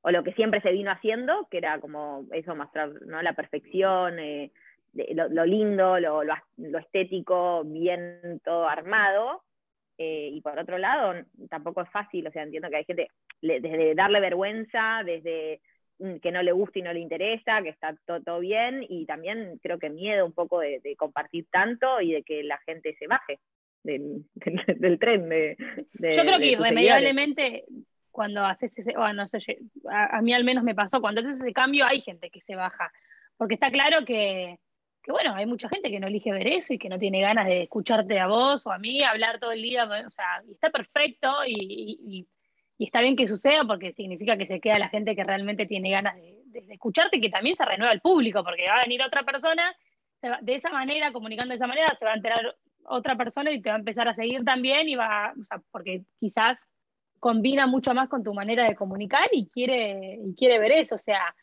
o 0.00 0.10
lo 0.10 0.22
que 0.24 0.32
siempre 0.32 0.60
se 0.60 0.72
vino 0.72 0.90
haciendo, 0.90 1.48
que 1.50 1.58
era 1.58 1.80
como 1.80 2.26
eso, 2.32 2.54
mostrar 2.54 2.90
¿no? 3.06 3.22
la 3.22 3.32
perfección, 3.32 4.18
eh, 4.18 4.52
lo, 4.94 5.44
lindo, 5.44 5.98
lo, 5.98 6.22
estético, 6.78 7.64
bien 7.64 8.40
todo 8.44 8.68
armado. 8.68 9.42
Eh, 9.96 10.30
y 10.32 10.40
por 10.40 10.58
otro 10.58 10.76
lado, 10.78 11.24
tampoco 11.48 11.82
es 11.82 11.90
fácil, 11.90 12.26
o 12.26 12.32
sea, 12.32 12.42
entiendo 12.42 12.68
que 12.68 12.76
hay 12.76 12.84
gente, 12.84 13.08
desde 13.40 13.94
darle 13.94 14.18
vergüenza, 14.20 15.02
desde 15.04 15.60
mm, 16.00 16.16
que 16.16 16.32
no 16.32 16.42
le 16.42 16.50
gusta 16.50 16.80
y 16.80 16.82
no 16.82 16.92
le 16.92 16.98
interesa, 16.98 17.62
que 17.62 17.68
está 17.68 17.94
todo, 18.24 18.40
bien, 18.40 18.84
y 18.88 19.06
también 19.06 19.58
creo 19.62 19.78
que 19.78 19.90
miedo 19.90 20.26
un 20.26 20.32
poco 20.32 20.58
de, 20.58 20.80
compartir 20.96 21.46
tanto 21.50 22.00
y 22.00 22.12
de 22.12 22.22
que 22.24 22.42
la 22.42 22.58
gente 22.58 22.94
se 22.98 23.06
baje 23.06 23.38
del, 23.84 24.24
tren. 24.98 25.28
De, 25.28 25.56
Yo 26.12 26.22
creo 26.22 26.38
que 26.38 26.52
irremediablemente 26.52 27.64
cuando 28.10 28.44
haces 28.44 28.76
ese, 28.78 28.96
o 28.96 29.12
no 29.12 29.26
sé, 29.26 29.38
a, 29.88 30.18
a, 30.18 30.22
mí 30.22 30.32
al 30.32 30.44
menos 30.44 30.64
me 30.64 30.74
pasó, 30.74 31.00
cuando 31.00 31.20
haces 31.20 31.40
ese 31.40 31.52
cambio 31.52 31.84
hay 31.84 32.00
gente 32.00 32.30
que 32.30 32.40
se 32.40 32.56
baja, 32.56 32.92
porque 33.36 33.54
está 33.54 33.70
claro 33.70 34.04
que, 34.04 34.58
que 35.04 35.12
bueno, 35.12 35.34
hay 35.34 35.44
mucha 35.44 35.68
gente 35.68 35.90
que 35.90 36.00
no 36.00 36.06
elige 36.06 36.32
ver 36.32 36.46
eso 36.48 36.72
y 36.72 36.78
que 36.78 36.88
no 36.88 36.98
tiene 36.98 37.20
ganas 37.20 37.46
de 37.46 37.64
escucharte 37.64 38.18
a 38.18 38.26
vos 38.26 38.66
o 38.66 38.72
a 38.72 38.78
mí 38.78 39.02
hablar 39.02 39.38
todo 39.38 39.52
el 39.52 39.60
día, 39.60 39.84
o 39.84 40.10
sea, 40.10 40.42
está 40.50 40.70
perfecto 40.70 41.28
y, 41.46 42.26
está 42.78 43.02
bien 43.02 43.14
que 43.14 43.28
suceda 43.28 43.64
porque 43.66 43.92
significa 43.92 44.36
que 44.36 44.46
se 44.46 44.60
queda 44.60 44.78
la 44.78 44.88
gente 44.88 45.14
que 45.14 45.22
realmente 45.22 45.66
tiene 45.66 45.90
ganas 45.90 46.16
de, 46.16 46.64
escucharte 46.70 47.18
y 47.18 47.20
que 47.20 47.28
también 47.28 47.54
se 47.54 47.64
renueva 47.64 47.92
el 47.92 48.00
público, 48.00 48.42
porque 48.42 48.66
va 48.66 48.76
a 48.76 48.82
venir 48.82 49.02
otra 49.02 49.24
persona, 49.24 49.76
de 50.40 50.54
esa 50.54 50.70
manera, 50.70 51.12
comunicando 51.12 51.50
de 51.50 51.56
esa 51.56 51.66
manera, 51.66 51.94
se 51.98 52.04
va 52.04 52.12
a 52.12 52.16
enterar 52.16 52.56
otra 52.84 53.16
persona 53.16 53.50
y 53.50 53.60
te 53.60 53.68
va 53.68 53.76
a 53.76 53.78
empezar 53.78 54.08
a 54.08 54.14
seguir 54.14 54.44
también 54.44 54.88
y 54.88 54.94
va, 54.94 55.34
o 55.38 55.44
sea, 55.44 55.60
porque 55.70 56.04
quizás 56.18 56.66
combina 57.18 57.66
mucho 57.66 57.92
más 57.92 58.08
con 58.08 58.22
tu 58.22 58.32
manera 58.32 58.64
de 58.64 58.76
comunicar 58.76 59.28
y 59.32 59.48
quiere, 59.48 60.18
y 60.24 60.34
quiere 60.34 60.58
ver 60.58 60.72
eso, 60.72 60.94
o 60.94 60.98
sea, 60.98 61.34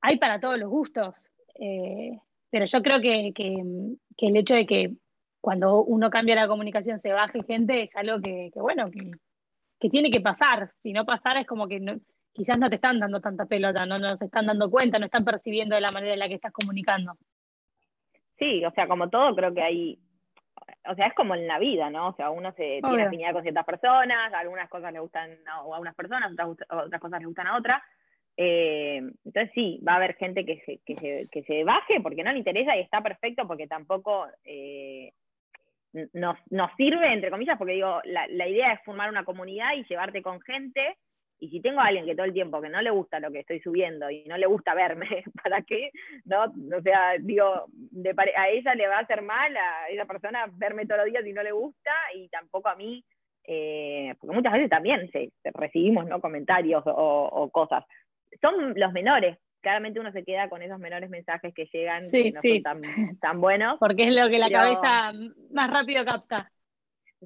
hay 0.00 0.18
para 0.18 0.40
todos 0.40 0.58
los 0.58 0.70
gustos. 0.70 1.14
Eh, 1.60 2.18
pero 2.52 2.66
yo 2.66 2.82
creo 2.82 3.00
que, 3.00 3.32
el 4.18 4.36
hecho 4.36 4.54
de 4.54 4.66
que 4.66 4.92
cuando 5.40 5.82
uno 5.82 6.10
cambia 6.10 6.34
la 6.34 6.46
comunicación 6.46 7.00
se 7.00 7.10
baje 7.10 7.42
gente 7.44 7.82
es 7.82 7.96
algo 7.96 8.20
que, 8.20 8.50
bueno, 8.56 8.90
que, 8.90 9.88
tiene 9.88 10.10
que 10.10 10.20
pasar. 10.20 10.70
Si 10.82 10.92
no 10.92 11.06
pasara 11.06 11.40
es 11.40 11.46
como 11.46 11.66
que 11.66 11.80
quizás 12.34 12.58
no 12.58 12.68
te 12.68 12.74
están 12.74 13.00
dando 13.00 13.22
tanta 13.22 13.46
pelota, 13.46 13.86
no 13.86 13.98
nos 13.98 14.20
están 14.20 14.46
dando 14.46 14.70
cuenta, 14.70 14.98
no 14.98 15.06
están 15.06 15.24
percibiendo 15.24 15.74
de 15.74 15.80
la 15.80 15.90
manera 15.90 16.12
en 16.12 16.18
la 16.18 16.28
que 16.28 16.34
estás 16.34 16.52
comunicando. 16.52 17.14
Sí, 18.38 18.62
o 18.66 18.70
sea, 18.72 18.86
como 18.86 19.08
todo 19.08 19.34
creo 19.34 19.54
que 19.54 19.62
hay, 19.62 19.98
o 20.90 20.94
sea, 20.94 21.06
es 21.06 21.14
como 21.14 21.34
en 21.34 21.48
la 21.48 21.58
vida, 21.58 21.88
¿no? 21.88 22.08
O 22.08 22.14
sea, 22.14 22.28
uno 22.28 22.52
se 22.52 22.80
tiene 22.82 23.04
afinidad 23.04 23.32
con 23.32 23.42
ciertas 23.42 23.64
personas, 23.64 24.30
algunas 24.34 24.68
cosas 24.68 24.92
le 24.92 25.00
gustan 25.00 25.30
a, 25.46 25.62
unas 25.62 25.94
personas, 25.94 26.30
otras, 26.32 26.48
otras 26.68 27.00
cosas 27.00 27.20
le 27.20 27.26
gustan 27.26 27.46
a 27.46 27.56
otras, 27.56 27.82
eh, 28.36 28.96
entonces 29.24 29.50
sí, 29.54 29.80
va 29.86 29.92
a 29.92 29.96
haber 29.96 30.14
gente 30.16 30.44
que 30.46 30.60
se, 30.64 30.78
que, 30.86 30.94
se, 30.96 31.28
que 31.30 31.42
se 31.44 31.64
baje 31.64 32.00
porque 32.00 32.24
no 32.24 32.32
le 32.32 32.38
interesa 32.38 32.76
y 32.76 32.80
está 32.80 33.02
perfecto 33.02 33.46
porque 33.46 33.66
tampoco 33.66 34.26
eh, 34.44 35.12
nos, 36.12 36.36
sirve, 36.76 37.12
entre 37.12 37.30
comillas, 37.30 37.58
porque 37.58 37.74
digo, 37.74 38.00
la, 38.04 38.26
la, 38.28 38.48
idea 38.48 38.72
es 38.72 38.82
formar 38.84 39.10
una 39.10 39.24
comunidad 39.24 39.74
y 39.74 39.84
llevarte 39.84 40.22
con 40.22 40.40
gente. 40.40 40.96
Y 41.38 41.50
si 41.50 41.60
tengo 41.60 41.80
a 41.80 41.86
alguien 41.86 42.06
que 42.06 42.14
todo 42.14 42.24
el 42.24 42.32
tiempo 42.32 42.60
que 42.62 42.68
no 42.68 42.80
le 42.80 42.90
gusta 42.90 43.18
lo 43.18 43.32
que 43.32 43.40
estoy 43.40 43.60
subiendo 43.60 44.08
y 44.08 44.24
no 44.24 44.38
le 44.38 44.46
gusta 44.46 44.74
verme, 44.74 45.24
¿para 45.42 45.62
qué? 45.62 45.90
¿No? 46.24 46.44
O 46.44 46.82
sea, 46.82 47.16
digo, 47.18 47.66
a 48.36 48.48
ella 48.48 48.74
le 48.74 48.86
va 48.86 48.98
a 48.98 49.00
hacer 49.00 49.22
mal 49.22 49.54
a 49.56 49.88
esa 49.88 50.06
persona 50.06 50.46
verme 50.52 50.86
todos 50.86 51.00
los 51.00 51.12
días 51.12 51.26
y 51.26 51.32
no 51.32 51.42
le 51.42 51.52
gusta 51.52 51.90
y 52.14 52.28
tampoco 52.28 52.68
a 52.68 52.76
mí, 52.76 53.04
eh, 53.44 54.14
porque 54.20 54.36
muchas 54.36 54.52
veces 54.52 54.70
también 54.70 55.10
se, 55.10 55.32
recibimos 55.52 56.06
¿no? 56.06 56.20
comentarios 56.20 56.84
o, 56.86 57.50
cosas 57.52 57.84
son 58.40 58.74
los 58.76 58.92
menores. 58.92 59.38
Claramente 59.60 60.00
uno 60.00 60.10
se 60.12 60.24
queda 60.24 60.48
con 60.48 60.62
esos 60.62 60.78
menores 60.78 61.08
mensajes 61.08 61.54
que 61.54 61.66
llegan 61.72 62.10
que 62.10 62.32
no 62.32 62.40
son 62.40 63.18
tan, 63.20 63.40
buenos. 63.40 63.78
Porque 63.78 64.08
es 64.08 64.14
lo 64.14 64.28
que 64.28 64.38
la 64.38 64.50
cabeza 64.50 65.12
más 65.52 65.70
rápido 65.70 66.04
capta. 66.04 66.50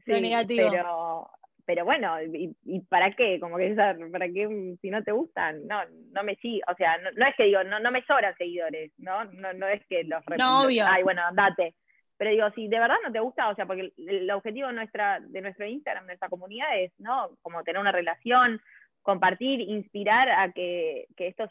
lo 0.05 0.21
negativo. 0.21 0.71
Pero, 0.71 1.31
pero 1.67 1.85
bueno, 1.85 2.15
¿y, 2.23 2.81
para 2.89 3.11
qué? 3.13 3.41
Como 3.41 3.57
que 3.57 3.75
¿para 3.75 4.29
qué 4.29 4.77
si 4.81 4.89
no 4.89 5.03
te 5.03 5.11
gustan? 5.11 5.67
No, 5.67 5.81
no 6.13 6.23
me 6.23 6.37
sí, 6.37 6.61
o 6.69 6.75
sea, 6.77 6.97
no, 6.99 7.27
es 7.27 7.35
que 7.37 7.45
digo, 7.45 7.65
no, 7.65 7.81
no 7.81 7.91
me 7.91 8.05
sobran 8.05 8.37
seguidores, 8.37 8.93
¿no? 8.99 9.25
No, 9.25 9.53
no 9.53 9.67
es 9.67 9.85
que 9.89 10.05
los 10.05 10.23
no, 10.39 10.63
obvio. 10.63 10.87
ay, 10.87 11.03
bueno, 11.03 11.23
andate. 11.27 11.75
pero 12.17 12.31
digo, 12.31 12.49
si 12.55 12.69
de 12.69 12.79
verdad 12.79 12.97
no 13.05 13.11
te 13.11 13.19
gusta, 13.19 13.49
o 13.49 13.55
sea, 13.57 13.67
porque 13.67 13.93
el, 13.97 14.31
objetivo 14.31 14.71
nuestra, 14.71 15.19
de 15.21 15.41
nuestro 15.41 15.67
Instagram, 15.67 16.05
de 16.05 16.11
nuestra 16.11 16.29
comunidad 16.29 16.79
es, 16.79 16.93
¿no? 16.99 17.31
Como 17.43 17.65
tener 17.65 17.81
una 17.81 17.93
relación, 17.93 18.61
compartir, 19.07 19.61
inspirar 19.61 20.29
a 20.29 20.51
que, 20.51 21.07
que 21.17 21.29
esto 21.29 21.49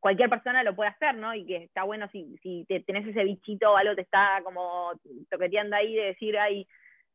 cualquier 0.00 0.30
persona 0.30 0.62
lo 0.64 0.74
pueda 0.74 0.90
hacer, 0.90 1.14
¿no? 1.14 1.34
Y 1.34 1.44
que 1.44 1.56
está 1.58 1.84
bueno 1.84 2.08
si, 2.08 2.36
si 2.42 2.64
te, 2.66 2.80
tenés 2.80 3.06
ese 3.06 3.22
bichito 3.24 3.70
o 3.70 3.76
algo 3.76 3.94
te 3.94 4.00
está 4.00 4.40
como 4.42 4.90
toqueteando 5.30 5.76
ahí 5.76 5.94
de 5.94 6.06
decir, 6.06 6.36
ay, 6.38 6.66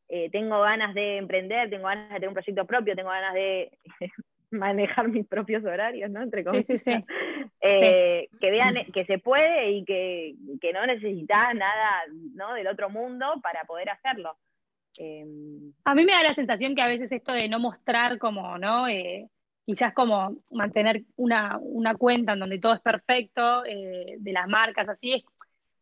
eh, 0.10 0.30
tengo 0.30 0.62
ganas 0.62 0.94
de 0.94 1.18
emprender, 1.18 1.72
tengo 1.72 1.88
ganas 1.88 2.10
de 2.10 2.16
tener 2.16 2.30
un 2.30 2.36
proyecto 2.36 2.66
propio, 2.66 2.96
tengo 2.96 3.10
ganas 3.10 3.34
de 3.34 3.72
manejar 4.52 5.08
mis 5.10 5.26
propios 5.26 5.66
horarios, 5.66 6.12
¿no? 6.12 6.22
Entre 6.22 6.44
comillas. 6.44 6.68
Sí, 6.68 6.78
sí, 6.78 6.94
sí. 6.94 7.06
Eh, 7.62 8.30
que 8.40 8.52
vean 8.52 8.76
que 8.94 9.06
se 9.06 9.18
puede 9.18 9.72
y 9.72 9.84
que, 9.84 10.36
que, 10.62 10.72
no 10.72 10.86
necesitas 10.86 11.56
nada 11.56 12.04
¿no? 12.36 12.54
del 12.54 12.68
otro 12.68 12.92
mundo 12.92 13.26
para 13.42 13.64
poder 13.64 13.90
hacerlo. 13.90 14.38
Em, 15.00 15.74
a 15.84 15.96
mí 15.96 16.06
me 16.06 16.14
da 16.14 16.24
la 16.24 16.36
sensación 16.36 16.76
que 16.76 16.84
a 16.84 16.88
veces 16.88 17.12
esto 17.12 17.34
de 17.34 17.50
no 17.50 17.60
mostrar 17.60 18.18
como, 18.20 18.58
¿no? 18.60 18.88
Eh, 18.88 19.28
quizás 19.68 19.94
como 19.94 20.38
mantener 20.50 21.04
una, 21.18 21.60
una, 21.62 21.94
cuenta 21.96 22.34
en 22.34 22.40
donde 22.40 22.58
todo 22.58 22.74
es 22.74 22.82
perfecto, 22.82 23.64
de 23.64 24.32
las 24.32 24.48
marcas, 24.48 24.90
así 24.90 25.14
es, 25.14 25.24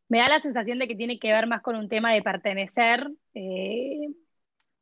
me 0.10 0.18
da 0.20 0.28
la 0.28 0.42
sensación 0.42 0.80
de 0.80 0.88
que 0.88 0.96
tiene 0.96 1.20
que 1.20 1.32
ver 1.32 1.48
más 1.48 1.62
con 1.62 1.76
un 1.76 1.88
tema 1.88 2.12
de 2.12 2.24
pertenecer 2.24 3.08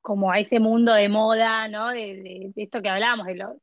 como 0.04 0.32
a 0.32 0.40
ese 0.40 0.60
mundo 0.60 0.94
de 0.94 1.10
moda, 1.10 1.68
¿no? 1.70 1.90
De, 1.90 2.52
esto 2.58 2.82
que 2.82 2.90
hablábamos, 2.90 3.26
de 3.28 3.36
lo, 3.36 3.54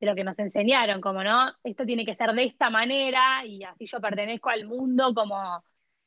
de 0.00 0.06
lo 0.06 0.14
que 0.14 0.24
nos 0.24 0.38
enseñaron, 0.38 1.00
como 1.00 1.24
no, 1.24 1.52
esto 1.64 1.86
tiene 1.86 2.04
que 2.06 2.14
ser 2.14 2.32
de 2.34 2.44
esta 2.44 2.70
manera 2.70 3.44
y 3.46 3.64
así 3.64 3.86
yo 3.86 4.00
pertenezco 4.00 4.50
al 4.50 4.66
mundo 4.66 5.14
como 5.14 5.64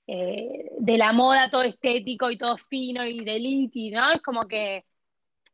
eh, 0.08 0.70
de 0.80 0.98
la 0.98 1.14
moda 1.14 1.50
todo 1.50 1.64
estético 1.64 2.30
y 2.30 2.38
todo 2.38 2.58
fino 2.58 3.06
y 3.06 3.24
de 3.26 3.92
¿no? 3.92 4.12
Es 4.12 4.22
como 4.22 4.48
que, 4.48 4.86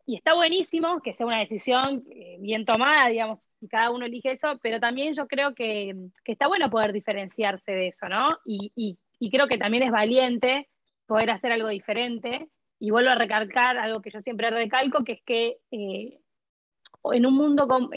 y 0.09 0.15
está 0.15 0.33
buenísimo 0.33 1.01
que 1.03 1.13
sea 1.13 1.27
una 1.27 1.37
decisión 1.37 2.03
eh, 2.09 2.37
bien 2.39 2.65
tomada, 2.65 3.09
digamos, 3.09 3.47
y 3.61 3.67
cada 3.67 3.91
uno 3.91 4.07
elige 4.07 4.31
eso, 4.31 4.57
pero 4.59 4.79
también 4.79 5.13
yo 5.13 5.27
creo 5.27 5.53
que, 5.53 5.93
está 6.25 6.47
bueno 6.47 6.71
poder 6.71 6.93
diferenciarse 6.93 7.71
de 7.71 7.89
eso, 7.89 8.09
¿no? 8.09 8.39
Y, 8.43 8.97
creo 9.31 9.47
que 9.47 9.59
también 9.59 9.83
es 9.83 9.91
valiente 9.91 10.67
poder 11.05 11.29
hacer 11.29 11.51
algo 11.51 11.67
diferente. 11.67 12.49
Y 12.79 12.89
vuelvo 12.89 13.11
a 13.11 13.15
recalcar 13.15 13.77
algo 13.77 14.01
que 14.01 14.09
yo 14.09 14.19
siempre 14.21 14.49
recalco, 14.49 15.03
que 15.03 15.11
es 15.11 15.21
que 15.23 15.57
eh, 15.69 16.19
en 17.13 17.25
un 17.27 17.35
mundo 17.35 17.67
como, 17.67 17.89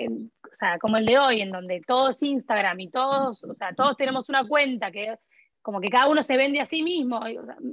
como 0.82 0.96
el 0.98 1.06
de 1.06 1.18
hoy, 1.18 1.40
en 1.40 1.50
donde 1.50 1.80
todo 1.86 2.10
es 2.10 2.22
Instagram 2.22 2.78
y 2.80 2.90
todos, 2.90 3.42
o 3.42 3.54
sea, 3.54 3.72
todos 3.74 3.96
tenemos 3.96 4.28
una 4.28 4.46
cuenta 4.46 4.90
que 4.90 5.16
como 5.62 5.80
que 5.80 5.90
cada 5.90 6.08
uno 6.08 6.22
se 6.22 6.36
vende 6.36 6.60
a 6.60 6.66
sí 6.66 6.82
mismo, 6.82 7.20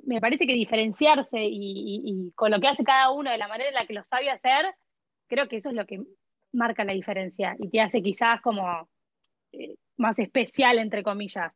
me 0.05 0.21
parece 0.21 0.45
que 0.45 0.53
diferenciarse 0.53 1.39
y, 1.41 2.31
con 2.35 2.51
lo 2.51 2.59
que 2.59 2.67
hace 2.67 2.83
cada 2.83 3.11
uno 3.11 3.31
de 3.31 3.37
la 3.37 3.47
manera 3.47 3.69
en 3.69 3.75
la 3.75 3.85
que 3.85 3.93
lo 3.93 4.03
sabe 4.03 4.29
hacer, 4.29 4.73
creo 5.27 5.47
que 5.47 5.57
eso 5.57 5.69
es 5.69 5.75
lo 5.75 5.85
que 5.85 6.01
marca 6.53 6.83
la 6.83 6.93
diferencia 6.93 7.55
y 7.59 7.69
te 7.69 7.81
hace 7.81 8.01
quizás 8.01 8.41
como 8.41 8.87
eh, 9.51 9.75
más 9.97 10.19
especial, 10.19 10.79
entre 10.79 11.03
comillas. 11.03 11.51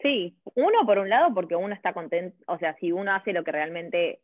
Sí, 0.00 0.36
uno 0.54 0.84
por 0.84 0.98
un 0.98 1.08
lado 1.08 1.32
porque 1.32 1.54
uno 1.54 1.74
está 1.74 1.92
contento, 1.92 2.36
o 2.48 2.58
sea, 2.58 2.74
si 2.76 2.90
uno 2.90 3.14
hace 3.14 3.32
lo 3.32 3.44
que 3.44 3.52
realmente, 3.52 4.20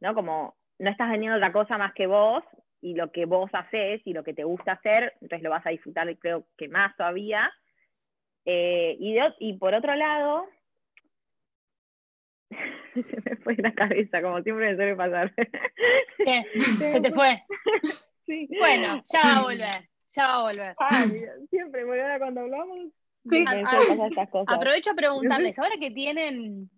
¿no? 0.00 0.14
Como 0.14 0.56
no 0.78 0.90
estás 0.90 1.10
vendiendo 1.10 1.36
otra 1.36 1.52
cosa 1.52 1.78
más 1.78 1.92
que 1.94 2.06
vos, 2.06 2.44
y 2.80 2.94
lo 2.94 3.10
que 3.12 3.26
vos 3.26 3.50
haces 3.52 4.00
y 4.04 4.12
lo 4.12 4.24
que 4.24 4.34
te 4.34 4.44
gusta 4.44 4.72
hacer, 4.72 5.12
entonces 5.20 5.42
lo 5.42 5.50
vas 5.50 5.66
a 5.66 5.70
disfrutar 5.70 6.16
creo 6.18 6.46
que 6.56 6.68
más 6.68 6.96
todavía. 6.96 7.50
Eh, 8.52 8.96
y, 8.98 9.16
y 9.38 9.52
por 9.54 9.74
otro 9.74 9.94
lado, 9.94 10.44
se 12.94 13.22
me 13.24 13.36
fue 13.36 13.54
la 13.58 13.72
cabeza, 13.72 14.20
como 14.20 14.42
siempre 14.42 14.70
me 14.70 14.76
suele 14.76 14.96
pasar. 14.96 15.32
¿Qué? 16.18 16.44
¿Se 16.78 17.00
te 17.00 17.12
fue? 17.12 17.42
Sí. 18.26 18.46
Bueno, 18.60 19.02
ya 19.12 19.22
va 19.24 19.38
a 19.38 19.42
volver, 19.42 19.88
ya 20.10 20.28
va 20.28 20.34
a 20.34 20.42
volver. 20.42 20.76
siempre, 21.50 21.84
cuando 22.20 22.42
hablamos, 22.42 22.78
sí. 23.24 23.44
Aprovecho 24.46 24.92
a 24.92 24.94
preguntarles, 24.94 25.58
ahora 25.58 25.74
que 25.80 25.90
tienen 25.90 26.70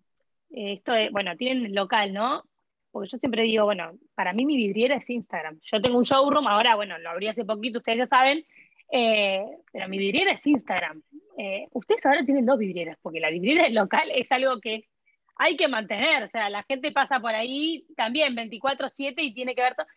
eh, 0.49 0.73
esto 0.73 0.93
de, 0.93 1.11
bueno, 1.11 1.37
tienen 1.37 1.75
local, 1.75 2.11
¿no? 2.11 2.43
porque 2.89 3.09
yo 3.09 3.19
siempre 3.19 3.43
digo, 3.43 3.65
bueno, 3.65 3.99
para 4.15 4.33
mí 4.33 4.47
mi 4.47 4.55
vidriera 4.55 4.95
es 4.95 5.07
Instagram. 5.07 5.59
Yo 5.61 5.79
tengo 5.79 5.97
un 5.99 6.03
showroom, 6.03 6.47
ahora, 6.47 6.75
bueno, 6.75 6.97
lo 6.97 7.11
abrí 7.11 7.27
hace 7.27 7.45
poquito, 7.45 7.79
ustedes 7.79 7.99
ya 7.99 8.05
saben, 8.07 8.43
eh, 8.91 9.43
pero 9.71 9.87
mi 9.89 9.97
vidriera 9.97 10.31
es 10.31 10.47
Instagram. 10.47 11.03
Eh, 11.37 11.67
ustedes 11.71 12.05
ahora 12.05 12.23
tienen 12.25 12.45
dos 12.45 12.59
vidrieras, 12.59 12.97
porque 13.01 13.19
la 13.19 13.29
vidriera 13.29 13.67
local 13.69 14.09
es 14.13 14.31
algo 14.31 14.59
que 14.59 14.87
hay 15.35 15.57
que 15.57 15.67
mantener, 15.67 16.23
o 16.23 16.29
sea, 16.29 16.49
la 16.49 16.63
gente 16.63 16.91
pasa 16.91 17.19
por 17.19 17.33
ahí 17.33 17.87
también 17.95 18.35
24/7 18.35 19.23
y 19.23 19.33
tiene 19.33 19.55
que 19.55 19.61
ver 19.61 19.75
todo. 19.75 19.87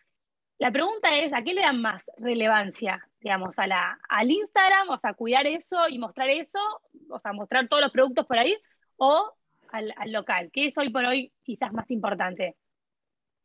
La 0.58 0.70
pregunta 0.70 1.14
es, 1.18 1.32
¿a 1.34 1.42
qué 1.42 1.52
le 1.52 1.60
dan 1.60 1.82
más 1.82 2.04
relevancia, 2.16 3.06
digamos, 3.20 3.58
a 3.58 3.66
la, 3.66 3.98
al 4.08 4.30
Instagram, 4.30 4.88
o 4.88 4.98
sea, 4.98 5.12
cuidar 5.12 5.46
eso 5.46 5.88
y 5.88 5.98
mostrar 5.98 6.30
eso, 6.30 6.58
o 7.10 7.18
sea, 7.18 7.34
mostrar 7.34 7.68
todos 7.68 7.82
los 7.82 7.92
productos 7.92 8.26
por 8.26 8.38
ahí, 8.38 8.56
o 8.96 9.34
al, 9.70 9.92
al 9.98 10.12
local? 10.12 10.50
¿Qué 10.52 10.66
es 10.66 10.78
hoy 10.78 10.88
por 10.88 11.04
hoy 11.04 11.32
quizás 11.42 11.72
más 11.74 11.90
importante? 11.90 12.56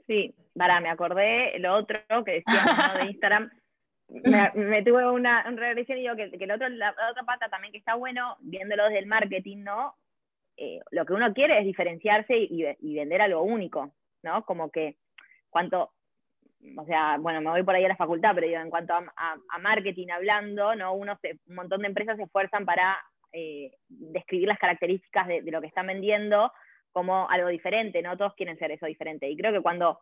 Sí, 0.07 0.33
para, 0.55 0.79
me 0.79 0.89
acordé 0.89 1.59
lo 1.59 1.75
otro 1.75 1.99
que 2.25 2.43
decía 2.43 2.93
de 2.97 3.05
Instagram. 3.11 3.51
Me, 4.55 4.83
tuve 4.83 5.09
una, 5.09 5.43
regresión 5.43 5.97
y 5.97 6.01
digo 6.01 6.15
que, 6.15 6.31
que 6.31 6.51
otro, 6.51 6.67
la, 6.67 6.93
otra 7.09 7.23
pata 7.23 7.47
también 7.49 7.71
que 7.71 7.77
está 7.77 7.95
bueno, 7.95 8.35
viéndolo 8.41 8.83
desde 8.83 8.99
el 8.99 9.05
marketing, 9.05 9.63
¿no? 9.63 9.95
Eh, 10.57 10.79
lo 10.91 11.05
que 11.05 11.13
uno 11.13 11.33
quiere 11.33 11.57
es 11.59 11.65
diferenciarse 11.65 12.37
y, 12.37 12.65
y, 12.79 12.95
vender 12.95 13.21
algo 13.21 13.41
único, 13.41 13.93
¿no? 14.21 14.43
Como 14.43 14.69
que 14.69 14.97
cuanto, 15.49 15.93
o 16.77 16.85
sea, 16.85 17.17
bueno, 17.19 17.39
me 17.39 17.51
voy 17.51 17.63
por 17.63 17.73
ahí 17.73 17.85
a 17.85 17.87
la 17.87 17.95
facultad, 17.95 18.35
pero 18.35 18.47
digo, 18.47 18.59
en 18.59 18.69
cuanto 18.69 18.93
a, 18.93 19.59
marketing 19.61 20.09
hablando, 20.09 20.75
¿no? 20.75 20.93
Uno 20.93 21.17
un 21.47 21.55
montón 21.55 21.81
de 21.81 21.87
empresas 21.87 22.17
se 22.17 22.23
esfuerzan 22.23 22.65
para 22.65 22.97
eh, 23.31 23.71
describir 23.87 24.49
las 24.49 24.59
características 24.59 25.25
de, 25.27 25.41
de, 25.41 25.51
lo 25.51 25.61
que 25.61 25.67
están 25.67 25.87
vendiendo 25.87 26.51
como 26.91 27.29
algo 27.29 27.47
diferente, 27.47 28.01
¿no? 28.01 28.17
Todos 28.17 28.35
quieren 28.35 28.59
ser 28.59 28.71
eso 28.71 28.87
diferente. 28.87 29.29
Y 29.29 29.37
creo 29.37 29.53
que 29.53 29.61
cuando 29.61 29.99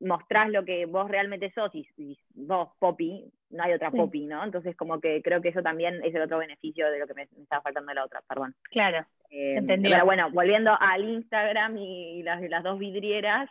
mostrás 0.00 0.50
lo 0.50 0.64
que 0.64 0.86
vos 0.86 1.08
realmente 1.10 1.50
sos 1.52 1.70
y, 1.74 2.18
vos, 2.34 2.68
Poppy, 2.78 3.32
no 3.50 3.62
hay 3.62 3.72
otra 3.72 3.90
Poppy, 3.90 4.26
¿no? 4.26 4.44
Entonces 4.44 4.76
como 4.76 5.00
que 5.00 5.22
creo 5.22 5.40
que 5.40 5.48
eso 5.48 5.62
también 5.62 6.02
es 6.04 6.14
el 6.14 6.22
otro 6.22 6.38
beneficio 6.38 6.90
de 6.90 6.98
lo 6.98 7.06
que 7.06 7.14
me, 7.14 7.22
estaba 7.22 7.62
faltando 7.62 7.90
de 7.90 7.94
la 7.94 8.04
otra, 8.04 8.22
perdón. 8.28 8.54
Claro, 8.64 9.06
eh, 9.30 9.62
Pero 9.66 10.04
bueno, 10.04 10.30
volviendo 10.30 10.76
al 10.78 11.04
Instagram 11.04 11.76
y, 11.78 12.22
las, 12.22 12.42
las 12.42 12.62
dos 12.62 12.78
vidrieras, 12.78 13.48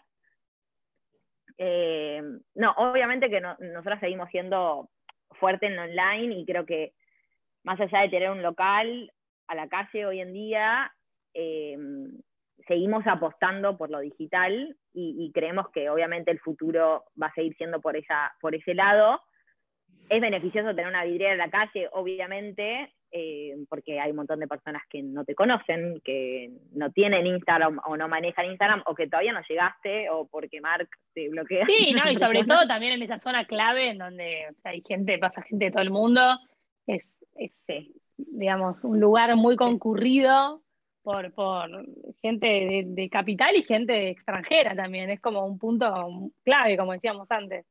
eh, 1.58 2.22
no, 2.54 2.72
obviamente 2.78 3.30
que 3.30 3.42
nosotros 3.42 4.00
seguimos 4.00 4.30
siendo 4.30 4.90
fuerte 5.32 5.68
en 5.68 5.80
online 5.80 6.36
y 6.36 6.46
creo 6.46 6.66
que 6.66 6.94
más 7.64 7.80
allá 7.80 8.02
de 8.02 8.10
tener 8.10 8.30
un 8.30 8.44
local 8.44 9.12
a 9.48 9.56
la 9.56 9.68
calle 9.68 10.06
hoy 10.06 10.20
en 10.20 10.34
día, 10.34 10.94
eh, 11.34 11.78
seguimos 12.68 13.06
apostando 13.06 13.78
por 13.78 13.90
lo 13.90 14.00
digital 14.00 14.76
y, 14.94 15.32
creemos 15.34 15.70
que 15.70 15.90
obviamente 15.90 16.32
el 16.32 16.40
futuro 16.40 17.04
va 17.22 17.28
a 17.28 17.34
seguir 17.34 17.56
siendo 17.58 17.82
por, 17.82 17.98
esa, 17.98 18.34
por 18.40 18.56
ese 18.56 18.74
lado. 18.74 19.22
Es 20.10 20.22
beneficioso 20.22 20.70
tener 20.70 20.88
una 20.88 21.04
vidriera 21.04 21.34
en 21.34 21.40
la 21.40 21.50
calle, 21.50 21.90
obviamente, 21.92 22.94
eh, 23.12 23.56
porque 23.70 24.00
hay 24.00 24.12
un 24.12 24.18
montón 24.18 24.40
de 24.40 24.48
personas 24.48 24.84
que 24.90 25.04
no 25.04 25.26
te 25.26 25.36
conocen, 25.36 26.00
que 26.04 26.52
no 26.72 26.92
tienen 26.92 27.26
Instagram 27.26 27.80
o 27.86 27.98
no 27.98 28.08
manejan 28.08 28.46
Instagram, 28.46 28.84
o 28.86 28.96
que 28.96 29.08
todavía 29.08 29.34
no 29.34 29.42
llegaste, 29.48 30.10
o 30.10 30.28
porque 30.28 30.62
Mark 30.62 30.88
te 31.14 31.28
bloquea. 31.30 31.62
Sí, 31.62 31.94
no, 31.94 32.10
y 32.10 32.16
sobre 32.18 32.46
todo 32.46 32.66
también 32.68 32.94
en 32.94 33.04
esa 33.04 33.18
zona 33.18 33.46
clave 33.46 33.90
en 33.90 33.98
donde 33.98 34.48
hay 34.64 34.82
gente, 34.88 35.18
pasa 35.18 35.42
gente 35.42 35.66
de 35.66 35.72
todo 35.72 35.84
el 35.84 35.92
mundo, 35.92 36.40
es, 36.88 37.26
es 37.36 37.52
digamos, 38.18 38.84
un 38.84 39.00
lugar 39.00 39.36
muy 39.36 39.58
concurrido 39.58 40.62
por, 41.06 41.32
por 41.34 41.70
gente 42.22 42.84
de, 42.88 43.10
capital 43.10 43.56
y 43.56 43.64
gente 43.64 44.10
extranjera 44.10 44.76
también. 44.76 45.12
Es 45.12 45.22
como 45.22 45.46
un 45.46 45.60
punto 45.60 46.32
clave, 46.44 46.76
como 46.76 46.94
decíamos 46.94 47.28
antes. 47.30 47.66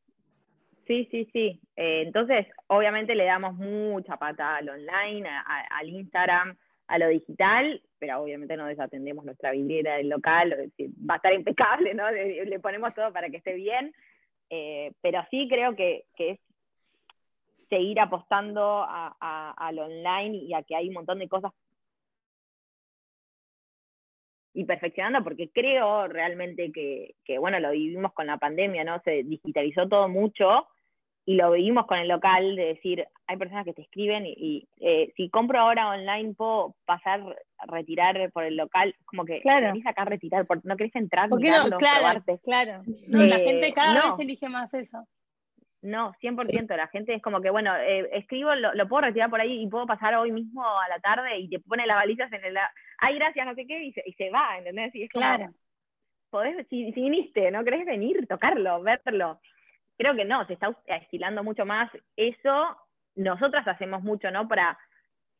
Sí, 0.86 1.08
sí, 1.10 1.28
sí. 1.32 1.60
Eh, 1.76 2.02
entonces, 2.06 2.46
obviamente 2.68 3.14
le 3.14 3.24
damos 3.24 3.54
mucha 3.54 4.16
pata 4.16 4.56
al 4.56 4.68
online, 4.68 5.28
al 5.28 5.88
Instagram, 5.88 6.56
a 6.86 6.98
lo 6.98 7.08
digital, 7.08 7.82
pero 7.98 8.22
obviamente 8.22 8.56
no 8.56 8.66
desatendemos 8.66 9.24
nuestra 9.24 9.50
vidriera 9.50 9.96
del 9.96 10.10
local, 10.10 10.70
va 11.10 11.14
a 11.14 11.16
estar 11.16 11.32
impecable, 11.32 11.92
¿no? 11.94 12.10
Le, 12.10 12.60
ponemos 12.60 12.94
todo 12.94 13.12
para 13.12 13.30
que 13.30 13.38
esté 13.38 13.54
bien, 13.54 13.92
eh, 14.50 14.92
pero 15.00 15.24
sí 15.30 15.48
creo 15.50 15.74
que, 15.74 16.04
es 16.18 16.38
seguir 17.68 17.98
apostando 17.98 18.86
al 18.88 19.78
online 19.78 20.36
y 20.36 20.54
a 20.54 20.62
que 20.62 20.76
hay 20.76 20.88
un 20.88 20.94
montón 20.94 21.18
de 21.18 21.28
cosas 21.28 21.50
y 24.54 24.64
perfeccionando, 24.64 25.22
porque 25.24 25.50
creo 25.50 26.06
realmente 26.06 26.70
que, 26.72 27.38
bueno, 27.38 27.58
lo 27.60 27.72
vivimos 27.72 28.12
con 28.12 28.26
la 28.28 28.38
pandemia, 28.38 28.84
¿no? 28.84 29.00
Se 29.04 29.24
digitalizó 29.24 29.88
todo 29.88 30.08
mucho 30.08 30.66
y 31.26 31.34
lo 31.34 31.50
vivimos 31.52 31.86
con 31.86 31.98
el 31.98 32.06
local, 32.08 32.54
de 32.54 32.66
decir, 32.66 33.04
hay 33.26 33.36
personas 33.36 33.64
que 33.64 33.72
te 33.72 33.82
escriben 33.82 34.24
y, 34.26 34.68
eh, 34.80 35.12
si 35.16 35.28
compro 35.30 35.58
ahora 35.58 35.88
online, 35.88 36.34
puedo 36.34 36.76
pasar 36.84 37.20
a 37.58 37.66
retirar 37.66 38.30
por 38.30 38.44
el 38.44 38.56
local, 38.56 38.94
como 39.06 39.24
que 39.24 39.40
claro. 39.40 39.68
venís 39.68 39.86
acá 39.86 40.02
a 40.02 40.04
retirar, 40.04 40.46
porque 40.46 40.68
no 40.68 40.76
querés 40.76 40.94
entrar, 40.96 41.28
¿Por 41.30 41.40
mirarlo, 41.40 41.78
claro, 41.78 42.00
probarte. 42.00 42.38
claro. 42.44 42.82
la 43.08 43.36
Eh, 43.40 43.44
gente 43.44 43.72
cada 43.72 43.94
no. 43.94 44.10
vez 44.10 44.20
elige 44.20 44.48
más 44.48 44.72
eso. 44.74 45.06
No, 45.84 46.14
100%. 46.22 46.76
La 46.76 46.88
gente 46.88 47.14
es 47.14 47.20
como 47.20 47.42
que, 47.42 47.50
bueno, 47.50 47.76
eh, 47.76 48.08
escribo, 48.12 48.54
lo, 48.54 48.72
lo 48.72 48.88
puedo 48.88 49.02
retirar 49.02 49.28
por 49.28 49.38
ahí 49.42 49.62
y 49.62 49.66
puedo 49.68 49.86
pasar 49.86 50.14
hoy 50.14 50.32
mismo 50.32 50.66
a 50.66 50.88
la 50.88 50.98
tarde 50.98 51.38
y 51.38 51.50
te 51.50 51.60
pone 51.60 51.86
las 51.86 51.96
balizas 51.98 52.32
en 52.32 52.42
el... 52.42 52.56
Ay, 52.96 53.16
gracias, 53.16 53.44
no 53.44 53.54
sé 53.54 53.66
qué, 53.66 53.84
y 53.84 53.92
se, 53.92 54.02
y 54.06 54.14
se 54.14 54.30
va, 54.30 54.56
¿entendés? 54.56 54.94
Y 54.94 55.02
es 55.02 55.10
como, 55.12 55.26
Claro. 55.26 55.52
podés, 56.30 56.66
si, 56.68 56.90
si 56.92 57.02
viniste, 57.02 57.50
¿no 57.50 57.62
querés 57.64 57.84
venir, 57.84 58.26
tocarlo, 58.26 58.80
verlo? 58.82 59.40
Creo 59.98 60.16
que 60.16 60.24
no, 60.24 60.46
se 60.46 60.54
está 60.54 60.74
estilando 60.86 61.44
mucho 61.44 61.66
más 61.66 61.90
eso. 62.16 62.78
Nosotras 63.14 63.68
hacemos 63.68 64.02
mucho, 64.02 64.30
¿no? 64.30 64.48
Para 64.48 64.78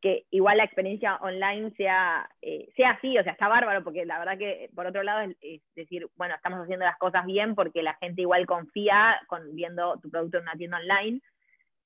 que 0.01 0.25
igual 0.29 0.57
la 0.57 0.65
experiencia 0.65 1.15
online 1.17 1.71
sea, 1.77 2.29
eh, 2.41 2.69
sea 2.75 2.91
así, 2.91 3.17
o 3.17 3.23
sea, 3.23 3.31
está 3.31 3.47
bárbaro, 3.47 3.83
porque 3.83 4.05
la 4.05 4.19
verdad 4.19 4.37
que, 4.37 4.69
por 4.75 4.85
otro 4.85 5.01
lado, 5.03 5.21
es, 5.21 5.35
es 5.41 5.61
decir, 5.75 6.07
bueno, 6.15 6.35
estamos 6.35 6.59
haciendo 6.61 6.85
las 6.85 6.97
cosas 6.97 7.25
bien 7.25 7.55
porque 7.55 7.81
la 7.81 7.95
gente 7.95 8.21
igual 8.21 8.45
confía 8.45 9.19
con 9.27 9.55
viendo 9.55 9.97
tu 10.01 10.09
producto 10.11 10.37
en 10.37 10.43
una 10.43 10.53
tienda 10.53 10.77
online, 10.77 11.21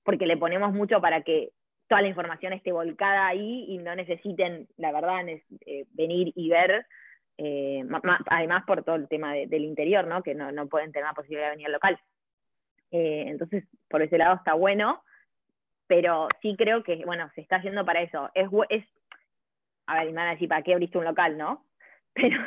porque 0.03 0.25
le 0.25 0.37
ponemos 0.37 0.73
mucho 0.73 0.99
para 0.99 1.21
que 1.21 1.51
toda 1.87 2.01
la 2.01 2.07
información 2.07 2.53
esté 2.53 2.71
volcada 2.71 3.27
ahí 3.27 3.65
y 3.69 3.77
no 3.77 3.95
necesiten, 3.95 4.67
la 4.77 4.91
verdad, 4.91 5.27
eh, 5.27 5.85
venir 5.91 6.31
y 6.35 6.49
ver, 6.49 6.85
eh, 7.37 7.83
además 8.27 8.63
por 8.65 8.83
todo 8.83 8.95
el 8.95 9.07
tema 9.07 9.33
de- 9.33 9.47
del 9.47 9.63
interior, 9.63 10.05
¿no? 10.07 10.21
Que 10.23 10.35
no, 10.35 10.51
no 10.51 10.67
pueden 10.67 10.91
tener 10.91 11.07
la 11.07 11.13
posibilidad 11.13 11.45
de 11.47 11.51
venir 11.51 11.67
al 11.67 11.73
local. 11.73 11.99
Eh, 12.91 13.25
entonces, 13.27 13.63
por 13.89 14.01
ese 14.01 14.17
lado 14.17 14.35
está 14.35 14.53
bueno, 14.53 15.03
pero 15.89 16.27
sí 16.41 16.55
creo 16.55 16.83
que, 16.83 17.03
bueno, 17.03 17.29
se 17.33 17.41
está 17.41 17.59
yendo 17.63 17.83
para 17.83 18.01
eso. 18.03 18.29
Es, 18.35 18.47
es 18.69 18.85
a 19.87 19.95
ver, 19.95 20.05
me 20.05 20.13
van 20.13 20.27
a 20.27 20.31
decir, 20.33 20.47
¿para 20.47 20.61
qué 20.61 20.73
abriste 20.73 20.99
un 20.99 21.03
local, 21.03 21.35
no? 21.35 21.65
Pero 22.13 22.37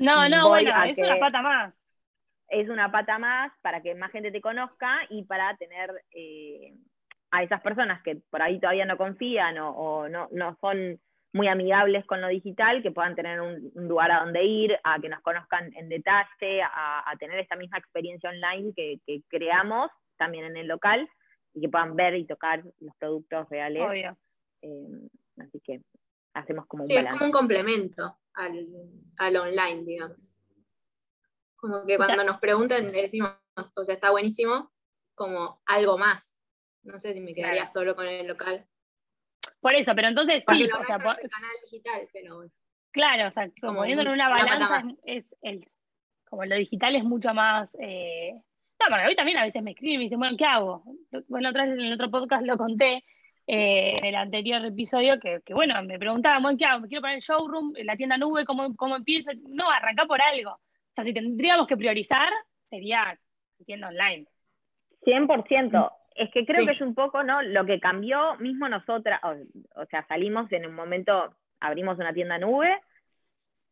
No, 0.00 0.26
no, 0.28 0.48
bueno, 0.48 0.72
es 0.84 0.98
una 0.98 1.18
pata 1.18 1.42
más. 1.42 1.74
es 2.48 2.68
una 2.70 2.90
pata 2.90 3.18
más 3.18 3.52
para 3.60 3.82
que 3.82 3.94
más 3.94 4.10
gente 4.10 4.32
te 4.32 4.40
conozca 4.40 5.00
y 5.10 5.24
para 5.24 5.54
tener 5.58 5.90
eh, 6.12 6.72
a 7.30 7.42
esas 7.42 7.60
personas 7.60 8.02
que 8.02 8.16
por 8.30 8.40
ahí 8.40 8.58
todavía 8.58 8.86
no 8.86 8.96
confían 8.96 9.58
o, 9.58 9.70
o 9.70 10.08
no, 10.08 10.28
no 10.32 10.56
son 10.62 10.98
muy 11.34 11.46
amigables 11.48 12.06
con 12.06 12.22
lo 12.22 12.28
digital, 12.28 12.82
que 12.82 12.90
puedan 12.90 13.14
tener 13.14 13.42
un, 13.42 13.70
un 13.74 13.86
lugar 13.86 14.10
a 14.10 14.20
donde 14.20 14.44
ir, 14.44 14.78
a 14.82 14.98
que 14.98 15.10
nos 15.10 15.20
conozcan 15.20 15.70
en 15.76 15.90
detalle, 15.90 16.62
a, 16.62 17.04
a 17.10 17.16
tener 17.16 17.38
esta 17.38 17.56
misma 17.56 17.76
experiencia 17.76 18.30
online 18.30 18.72
que, 18.74 18.98
que 19.06 19.20
creamos 19.28 19.90
también 20.16 20.46
en 20.46 20.56
el 20.56 20.68
local 20.68 21.06
y 21.58 21.60
que 21.60 21.68
puedan 21.68 21.96
ver 21.96 22.14
y 22.14 22.24
tocar 22.24 22.62
los 22.80 22.94
productos 22.96 23.48
reales. 23.50 23.82
Obvio. 23.82 24.16
Eh, 24.62 25.08
así 25.38 25.60
que 25.60 25.82
hacemos 26.34 26.66
como 26.66 26.84
un 26.84 26.88
Sí, 26.88 26.94
es 26.94 26.98
balance. 27.00 27.18
como 27.18 27.26
un 27.26 27.32
complemento 27.32 28.18
al, 28.34 28.66
al 29.16 29.36
online, 29.36 29.84
digamos. 29.84 30.36
Como 31.56 31.84
que 31.86 31.96
cuando 31.96 32.22
nos 32.24 32.38
preguntan 32.38 32.92
le 32.92 33.02
decimos, 33.02 33.32
o 33.74 33.84
sea, 33.84 33.94
está 33.94 34.10
buenísimo, 34.10 34.72
como 35.14 35.60
algo 35.66 35.98
más. 35.98 36.38
No 36.82 37.00
sé 37.00 37.12
si 37.14 37.20
me 37.20 37.34
quedaría 37.34 37.62
Claro. 37.62 37.72
solo 37.72 37.96
con 37.96 38.06
el 38.06 38.26
local. 38.28 38.64
Por 39.60 39.74
eso, 39.74 39.92
pero 39.96 40.08
entonces 40.08 40.44
Porque 40.46 40.62
sí, 40.62 40.68
lo 40.68 40.80
o 40.80 40.84
sea, 40.84 40.98
nuestro 40.98 41.12
po- 41.14 41.18
es 41.18 41.24
el 41.24 41.30
canal 41.30 41.50
digital, 41.64 42.08
pero 42.12 42.36
bueno. 42.36 42.52
claro, 42.92 43.26
o 43.28 43.30
sea, 43.32 43.50
Como 43.60 43.80
poniéndolo 43.80 44.10
en 44.10 44.14
un- 44.14 44.20
una 44.20 44.28
balanza 44.28 44.84
es, 45.04 45.24
es 45.24 45.34
el, 45.42 45.68
como 46.28 46.44
lo 46.44 46.54
digital 46.54 46.94
es 46.94 47.02
mucho 47.02 47.34
más. 47.34 47.74
Eh... 47.80 48.40
No, 48.80 48.86
porque 48.90 49.06
hoy 49.06 49.16
también 49.16 49.38
a 49.38 49.42
veces 49.44 49.62
me 49.62 49.72
escriben 49.72 49.94
y 49.94 49.98
me 49.98 50.04
dicen, 50.04 50.18
bueno, 50.18 50.36
¿qué 50.36 50.44
hago? 50.44 50.84
Bueno, 51.28 51.48
otra 51.50 51.64
vez 51.64 51.74
en 51.74 51.80
el 51.80 51.92
otro 51.92 52.10
podcast 52.10 52.44
lo 52.44 52.56
conté, 52.56 53.04
eh, 53.46 53.96
en 53.98 54.04
el 54.04 54.14
anterior 54.14 54.64
episodio, 54.64 55.18
que, 55.18 55.40
que, 55.44 55.54
bueno, 55.54 55.82
me 55.82 55.98
preguntaban, 55.98 56.42
bueno, 56.42 56.58
¿qué 56.58 56.64
hago? 56.64 56.80
Me 56.82 56.88
quiero 56.88 57.00
poner 57.00 57.16
el 57.16 57.22
showroom, 57.22 57.72
la 57.84 57.96
tienda 57.96 58.16
nube, 58.18 58.44
¿cómo, 58.44 58.76
cómo 58.76 58.96
empiezo? 58.96 59.32
No, 59.48 59.70
arranca 59.70 60.04
por 60.06 60.20
algo. 60.20 60.52
O 60.52 60.92
sea, 60.94 61.04
si 61.04 61.12
tendríamos 61.12 61.66
que 61.66 61.76
priorizar, 61.76 62.28
sería 62.70 63.18
tienda 63.66 63.88
online. 63.88 64.26
100%. 65.04 65.90
Es 66.14 66.30
que 66.32 66.44
creo 66.44 66.60
Sí. 66.60 66.66
que 66.66 66.72
es 66.72 66.80
un 66.80 66.94
poco, 66.94 67.22
¿no? 67.22 67.42
Lo 67.42 67.64
que 67.64 67.80
cambió 67.80 68.36
mismo 68.36 68.68
nosotras, 68.68 69.20
o, 69.22 69.80
o 69.80 69.86
sea, 69.86 70.04
salimos 70.08 70.50
en 70.52 70.66
un 70.66 70.74
momento, 70.74 71.34
abrimos 71.60 71.98
una 71.98 72.12
tienda 72.12 72.38
nube, 72.38 72.76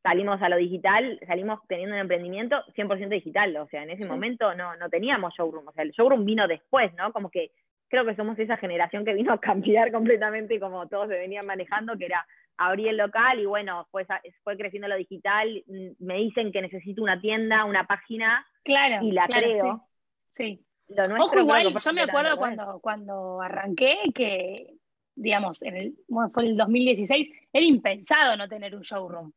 salimos 0.07 0.41
a 0.41 0.49
lo 0.49 0.57
digital, 0.57 1.19
salimos 1.27 1.59
teniendo 1.67 1.97
un 1.97 2.01
emprendimiento 2.01 2.63
100% 2.77 3.09
digital, 3.09 3.57
o 3.57 3.67
sea, 3.67 3.83
en 3.83 3.91
ese 3.91 4.05
Sí. 4.05 4.09
momento 4.09 4.55
no, 4.55 4.77
no 4.77 4.89
teníamos 4.89 5.35
showroom, 5.35 5.67
o 5.67 5.73
sea, 5.73 5.83
el 5.83 5.91
showroom 5.91 6.25
vino 6.25 6.47
después, 6.47 6.95
¿no? 6.95 7.13
Como 7.13 7.29
que 7.29 7.51
creo 7.89 8.05
que 8.05 8.15
somos 8.15 8.39
esa 8.39 8.57
generación 8.57 9.05
que 9.05 9.15
vino 9.15 9.33
a 9.33 9.41
cambiar 9.41 9.91
completamente 9.99 10.61
como 10.61 10.87
todos 10.89 11.09
se 11.09 11.19
venían 11.19 11.45
manejando, 11.47 11.97
que 11.99 12.07
era 12.07 12.25
abrir 12.57 12.89
el 12.89 12.97
local 12.99 13.41
y 13.41 13.47
bueno, 13.47 13.87
fue, 13.91 14.07
fue 14.45 14.57
creciendo 14.57 14.87
lo 14.89 14.97
digital, 14.97 15.63
mm, 15.67 16.05
me 16.05 16.15
dicen 16.19 16.53
que 16.53 16.63
necesito 16.63 17.03
una 17.03 17.21
tienda, 17.21 17.65
una 17.65 17.85
página, 17.87 18.47
Claro. 18.65 19.05
y 19.05 19.11
la 19.13 19.27
claro, 19.27 19.47
creo. 19.53 19.89
Sí. 20.33 20.45
sí. 20.59 20.63
Lo 20.89 21.03
nuestro 21.03 21.25
Ojo, 21.25 21.39
igual, 21.41 21.75
yo 21.85 21.93
me 21.93 22.03
acuerdo 22.03 22.37
cuando, 22.37 22.79
cuando 22.81 23.41
arranqué 23.43 23.99
que, 24.15 24.75
digamos, 25.17 25.61
en 25.63 25.77
el, 25.77 25.95
bueno, 26.07 26.31
fue 26.31 26.45
el 26.45 26.57
2016, 26.57 27.29
era 27.53 27.65
impensado 27.67 28.37
no 28.37 28.49
tener 28.49 28.77
un 28.77 28.83
showroom. 28.83 29.33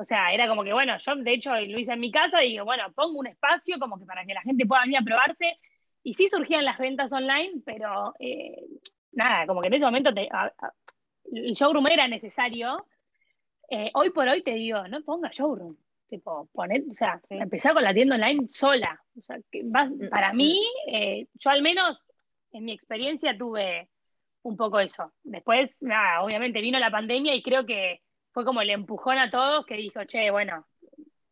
O 0.00 0.04
sea, 0.04 0.32
era 0.32 0.46
como 0.48 0.62
que, 0.62 0.72
bueno, 0.72 0.96
yo 0.98 1.16
de 1.16 1.32
hecho 1.32 1.52
lo 1.54 1.78
hice 1.78 1.92
en 1.92 2.00
mi 2.00 2.10
casa 2.12 2.44
y 2.44 2.50
digo, 2.52 2.64
bueno, 2.64 2.84
pongo 2.94 3.18
un 3.18 3.26
espacio 3.26 3.78
como 3.80 3.98
que 3.98 4.06
para 4.06 4.24
que 4.24 4.32
la 4.34 4.42
gente 4.42 4.64
pueda 4.64 4.82
venir 4.82 4.98
a 4.98 5.02
probarse. 5.02 5.58
Y 6.04 6.14
sí 6.14 6.28
surgían 6.28 6.64
las 6.64 6.78
ventas 6.78 7.12
online, 7.12 7.60
pero 7.66 8.14
eh, 8.20 8.62
nada, 9.12 9.46
como 9.46 9.60
que 9.60 9.66
en 9.66 9.74
ese 9.74 9.84
momento 9.84 10.14
te- 10.14 10.28
a- 10.30 10.52
a- 10.58 10.72
el 11.32 11.52
showroom 11.54 11.88
era 11.88 12.06
necesario. 12.08 12.86
Eh, 13.70 13.90
hoy 13.94 14.10
por 14.10 14.28
hoy 14.28 14.42
te 14.42 14.52
digo, 14.54 14.86
no 14.88 15.02
ponga 15.02 15.30
showroom. 15.30 15.76
Tipo, 16.08 16.48
poner, 16.52 16.84
o 16.90 16.94
sea, 16.94 17.20
empezar 17.28 17.74
con 17.74 17.82
la 17.82 17.92
tienda 17.92 18.14
online 18.14 18.48
sola. 18.48 19.02
O 19.18 19.20
sea, 19.20 19.36
que 19.50 19.60
vas- 19.64 19.90
Mm, 19.90 20.08
para 20.08 20.32
mm. 20.32 20.36
mí, 20.36 20.62
eh, 20.86 21.26
yo 21.34 21.50
al 21.50 21.60
menos 21.60 22.02
en 22.52 22.64
mi 22.64 22.72
experiencia 22.72 23.36
tuve 23.36 23.90
un 24.42 24.56
poco 24.56 24.78
eso. 24.80 25.12
Después, 25.24 25.76
nada, 25.82 26.22
obviamente 26.22 26.60
vino 26.62 26.78
la 26.78 26.90
pandemia 26.90 27.34
y 27.34 27.42
creo 27.42 27.66
que 27.66 28.00
fue 28.38 28.44
como 28.44 28.60
el 28.60 28.70
empujón 28.70 29.18
a 29.18 29.28
todos 29.30 29.66
que 29.66 29.74
dijo, 29.74 30.04
che, 30.04 30.30
bueno, 30.30 30.64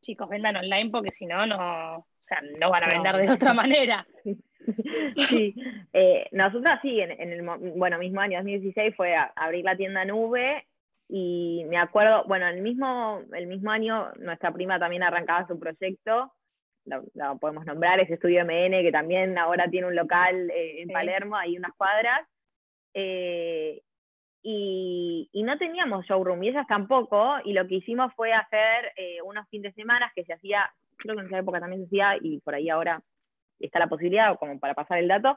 chicos, 0.00 0.28
vendan 0.28 0.56
online 0.56 0.90
porque 0.90 1.12
si 1.12 1.24
no, 1.24 1.46
no, 1.46 1.98
o 1.98 2.06
sea, 2.20 2.40
no 2.58 2.68
van 2.68 2.82
a 2.82 2.86
No. 2.88 2.92
vender 2.94 3.16
de 3.18 3.30
otra 3.32 3.54
manera. 3.54 4.04
Sí, 5.28 5.54
eh, 5.92 6.26
nosotras 6.32 6.80
sí, 6.82 7.00
en, 7.00 7.12
en 7.12 7.30
el 7.32 7.42
bueno, 7.76 7.98
mismo 7.98 8.20
año 8.20 8.38
2016 8.38 8.96
fue 8.96 9.14
a, 9.14 9.32
abrir 9.36 9.64
la 9.64 9.76
tienda 9.76 10.04
nube 10.04 10.66
y 11.08 11.64
me 11.68 11.78
acuerdo, 11.78 12.24
bueno, 12.26 12.48
el 12.48 12.60
mismo, 12.60 13.20
el 13.32 13.46
mismo 13.46 13.70
año 13.70 14.10
nuestra 14.18 14.50
prima 14.52 14.80
también 14.80 15.04
arrancaba 15.04 15.46
su 15.46 15.60
proyecto, 15.60 16.32
lo, 16.86 17.04
lo 17.14 17.38
podemos 17.38 17.64
nombrar, 17.66 18.00
es 18.00 18.10
Estudio 18.10 18.40
MN, 18.44 18.82
que 18.82 18.90
también 18.90 19.38
ahora 19.38 19.70
tiene 19.70 19.86
un 19.86 19.94
local 19.94 20.50
eh, 20.50 20.80
en 20.82 20.88
Sí. 20.88 20.92
Palermo, 20.92 21.36
hay 21.36 21.56
unas 21.56 21.72
cuadras, 21.76 22.26
eh, 22.94 23.80
y, 24.48 25.28
y 25.32 25.42
no 25.42 25.58
teníamos 25.58 26.06
showroom, 26.06 26.40
y 26.44 26.50
ellas 26.50 26.66
tampoco, 26.68 27.34
y 27.44 27.52
lo 27.52 27.66
que 27.66 27.74
hicimos 27.76 28.14
fue 28.14 28.32
hacer 28.32 28.92
eh, 28.96 29.20
unos 29.22 29.48
fines 29.48 29.74
de 29.74 29.82
semana 29.82 30.12
que 30.14 30.24
se 30.24 30.34
hacía, 30.34 30.70
creo 30.98 31.16
que 31.16 31.22
en 31.22 31.26
esa 31.26 31.38
época 31.38 31.58
también 31.58 31.82
se 31.82 31.86
hacía, 31.86 32.16
y 32.22 32.38
por 32.38 32.54
ahí 32.54 32.68
ahora 32.68 33.02
está 33.58 33.80
la 33.80 33.88
posibilidad, 33.88 34.30
o 34.30 34.36
como 34.38 34.56
para 34.60 34.74
pasar 34.74 34.98
el 34.98 35.08
dato, 35.08 35.36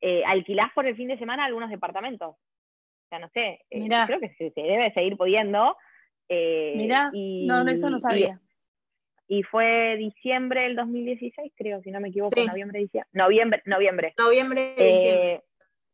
eh, 0.00 0.22
alquilás 0.24 0.72
por 0.72 0.86
el 0.86 0.96
fin 0.96 1.08
de 1.08 1.18
semana 1.18 1.44
algunos 1.44 1.68
departamentos. 1.68 2.30
O 2.30 3.08
sea, 3.10 3.18
no 3.18 3.28
sé, 3.28 3.60
eh, 3.70 3.88
creo 4.06 4.20
que 4.20 4.30
se, 4.38 4.50
se 4.52 4.60
debe 4.62 4.90
seguir 4.94 5.18
pudiendo. 5.18 5.76
eh, 6.30 6.72
Mirá, 6.76 7.10
y- 7.12 7.46
no, 7.46 7.62
no, 7.62 7.70
eso 7.70 7.90
no 7.90 8.00
sabía. 8.00 8.40
Y, 9.28 9.42
fue 9.42 9.96
diciembre 9.98 10.62
del 10.62 10.76
2016, 10.76 11.52
creo, 11.56 11.82
si 11.82 11.90
no 11.90 12.00
me 12.00 12.08
equivoco, 12.08 12.40
Sí. 12.40 12.46
noviembre, 12.46 12.78
diciembre. 12.80 13.10
Noviembre, 13.12 13.62
noviembre. 13.66 14.14
Noviembre, 14.16 14.74
Eh, 14.78 14.88
diciembre. 14.94 15.42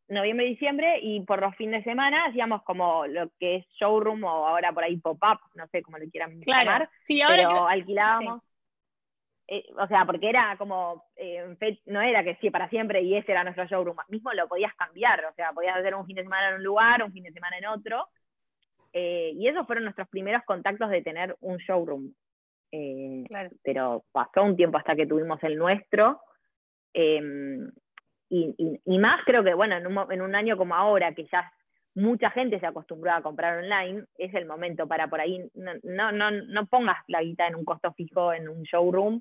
Noviembre, 0.09 0.47
diciembre, 0.47 0.99
y 1.01 1.21
por 1.21 1.41
los 1.41 1.55
fines 1.57 1.85
de 1.85 1.91
semana 1.91 2.27
hacíamos 2.27 2.63
como 2.65 3.07
lo 3.07 3.31
que 3.39 3.57
es 3.57 3.67
showroom 3.79 4.23
o 4.25 4.47
ahora 4.49 4.73
por 4.73 4.85
ahí 4.85 4.97
pop-up, 4.99 5.39
no 5.55 5.67
sé 5.69 5.83
cómo 5.83 5.99
le 5.99 6.11
quieran 6.11 6.41
Claro. 6.41 6.65
llamar, 6.65 6.91
Sí, 7.07 7.23
ahora 7.23 7.37
pero 7.37 7.49
creo- 7.51 7.67
alquilábamos. 7.69 8.43
eh, 9.49 9.65
o 9.79 9.87
sea, 9.87 10.05
porque 10.07 10.29
era 10.29 10.57
como, 10.57 11.05
eh, 11.17 11.57
no 11.87 12.01
era 12.01 12.23
que 12.25 12.37
sí 12.37 12.51
para 12.51 12.69
siempre 12.71 13.03
y 13.03 13.17
ese 13.17 13.33
era 13.33 13.43
nuestro 13.45 13.67
showroom, 13.67 13.97
mismo 14.09 14.33
lo 14.33 14.49
podías 14.49 14.75
cambiar, 14.75 15.25
o 15.27 15.33
sea, 15.35 15.53
podías 15.53 15.77
hacer 15.77 15.95
un 15.95 16.07
fin 16.07 16.17
de 16.17 16.23
semana 16.23 16.49
en 16.51 16.55
un 16.57 16.63
lugar, 16.65 17.03
un 17.03 17.13
fin 17.13 17.25
de 17.25 17.33
semana 17.33 17.59
en 17.59 17.67
otro, 17.67 18.07
eh, 18.93 19.33
y 19.35 19.49
esos 19.49 19.67
fueron 19.67 19.85
nuestros 19.85 20.09
primeros 20.09 20.43
contactos 20.45 20.89
de 20.91 21.03
tener 21.03 21.37
un 21.41 21.57
showroom. 21.59 22.13
Claro. 23.29 23.51
pero 23.63 24.03
pasó 24.13 24.43
un 24.43 24.57
tiempo 24.57 24.79
hasta 24.79 24.97
que 24.97 25.07
tuvimos 25.07 25.43
el 25.45 25.57
nuestro. 25.59 26.23
Y, 28.33 28.55
y- 28.57 28.81
y 28.95 28.99
más 28.99 29.21
creo 29.27 29.45
que, 29.45 29.53
bueno, 29.53 29.77
en 29.77 29.87
un, 29.87 30.11
en 30.11 30.23
un 30.23 30.35
año 30.35 30.57
como 30.57 30.75
ahora, 30.75 31.13
que 31.15 31.27
ya 31.31 31.53
mucha 31.95 32.31
gente 32.31 32.59
se 32.59 32.67
acostumbró 32.67 33.13
a 33.13 33.21
comprar 33.21 33.59
online, 33.63 34.05
es 34.17 34.33
el 34.33 34.47
momento 34.47 34.89
para 34.89 35.09
por 35.09 35.21
ahí, 35.21 35.51
no, 35.55 35.73
no, 35.83 36.11
no, 36.13 36.31
no 36.31 36.67
pongas 36.67 36.97
la 37.09 37.23
guita 37.23 37.47
en 37.47 37.55
un 37.57 37.67
costo 37.67 37.93
fijo 37.93 38.33
en 38.33 38.49
un 38.49 38.63
showroom 38.63 39.21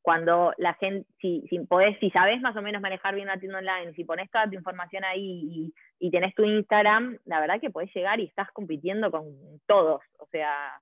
cuando 0.00 0.54
la 0.56 0.72
gente, 0.74 1.06
si, 1.20 1.44
si 1.50 1.58
podés, 1.58 1.98
si 1.98 2.10
sabes 2.10 2.40
más 2.40 2.56
o 2.56 2.62
menos 2.62 2.80
manejar 2.80 3.14
bien 3.14 3.26
la 3.26 3.38
tienda 3.38 3.58
online, 3.58 3.92
si 3.92 4.04
pones 4.04 4.30
toda 4.30 4.48
tu 4.48 4.54
información 4.54 5.04
ahí 5.04 5.72
y, 5.98 6.10
tenés 6.10 6.32
tu 6.34 6.44
Instagram, 6.44 7.18
la 7.24 7.40
verdad 7.40 7.60
que 7.60 7.70
podés 7.70 7.92
llegar 7.92 8.20
y 8.20 8.24
estás 8.24 8.50
compitiendo 8.52 9.10
con 9.10 9.26
todos. 9.66 10.00
O 10.20 10.26
sea, 10.26 10.80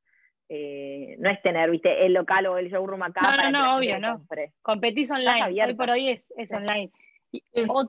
eh, 0.51 1.17
no 1.19 1.31
es 1.31 1.41
tener, 1.41 1.71
viste, 1.71 2.05
el 2.05 2.13
local 2.13 2.47
o 2.47 2.59
el 2.59 2.71
showroom 2.71 3.03
acá. 3.03 3.23
No, 3.23 3.51
no, 3.51 3.51
no, 3.51 3.77
obvio, 3.79 3.99
no. 3.99 4.19
Competís 4.63 5.11
online, 5.11 5.41
hoy 5.71 5.75
por 5.75 5.91
hoy 5.91 6.09
es, 6.11 6.31
es 6.37 6.53
online. 6.53 6.93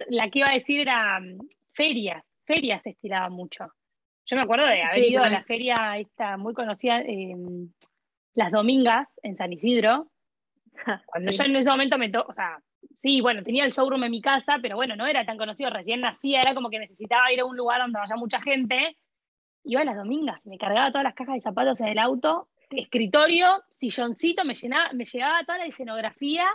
La 0.09 0.29
que 0.29 0.39
iba 0.39 0.49
a 0.49 0.53
decir 0.53 0.81
era 0.81 1.19
mm, 1.19 1.39
ferias, 1.73 2.23
ferias 2.45 2.81
se 2.83 2.91
estilaba 2.91 3.29
mucho. 3.29 3.67
Yo 4.25 4.35
me 4.35 4.43
acuerdo 4.43 4.65
de 4.65 4.81
haber 4.81 5.03
ido 5.03 5.23
a 5.23 5.29
la 5.29 5.43
feria 5.43 5.97
esta 5.97 6.37
muy 6.37 6.53
conocida, 6.53 7.01
em, 7.01 7.69
Las 8.33 8.51
Domingas, 8.51 9.07
en 9.21 9.37
San 9.37 9.53
Isidro, 9.53 10.09
cuando 11.05 11.31
yo 11.31 11.43
en 11.43 11.55
ese 11.55 11.69
momento 11.69 11.97
me 11.97 12.11
o 12.15 12.33
sea, 12.33 12.59
sí, 12.95 13.21
bueno, 13.21 13.43
tenía 13.43 13.65
el 13.65 13.71
showroom 13.71 14.03
en 14.03 14.11
mi 14.11 14.21
casa, 14.21 14.57
pero 14.61 14.75
bueno, 14.75 14.95
no 14.95 15.05
era 15.05 15.25
tan 15.25 15.37
conocido, 15.37 15.69
recién 15.69 16.01
nacía, 16.01 16.41
era 16.41 16.55
como 16.55 16.69
que 16.69 16.79
necesitaba 16.79 17.31
ir 17.31 17.39
a 17.39 17.45
un 17.45 17.55
lugar 17.55 17.81
donde 17.81 17.99
haya 17.99 18.15
mucha 18.15 18.41
gente. 18.41 18.97
Iba 19.63 19.81
a 19.81 19.85
las 19.85 19.95
domingas, 19.95 20.45
me 20.45 20.57
cargaba 20.57 20.91
todas 20.91 21.03
las 21.03 21.15
cajas 21.15 21.35
de 21.35 21.41
zapatos 21.41 21.81
en 21.81 21.87
el 21.87 21.99
auto, 21.99 22.49
escritorio, 22.69 23.63
silloncito, 23.71 24.45
me, 24.45 24.53
llenaba, 24.53 24.91
me 24.93 25.05
llegaba 25.05 25.43
toda 25.43 25.59
la 25.59 25.65
escenografía 25.65 26.47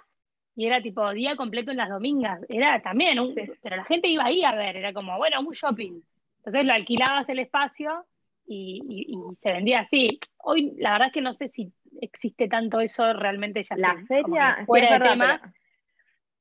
y 0.56 0.66
era 0.66 0.82
tipo 0.82 1.12
día 1.12 1.36
completo 1.36 1.70
en 1.70 1.76
las 1.78 1.88
domingas. 1.88 2.40
Era 2.48 2.80
también, 2.82 3.18
un, 3.18 3.34
pero 3.62 3.76
la 3.76 3.84
gente 3.84 4.08
iba 4.08 4.24
ahí 4.24 4.44
a 4.44 4.54
ver, 4.54 4.76
era 4.76 4.92
como, 4.92 5.16
bueno, 5.16 5.40
un 5.40 5.52
shopping. 5.52 6.00
Entonces 6.38 6.64
lo 6.64 6.72
alquilabas 6.72 7.28
el 7.28 7.38
espacio 7.38 8.04
y, 8.46 9.06
y 9.08 9.34
se 9.36 9.52
vendía 9.52 9.80
así. 9.80 10.18
Hoy 10.38 10.74
la 10.78 10.92
verdad 10.92 11.08
es 11.08 11.14
que 11.14 11.20
no 11.20 11.32
sé 11.32 11.48
si 11.48 11.72
existe 12.00 12.48
tanto 12.48 12.80
eso 12.80 13.12
realmente 13.12 13.62
ya 13.62 13.76
la 13.76 13.96
feria 14.06 14.64
fuera 14.66 14.98
de 14.98 15.08
tema. 15.08 15.52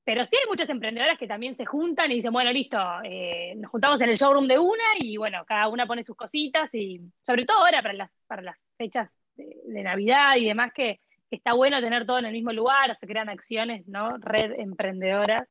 Pero... 0.03 0.25
sí 0.25 0.35
hay 0.41 0.49
muchas 0.49 0.69
emprendedoras 0.69 1.19
que 1.19 1.27
también 1.27 1.53
se 1.53 1.65
juntan 1.65 2.11
y 2.11 2.15
dicen, 2.15 2.31
bueno, 2.31 2.51
listo, 2.51 2.79
eh, 3.03 3.53
nos 3.57 3.69
juntamos 3.69 4.01
en 4.01 4.09
el 4.09 4.17
showroom 4.17 4.47
de 4.47 4.57
una 4.57 4.83
y 4.97 5.17
bueno, 5.17 5.45
cada 5.45 5.67
una 5.67 5.85
pone 5.85 6.03
sus 6.03 6.15
cositas 6.15 6.73
y 6.73 6.99
sobre 7.21 7.45
todo 7.45 7.59
ahora 7.59 7.81
para 7.81 7.93
las, 7.93 8.11
para 8.25 8.41
las 8.41 8.57
fechas 8.75 9.09
de, 9.35 9.83
Navidad 9.83 10.35
y 10.37 10.45
demás 10.45 10.73
que, 10.73 10.99
está 11.31 11.53
bueno 11.53 11.81
tener 11.81 12.05
todo 12.05 12.19
en 12.19 12.25
el 12.25 12.33
mismo 12.33 12.51
lugar, 12.51 12.91
o 12.91 12.95
se 12.95 13.07
crean 13.07 13.29
acciones, 13.29 13.87
¿no? 13.87 14.17
Red 14.17 14.59
emprendedoras. 14.59 15.47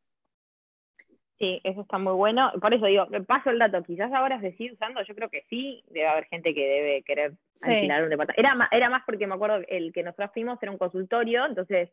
Sí, 1.39 1.61
eso 1.63 1.83
está 1.83 1.99
muy 1.99 2.15
bueno. 2.15 2.51
Por 2.61 2.75
eso 2.75 2.87
digo, 2.87 3.07
paso 3.27 3.51
el 3.51 3.61
dato, 3.61 3.85
quizás 3.85 4.13
ahora 4.13 4.41
se 4.41 4.53
sigue 4.57 4.73
usando, 4.73 5.03
yo 5.05 5.15
creo 5.15 5.29
que 5.29 5.45
sí, 5.49 5.85
debe 5.87 6.09
haber 6.09 6.25
gente 6.25 6.53
que 6.53 6.67
debe 6.67 7.03
querer 7.05 7.33
alquilar 7.63 8.03
un 8.03 8.11
departamento. 8.11 8.41
Era 8.41 8.55
más, 8.57 8.69
era 8.73 8.91
más 8.91 9.03
porque 9.07 9.27
me 9.27 9.37
acuerdo 9.37 9.63
el 9.69 9.93
que 9.93 10.03
nosotros 10.03 10.31
fuimos 10.35 10.59
era 10.61 10.73
un 10.73 10.79
consultorio, 10.79 11.47
entonces 11.47 11.91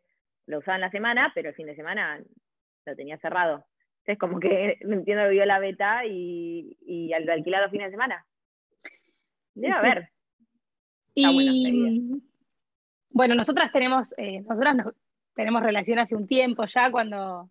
lo 0.47 0.59
usaba 0.59 0.75
en 0.75 0.81
la 0.81 0.89
semana, 0.89 1.31
pero 1.35 1.49
el 1.49 1.55
fin 1.55 1.67
de 1.67 1.75
semana 1.75 2.19
lo 2.85 2.95
tenía 2.95 3.19
cerrado. 3.19 3.65
Entonces 3.99 4.17
como 4.17 4.39
que 4.39 4.79
me 4.85 4.95
entiendo 4.95 5.25
que 5.25 5.29
vio 5.29 5.45
la 5.45 5.59
beta 5.59 6.05
y, 6.05 6.75
y 6.81 7.09
lo 7.09 7.33
alquilar 7.33 7.61
los 7.61 7.71
fines 7.71 7.87
de 7.87 7.91
semana. 7.91 8.25
Debe 9.53 9.73
haber. 9.73 10.09
Y 11.13 12.21
bueno, 13.15 13.33
nosotras 13.33 13.71
tenemos, 13.71 14.13
eh, 14.17 14.41
nosotras 14.41 14.75
tenemos 15.35 15.63
relación 15.63 15.99
hace 15.99 16.17
un 16.17 16.27
tiempo 16.27 16.65
ya 16.65 16.91
cuando 16.91 17.49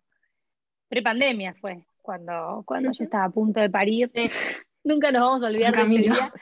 Prepandemia 0.87 1.55
fue, 1.55 1.87
cuando, 2.03 2.61
cuando 2.67 2.91
yo 2.91 3.03
estaba 3.03 3.23
a 3.23 3.29
punto 3.31 3.59
de 3.59 3.71
parir. 3.71 4.11
nunca 4.83 5.11
nos 5.11 5.23
vamos 5.23 5.43
a 5.43 5.47
olvidar 5.47 5.73
de 5.73 5.81
ese 5.81 6.03
día. 6.03 6.33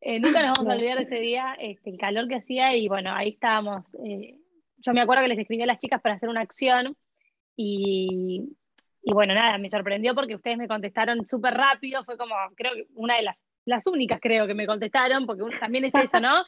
Eh, 0.00 0.20
nunca 0.20 0.46
nos 0.46 0.56
vamos 0.56 0.72
a 0.72 0.76
olvidar 0.76 0.98
de 0.98 1.02
ese 1.02 1.16
día, 1.16 1.56
este, 1.58 1.90
el 1.90 1.98
calor 1.98 2.28
que 2.28 2.36
hacía 2.36 2.76
y 2.76 2.86
bueno, 2.86 3.12
ahí 3.12 3.30
estábamos. 3.30 3.84
Eh, 4.04 4.38
yo 4.76 4.92
me 4.92 5.00
acuerdo 5.00 5.24
que 5.24 5.28
les 5.30 5.38
escribí 5.40 5.64
a 5.64 5.66
las 5.66 5.80
chicas 5.80 6.00
para 6.00 6.14
hacer 6.14 6.28
una 6.28 6.42
acción 6.42 6.96
y, 7.56 8.54
y 9.02 9.12
bueno, 9.12 9.34
nada, 9.34 9.58
me 9.58 9.68
sorprendió 9.68 10.14
porque 10.14 10.36
ustedes 10.36 10.56
me 10.56 10.68
contestaron 10.68 11.26
súper 11.26 11.54
rápido, 11.54 12.04
fue 12.04 12.16
como, 12.16 12.36
creo 12.54 12.74
que 12.74 12.86
una 12.94 13.16
de 13.16 13.22
las, 13.22 13.42
las 13.64 13.88
únicas 13.88 14.20
creo 14.22 14.46
que 14.46 14.54
me 14.54 14.68
contestaron, 14.68 15.26
porque 15.26 15.42
también 15.58 15.86
es 15.86 15.94
eso, 15.96 16.20
¿no? 16.20 16.44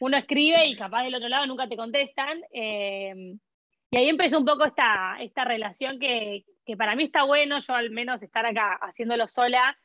Uno 0.00 0.16
escribe 0.16 0.66
y 0.66 0.76
capaz 0.76 1.04
del 1.04 1.14
otro 1.14 1.28
lado 1.28 1.46
nunca 1.46 1.68
te 1.68 1.76
contestan. 1.76 2.40
Eh, 2.52 3.34
y 3.90 3.96
ahí 3.96 4.08
empezó 4.08 4.38
un 4.38 4.44
poco 4.44 4.64
esta, 4.64 5.16
esta 5.20 5.44
relación 5.44 5.98
que, 5.98 6.44
que 6.64 6.76
para 6.76 6.94
mí 6.94 7.04
está 7.04 7.24
bueno, 7.24 7.58
yo 7.60 7.74
al 7.74 7.90
menos 7.90 8.22
estar 8.22 8.44
acá 8.44 8.74
haciéndolo 8.82 9.26
sola, 9.26 9.76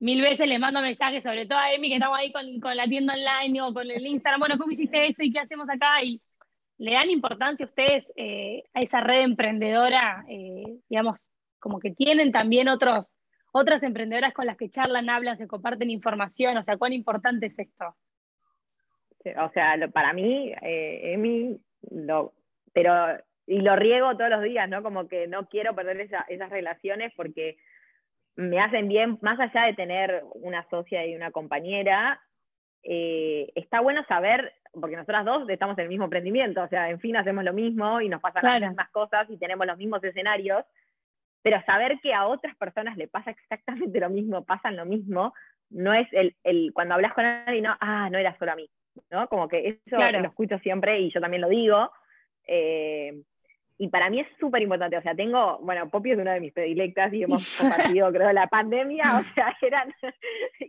mil 0.00 0.20
veces 0.22 0.48
le 0.48 0.58
mando 0.58 0.80
mensajes, 0.80 1.24
sobre 1.24 1.46
todo 1.46 1.58
a 1.58 1.72
Emi, 1.72 1.88
que 1.88 1.94
estamos 1.94 2.18
ahí 2.18 2.32
con, 2.32 2.76
la 2.76 2.86
tienda 2.86 3.14
online 3.14 3.62
o 3.62 3.72
con 3.72 3.90
el 3.90 4.06
Instagram, 4.06 4.40
bueno, 4.40 4.58
¿cómo 4.58 4.72
hiciste 4.72 5.06
esto 5.06 5.22
y 5.22 5.32
qué 5.32 5.40
hacemos 5.40 5.68
acá? 5.68 6.02
Y 6.02 6.20
le 6.78 6.92
dan 6.92 7.10
importancia 7.10 7.66
a 7.66 7.68
ustedes 7.68 8.12
eh, 8.16 8.64
a 8.74 8.82
esa 8.82 9.00
red 9.00 9.22
emprendedora, 9.22 10.24
eh, 10.28 10.78
digamos, 10.88 11.26
como 11.58 11.80
que 11.80 11.90
tienen 11.90 12.30
también 12.30 12.68
otros, 12.68 13.08
otras 13.52 13.82
emprendedoras 13.82 14.32
con 14.32 14.46
las 14.46 14.56
que 14.56 14.70
charlan, 14.70 15.10
hablan, 15.10 15.38
se 15.38 15.48
comparten 15.48 15.90
información, 15.90 16.56
o 16.56 16.62
sea, 16.62 16.76
¿cuán 16.76 16.92
importante 16.92 17.46
es 17.46 17.58
esto? 17.58 17.96
O 19.24 19.50
sea, 19.52 19.76
para 19.92 20.12
mí, 20.12 20.52
eh, 20.62 21.12
Emi, 21.12 21.60
lo, 21.90 22.32
pero 22.72 23.18
y 23.46 23.60
lo 23.62 23.76
riego 23.76 24.16
todos 24.16 24.30
los 24.30 24.42
días, 24.42 24.68
¿no? 24.68 24.82
Como 24.82 25.08
que 25.08 25.26
no 25.26 25.48
quiero 25.48 25.74
perder 25.74 26.00
esas 26.00 26.50
relaciones 26.50 27.12
porque 27.16 27.56
me 28.36 28.60
hacen 28.60 28.88
bien, 28.88 29.18
más 29.22 29.40
allá 29.40 29.64
de 29.64 29.74
tener 29.74 30.22
una 30.34 30.68
socia 30.68 31.04
y 31.06 31.16
una 31.16 31.32
compañera, 31.32 32.20
eh, 32.82 33.50
está 33.54 33.80
bueno 33.80 34.04
saber, 34.06 34.52
porque 34.72 34.96
nosotras 34.96 35.24
dos 35.24 35.48
estamos 35.48 35.76
en 35.78 35.84
el 35.84 35.88
mismo 35.88 36.04
emprendimiento, 36.04 36.62
o 36.62 36.68
sea, 36.68 36.90
en 36.90 37.00
fin, 37.00 37.16
hacemos 37.16 37.42
lo 37.42 37.52
mismo 37.52 38.00
y 38.00 38.08
nos 38.08 38.20
pasan 38.20 38.44
las 38.44 38.70
mismas 38.70 38.90
cosas 38.90 39.28
y 39.30 39.38
tenemos 39.38 39.66
los 39.66 39.78
mismos 39.78 40.04
escenarios, 40.04 40.64
pero 41.42 41.60
saber 41.64 41.98
que 42.00 42.14
a 42.14 42.26
otras 42.26 42.54
personas 42.56 42.96
le 42.96 43.08
pasa 43.08 43.30
exactamente 43.30 43.98
lo 43.98 44.10
mismo, 44.10 44.44
pasan 44.44 44.76
lo 44.76 44.84
mismo, 44.84 45.32
no 45.70 45.92
es 45.92 46.06
el, 46.12 46.36
el 46.44 46.72
cuando 46.74 46.94
hablas 46.94 47.14
con 47.14 47.24
alguien, 47.24 47.64
no, 47.64 47.76
ah, 47.80 48.08
no 48.10 48.18
era 48.18 48.36
solo 48.38 48.52
a 48.52 48.56
mí, 48.56 48.70
¿no? 49.10 49.28
Como 49.28 49.48
que 49.48 49.80
eso 49.84 49.96
lo 49.96 50.28
escucho 50.28 50.58
siempre 50.58 51.00
y 51.00 51.10
yo 51.12 51.20
también 51.20 51.42
lo 51.42 51.48
digo. 51.48 51.90
Eh, 52.46 53.12
y 53.80 53.88
para 53.88 54.10
mí 54.10 54.18
es 54.18 54.26
súper 54.40 54.60
importante, 54.62 54.96
o 54.96 55.02
sea, 55.02 55.14
tengo, 55.14 55.58
bueno, 55.60 55.88
Poppy 55.88 56.10
es 56.10 56.18
una 56.18 56.34
de 56.34 56.40
mis 56.40 56.52
predilectas 56.52 57.12
y 57.12 57.22
hemos 57.22 57.48
compartido, 57.58 58.10
creo, 58.10 58.32
la 58.32 58.48
pandemia, 58.48 59.04
o 59.18 59.22
sea, 59.34 59.56
eran, 59.62 59.94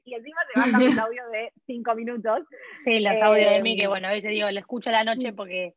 y 0.06 0.14
encima 0.14 0.42
se 0.54 0.60
bajan 0.60 0.86
los 0.86 0.98
audios 1.06 1.32
de 1.32 1.52
cinco 1.66 1.96
minutos. 1.96 2.42
Sí, 2.84 3.00
los 3.00 3.20
audios 3.22 3.52
de 3.52 3.62
mí, 3.64 3.76
que 3.76 3.86
em, 3.86 3.90
bueno, 3.90 4.08
a 4.08 4.12
veces 4.12 4.30
digo, 4.30 4.50
le 4.52 4.60
escucho 4.60 4.92
la 4.92 5.04
noche 5.04 5.34
porque... 5.34 5.74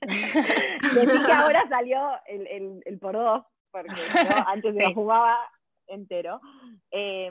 Decís 0.00 1.24
que 1.24 1.32
ahora 1.32 1.64
salió 1.68 2.00
el, 2.26 2.46
el, 2.48 2.82
el 2.84 2.98
por 2.98 3.14
dos, 3.14 3.44
porque 3.70 3.94
antes 4.46 4.74
se 4.74 4.82
lo 4.82 4.92
jugaba 4.92 5.38
entero. 5.86 6.40
Eh, 6.90 7.30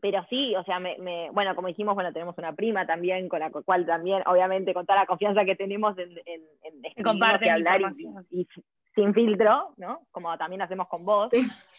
pero 0.00 0.24
sí, 0.28 0.54
o 0.56 0.64
sea, 0.64 0.78
me, 0.78 0.96
me, 0.98 1.30
bueno, 1.30 1.54
como 1.54 1.68
dijimos, 1.68 1.94
bueno, 1.94 2.12
tenemos 2.12 2.36
una 2.38 2.52
prima 2.52 2.86
también, 2.86 3.28
con 3.28 3.40
la 3.40 3.50
cual 3.50 3.86
también, 3.86 4.22
obviamente, 4.26 4.74
con 4.74 4.86
toda 4.86 5.00
la 5.00 5.06
confianza 5.06 5.44
que 5.44 5.56
tenemos 5.56 5.96
en, 5.98 6.10
en, 6.26 6.42
en 6.62 7.06
hablar 7.50 7.82
y, 8.30 8.46
sin 8.94 9.14
filtro, 9.14 9.74
¿no? 9.76 10.00
Como 10.10 10.36
también 10.38 10.62
hacemos 10.62 10.88
con 10.88 11.04
vos, 11.04 11.30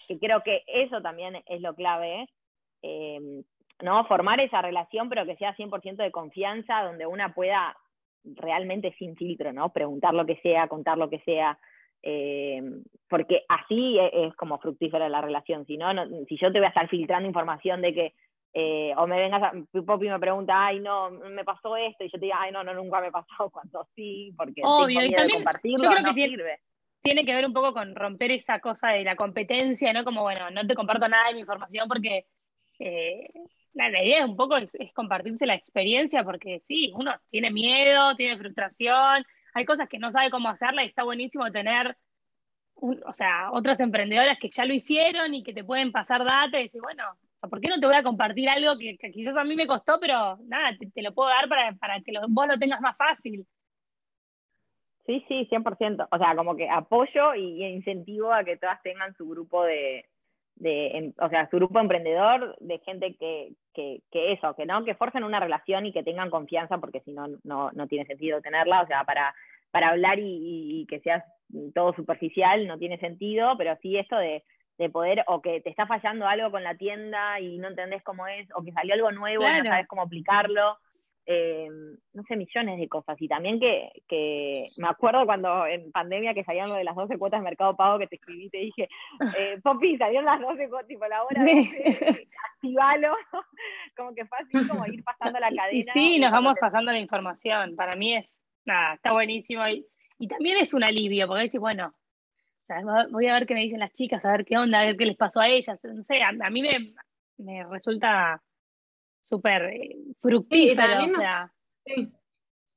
que 0.07 0.19
creo 0.19 0.41
que 0.41 0.63
eso 0.67 1.01
también 1.01 1.41
es 1.45 1.61
lo 1.61 1.75
clave, 1.75 2.29
eh, 2.81 3.43
¿no? 3.81 4.05
Formar 4.05 4.39
esa 4.39 4.61
relación, 4.61 5.09
pero 5.09 5.25
que 5.25 5.35
sea 5.35 5.55
100% 5.55 5.97
de 5.97 6.11
confianza, 6.11 6.83
donde 6.83 7.05
una 7.05 7.33
pueda 7.33 7.75
realmente 8.23 8.93
sin 8.97 9.15
filtro, 9.15 9.53
¿no? 9.53 9.69
Preguntar 9.71 10.13
lo 10.13 10.25
que 10.25 10.37
sea, 10.37 10.67
contar 10.67 10.97
lo 10.97 11.09
que 11.09 11.19
sea, 11.19 11.57
eh, 12.01 12.61
porque 13.09 13.43
así 13.49 13.97
e, 13.99 14.27
es, 14.27 14.35
como 14.35 14.59
fructífera 14.59 15.09
la 15.09 15.21
relación. 15.21 15.65
Si 15.65 15.77
no, 15.77 15.91
si 16.27 16.37
yo 16.37 16.51
te 16.51 16.59
voy 16.59 16.65
a 16.65 16.69
estar 16.69 16.87
filtrando 16.89 17.27
información 17.27 17.81
de 17.81 17.93
que, 17.93 18.13
eh, 18.53 18.93
o 18.97 19.07
me 19.07 19.17
vengas, 19.17 19.43
a, 19.43 19.51
Poppy 19.85 20.07
me 20.07 20.19
pregunta, 20.19 20.67
ay, 20.67 20.79
no, 20.79 21.11
me 21.11 21.43
pasó 21.43 21.75
esto, 21.75 22.03
y 22.03 22.09
yo 22.11 22.19
te 22.19 22.25
digo, 22.25 22.35
ay, 22.37 22.51
no, 22.51 22.63
no, 22.63 22.73
nunca 22.73 23.01
me 23.01 23.11
pasó, 23.11 23.49
cuando 23.51 23.87
sí, 23.95 24.33
porque 24.37 24.61
Obvio, 24.63 25.03
y 25.03 25.11
también, 25.11 25.39
compartirlo, 25.39 25.83
yo 25.83 25.89
creo 25.89 26.05
que 26.05 26.13
tiene, 26.13 26.35
sirve. 26.35 26.59
Tiene 27.01 27.25
que 27.25 27.33
ver 27.33 27.45
un 27.45 27.53
poco 27.53 27.73
con 27.73 27.95
romper 27.95 28.31
esa 28.31 28.59
cosa 28.59 28.89
de 28.89 29.03
la 29.03 29.15
competencia, 29.15 29.93
¿no? 29.93 30.03
Como, 30.03 30.21
bueno, 30.21 30.51
no 30.51 30.67
te 30.67 30.75
comparto 30.75 31.07
nada 31.07 31.29
de 31.29 31.35
mi 31.35 31.39
información 31.41 31.87
porque 31.87 32.25
eh, 32.79 33.29
la, 33.73 33.89
idea 33.89 34.25
un 34.25 34.35
poco 34.35 34.57
es, 34.57 34.75
es 34.75 34.91
compartirse 34.93 35.45
la 35.45 35.55
experiencia, 35.55 36.23
porque 36.23 36.61
sí, 36.67 36.91
uno 36.93 37.13
tiene 37.29 37.51
miedo, 37.51 38.15
tiene 38.15 38.37
frustración, 38.37 39.23
hay 39.59 39.65
cosas 39.65 39.87
que 39.87 39.99
no 39.99 40.11
sabe 40.11 40.31
cómo 40.31 40.49
hacerla 40.49 40.83
y 40.83 40.87
está 40.87 41.03
buenísimo 41.03 41.51
tener, 41.51 41.95
o 42.75 43.13
sea, 43.13 43.51
otras 43.51 43.79
emprendedoras 43.79 44.37
que 44.39 44.49
ya 44.49 44.65
lo 44.65 44.73
hicieron 44.73 45.33
y 45.33 45.43
que 45.43 45.53
te 45.53 45.63
pueden 45.63 45.91
pasar 45.91 46.23
data 46.23 46.59
y 46.59 46.63
decir, 46.63 46.81
bueno, 46.81 47.03
¿por 47.41 47.61
qué 47.61 47.69
no 47.69 47.79
te 47.79 47.85
voy 47.85 47.95
a 47.95 48.03
compartir 48.03 48.49
algo 48.49 48.77
que, 48.77 48.97
quizás 49.11 49.35
a 49.35 49.43
mí 49.43 49.55
me 49.55 49.67
costó, 49.67 49.99
pero 49.99 50.37
nada, 50.47 50.75
te, 50.77 51.01
lo 51.01 51.13
puedo 51.13 51.29
dar 51.29 51.47
para, 51.47 51.73
para 51.73 52.01
que 52.01 52.13
vos 52.27 52.47
lo 52.47 52.57
tengas 52.57 52.81
más 52.81 52.97
fácil? 52.97 53.45
Sí, 55.05 55.25
sí, 55.27 55.47
100%. 55.49 56.07
O 56.11 56.17
sea, 56.17 56.35
como 56.35 56.55
que 56.55 56.69
apoyo 56.69 57.33
y 57.33 57.65
incentivo 57.65 58.31
a 58.31 58.43
que 58.43 58.57
todas 58.57 58.81
tengan 58.83 59.15
su 59.15 59.27
grupo 59.27 59.63
de, 59.63 60.05
de, 60.59 61.13
o 61.19 61.29
sea, 61.29 61.49
su 61.49 61.55
grupo 61.55 61.79
emprendedor, 61.79 62.55
de 62.59 62.79
gente 62.79 63.15
que, 63.15 63.53
que, 63.73 64.01
que, 64.11 64.33
eso, 64.33 64.53
que 64.55 64.65
no, 64.65 64.83
que 64.83 64.93
forjen 64.93 65.23
una 65.23 65.39
relación 65.39 65.85
y 65.85 65.93
que 65.93 66.03
tengan 66.03 66.29
confianza, 66.29 66.77
porque 66.77 66.99
si 67.01 67.11
no, 67.11 67.27
no, 67.43 67.71
no 67.71 67.87
tiene 67.87 68.05
sentido 68.05 68.41
tenerla, 68.41 68.81
o 68.81 68.87
sea, 68.87 69.03
para 69.05 69.33
para 69.71 69.89
hablar 69.89 70.17
y, 70.19 70.85
que 70.89 70.99
seas 70.99 71.23
todo 71.73 71.93
superficial, 71.93 72.67
no 72.67 72.77
tiene 72.77 72.99
sentido, 72.99 73.55
pero 73.57 73.77
sí 73.81 73.97
esto 73.97 74.17
de, 74.17 74.43
poder, 74.93 75.25
o 75.27 75.41
que 75.41 75.59
te 75.59 75.69
está 75.69 75.85
fallando 75.87 76.25
algo 76.25 76.51
con 76.51 76.63
la 76.63 76.75
tienda 76.75 77.39
y 77.41 77.57
no 77.57 77.67
entendés 77.67 78.01
cómo 78.01 78.27
es, 78.27 78.47
o 78.55 78.63
que 78.63 78.71
salió 78.71 78.93
algo 78.93 79.11
nuevo 79.11 79.43
y 79.43 79.61
no 79.61 79.69
sabes 79.69 79.87
cómo 79.87 80.03
aplicarlo. 80.03 80.77
Eh, 81.31 81.67
no 82.13 82.23
sé, 82.23 82.35
millones 82.35 82.79
de 82.79 82.89
cosas. 82.89 83.15
Y 83.21 83.27
también 83.27 83.59
que, 83.59 83.91
que, 84.07 84.69
me 84.77 84.87
acuerdo 84.87 85.27
cuando 85.27 85.67
en 85.67 85.91
pandemia 85.91 86.33
que 86.33 86.43
salían 86.43 86.69
lo 86.69 86.75
de 86.75 86.83
las 86.83 86.95
12 86.95 87.19
cuotas 87.19 87.41
de 87.41 87.43
Mercado 87.43 87.75
Pago 87.75 87.99
que 87.99 88.07
te 88.07 88.15
escribí 88.15 88.45
y 88.45 88.49
te 88.49 88.57
dije, 88.57 88.89
eh, 89.37 89.59
Popi, 89.61 89.95
salieron 89.97 90.25
las 90.25 90.41
12 90.41 90.69
cuotas, 90.69 90.87
tipo 90.87 91.05
la 91.05 91.23
hora 91.23 91.43
de 91.43 92.27
activalo. 92.55 93.15
como 93.95 94.15
que 94.15 94.25
fue 94.25 94.39
así 94.39 94.67
como 94.67 94.87
ir 94.87 95.03
pasando 95.03 95.39
la 95.39 95.49
cadena. 95.49 95.71
Y, 95.71 95.83
sí, 95.83 96.19
nos 96.19 96.31
vamos 96.31 96.55
pasando 96.59 96.91
la 96.91 96.99
información. 96.99 97.75
Para 97.75 97.95
mí 97.95 98.15
es, 98.15 98.35
nada, 98.69 98.95
está 98.95 99.11
buenísimo. 99.11 99.67
Y, 99.67 99.85
y 100.17 100.27
también 100.27 100.57
es 100.57 100.73
un 100.73 100.83
alivio, 100.83 101.27
porque 101.27 101.43
decís, 101.43 101.59
bueno, 101.59 101.93
voy 103.11 103.27
a 103.27 103.33
ver 103.33 103.47
qué 103.47 103.53
me 103.53 103.61
dicen 103.61 103.79
las 103.79 103.93
chicas, 103.93 104.23
a 104.23 104.31
ver 104.31 104.45
qué 104.45 104.57
onda, 104.57 104.79
a 104.79 104.85
ver 104.85 104.97
qué 104.97 105.05
les 105.05 105.17
pasó 105.17 105.39
a 105.39 105.49
ellas. 105.49 105.79
No 105.83 106.03
sé, 106.03 106.21
a, 106.21 106.31
mí 106.49 106.61
me, 106.61 106.85
me 107.37 107.63
resulta 107.65 108.41
súper 109.21 109.63
eh, 109.73 109.97
fructífero. 110.21 111.01
Sí, 111.85 112.11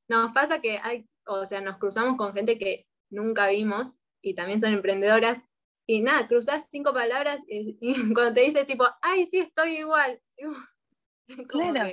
Nos 0.08 0.32
pasa 0.32 0.60
que 0.60 0.78
hay, 0.78 1.06
o 1.26 1.44
sea, 1.44 1.60
nos 1.60 1.78
cruzamos 1.78 2.16
con 2.16 2.32
gente 2.32 2.58
que 2.58 2.86
nunca 3.10 3.48
vimos 3.48 3.98
y 4.22 4.34
también 4.34 4.60
son 4.60 4.72
emprendedoras. 4.72 5.40
Y 5.86 6.00
nada, 6.00 6.28
cruzas 6.28 6.68
cinco 6.70 6.92
palabras 6.92 7.42
y, 7.48 7.76
cuando 8.14 8.34
te 8.34 8.40
dice 8.42 8.64
tipo, 8.64 8.86
ay, 9.02 9.26
sí, 9.26 9.40
estoy 9.40 9.78
igual. 9.78 10.20
claro. 11.48 11.90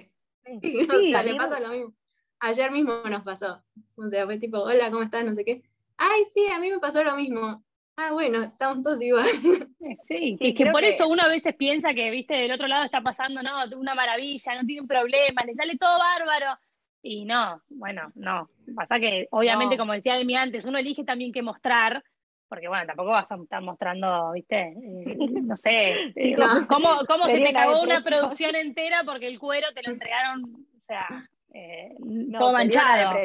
sí, 0.62 0.88
o 0.89 1.02
sea, 1.02 1.24
le 1.24 1.36
pasa 1.36 1.60
lo 1.60 1.70
mismo. 1.70 1.99
Ayer 2.39 2.71
mismo 2.71 3.01
nos 3.09 3.23
pasó. 3.23 3.61
O 3.95 4.09
sea, 4.09 4.25
fue 4.25 4.37
tipo, 4.37 4.59
hola, 4.59 4.89
¿cómo 4.91 5.03
estás? 5.03 5.25
No 5.25 5.33
sé 5.33 5.43
qué. 5.43 5.61
Ay, 5.97 6.23
sí, 6.25 6.47
a 6.47 6.59
mí 6.59 6.69
me 6.69 6.79
pasó 6.79 7.03
lo 7.03 7.15
mismo. 7.15 7.63
Ah, 7.97 8.11
bueno, 8.13 8.43
estamos 8.43 8.81
todos 8.81 9.01
igual. 9.01 9.25
Sí, 10.07 10.37
que, 10.39 10.53
que 10.53 10.65
por 10.67 10.83
eso 10.83 11.07
uno 11.07 11.23
a 11.23 11.27
veces 11.27 11.55
piensa 11.55 11.93
que, 11.93 12.11
viste, 12.11 12.35
del 12.35 12.51
otro 12.51 12.67
lado 12.67 12.85
está 12.85 13.01
pasando, 13.01 13.41
no, 13.41 13.65
una 13.77 13.95
maravilla, 13.95 14.55
no 14.55 14.65
tiene 14.65 14.81
un 14.81 14.87
problema, 14.87 15.43
le 15.45 15.53
sale 15.53 15.77
todo 15.77 15.97
bárbaro. 15.97 16.57
Y 17.01 17.25
no, 17.25 17.61
bueno, 17.69 18.11
no. 18.15 18.49
Pasa 18.75 18.99
que, 18.99 19.27
obviamente, 19.31 19.77
como 19.77 19.93
decía 19.93 20.19
Emi 20.19 20.35
antes, 20.35 20.65
uno 20.65 20.77
elige 20.77 21.03
también 21.03 21.31
qué 21.31 21.41
mostrar, 21.41 22.03
porque 22.47 22.67
bueno, 22.67 22.85
tampoco 22.87 23.11
vas 23.11 23.31
a 23.31 23.35
estar 23.35 23.61
mostrando, 23.61 24.31
viste, 24.33 24.59
eh, 24.59 25.17
no 25.43 25.55
sé, 25.55 25.91
eh, 26.15 26.35
cómo, 26.67 27.05
cómo 27.07 27.27
se 27.27 27.39
te 27.39 27.53
cagó 27.53 27.81
una 27.81 28.03
producción 28.03 28.55
entera 28.55 29.03
porque 29.05 29.27
el 29.27 29.39
cuero 29.39 29.67
te 29.73 29.83
lo 29.83 29.91
entregaron, 29.93 30.43
o 30.43 30.85
sea, 30.85 31.07
eh, 31.54 31.95
todo 32.38 32.54
manchado. 32.54 33.20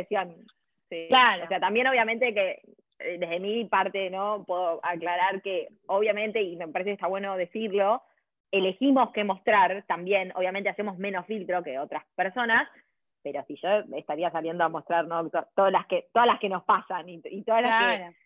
Sí. 0.89 1.07
Claro. 1.09 1.45
O 1.45 1.49
sea, 1.49 1.61
también 1.61 1.87
obviamente 1.87 2.35
que 2.35 2.61
eh, 2.99 3.19
desde 3.19 3.41
mi 3.41 3.65
parte, 3.65 4.11
¿no? 4.11 4.45
Puedo 4.45 4.81
aclarar 4.83 5.43
que 5.43 5.69
obviamente, 5.87 6.43
y 6.43 6.57
me 6.57 6.69
parece 6.69 6.91
que 6.91 6.95
está 6.95 7.07
bueno 7.07 7.37
decirlo, 7.37 8.03
elegimos 8.51 9.11
qué 9.13 9.25
mostrar 9.25 9.85
también, 9.87 10.33
obviamente 10.37 10.69
hacemos 10.69 10.99
menos 10.99 11.27
filtro 11.27 11.63
que 11.63 11.79
otras 11.79 12.05
personas, 12.15 12.69
pero 13.23 13.45
si 13.49 13.57
yo 13.57 13.69
estaría 13.97 14.31
saliendo 14.31 14.65
a 14.65 14.69
mostrar 14.69 15.07
¿no? 15.07 15.29
todas, 15.57 15.73
las 15.73 15.87
que, 15.87 16.09
todas 16.13 16.29
las 16.29 16.39
que 16.39 16.49
nos 16.49 16.63
pasan 16.65 17.09
y, 17.09 17.43
todas 17.43 17.63
las 17.63 17.83
que 17.83 18.17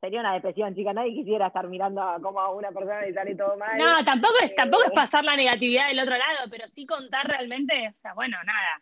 sería 0.00 0.20
una 0.20 0.32
depresión, 0.32 0.74
chica. 0.74 0.92
Nadie 0.92 1.12
quisiera 1.12 1.48
estar 1.48 1.66
mirando 1.66 2.00
a 2.00 2.20
cómo 2.20 2.40
a 2.40 2.50
una 2.50 2.70
persona 2.70 3.00
le 3.02 3.12
sale 3.12 3.34
todo 3.34 3.56
mal. 3.56 3.76
No, 3.76 4.04
tampoco 4.04 4.34
es, 4.42 4.54
tampoco 4.54 4.84
es 4.84 4.90
eh, 4.90 4.94
pasar 4.94 5.24
la 5.24 5.36
negatividad 5.36 5.88
del 5.88 6.00
otro 6.00 6.16
lado, 6.16 6.48
pero 6.50 6.66
sí 6.68 6.86
contar 6.86 7.26
realmente, 7.26 7.88
o 7.88 8.00
sea, 8.00 8.14
bueno, 8.14 8.38
nada 8.44 8.80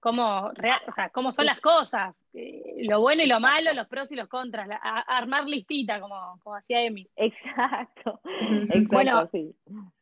cómo, 0.00 0.46
o 0.46 0.92
sea, 0.92 1.10
cómo 1.10 1.32
son 1.32 1.46
las 1.46 1.60
cosas, 1.60 2.16
eh, 2.32 2.84
lo 2.88 3.00
bueno 3.00 3.22
y 3.22 3.26
lo 3.26 3.40
malo, 3.40 3.72
los 3.74 3.88
pros 3.88 4.10
y 4.12 4.16
los 4.16 4.28
contras, 4.28 4.68
armar 4.82 5.46
listita, 5.46 6.00
como, 6.00 6.38
como 6.42 6.56
hacía 6.56 6.82
Emi. 6.84 7.08
Exacto, 7.16 8.20
exacto 8.24 8.88
bueno, 8.90 9.28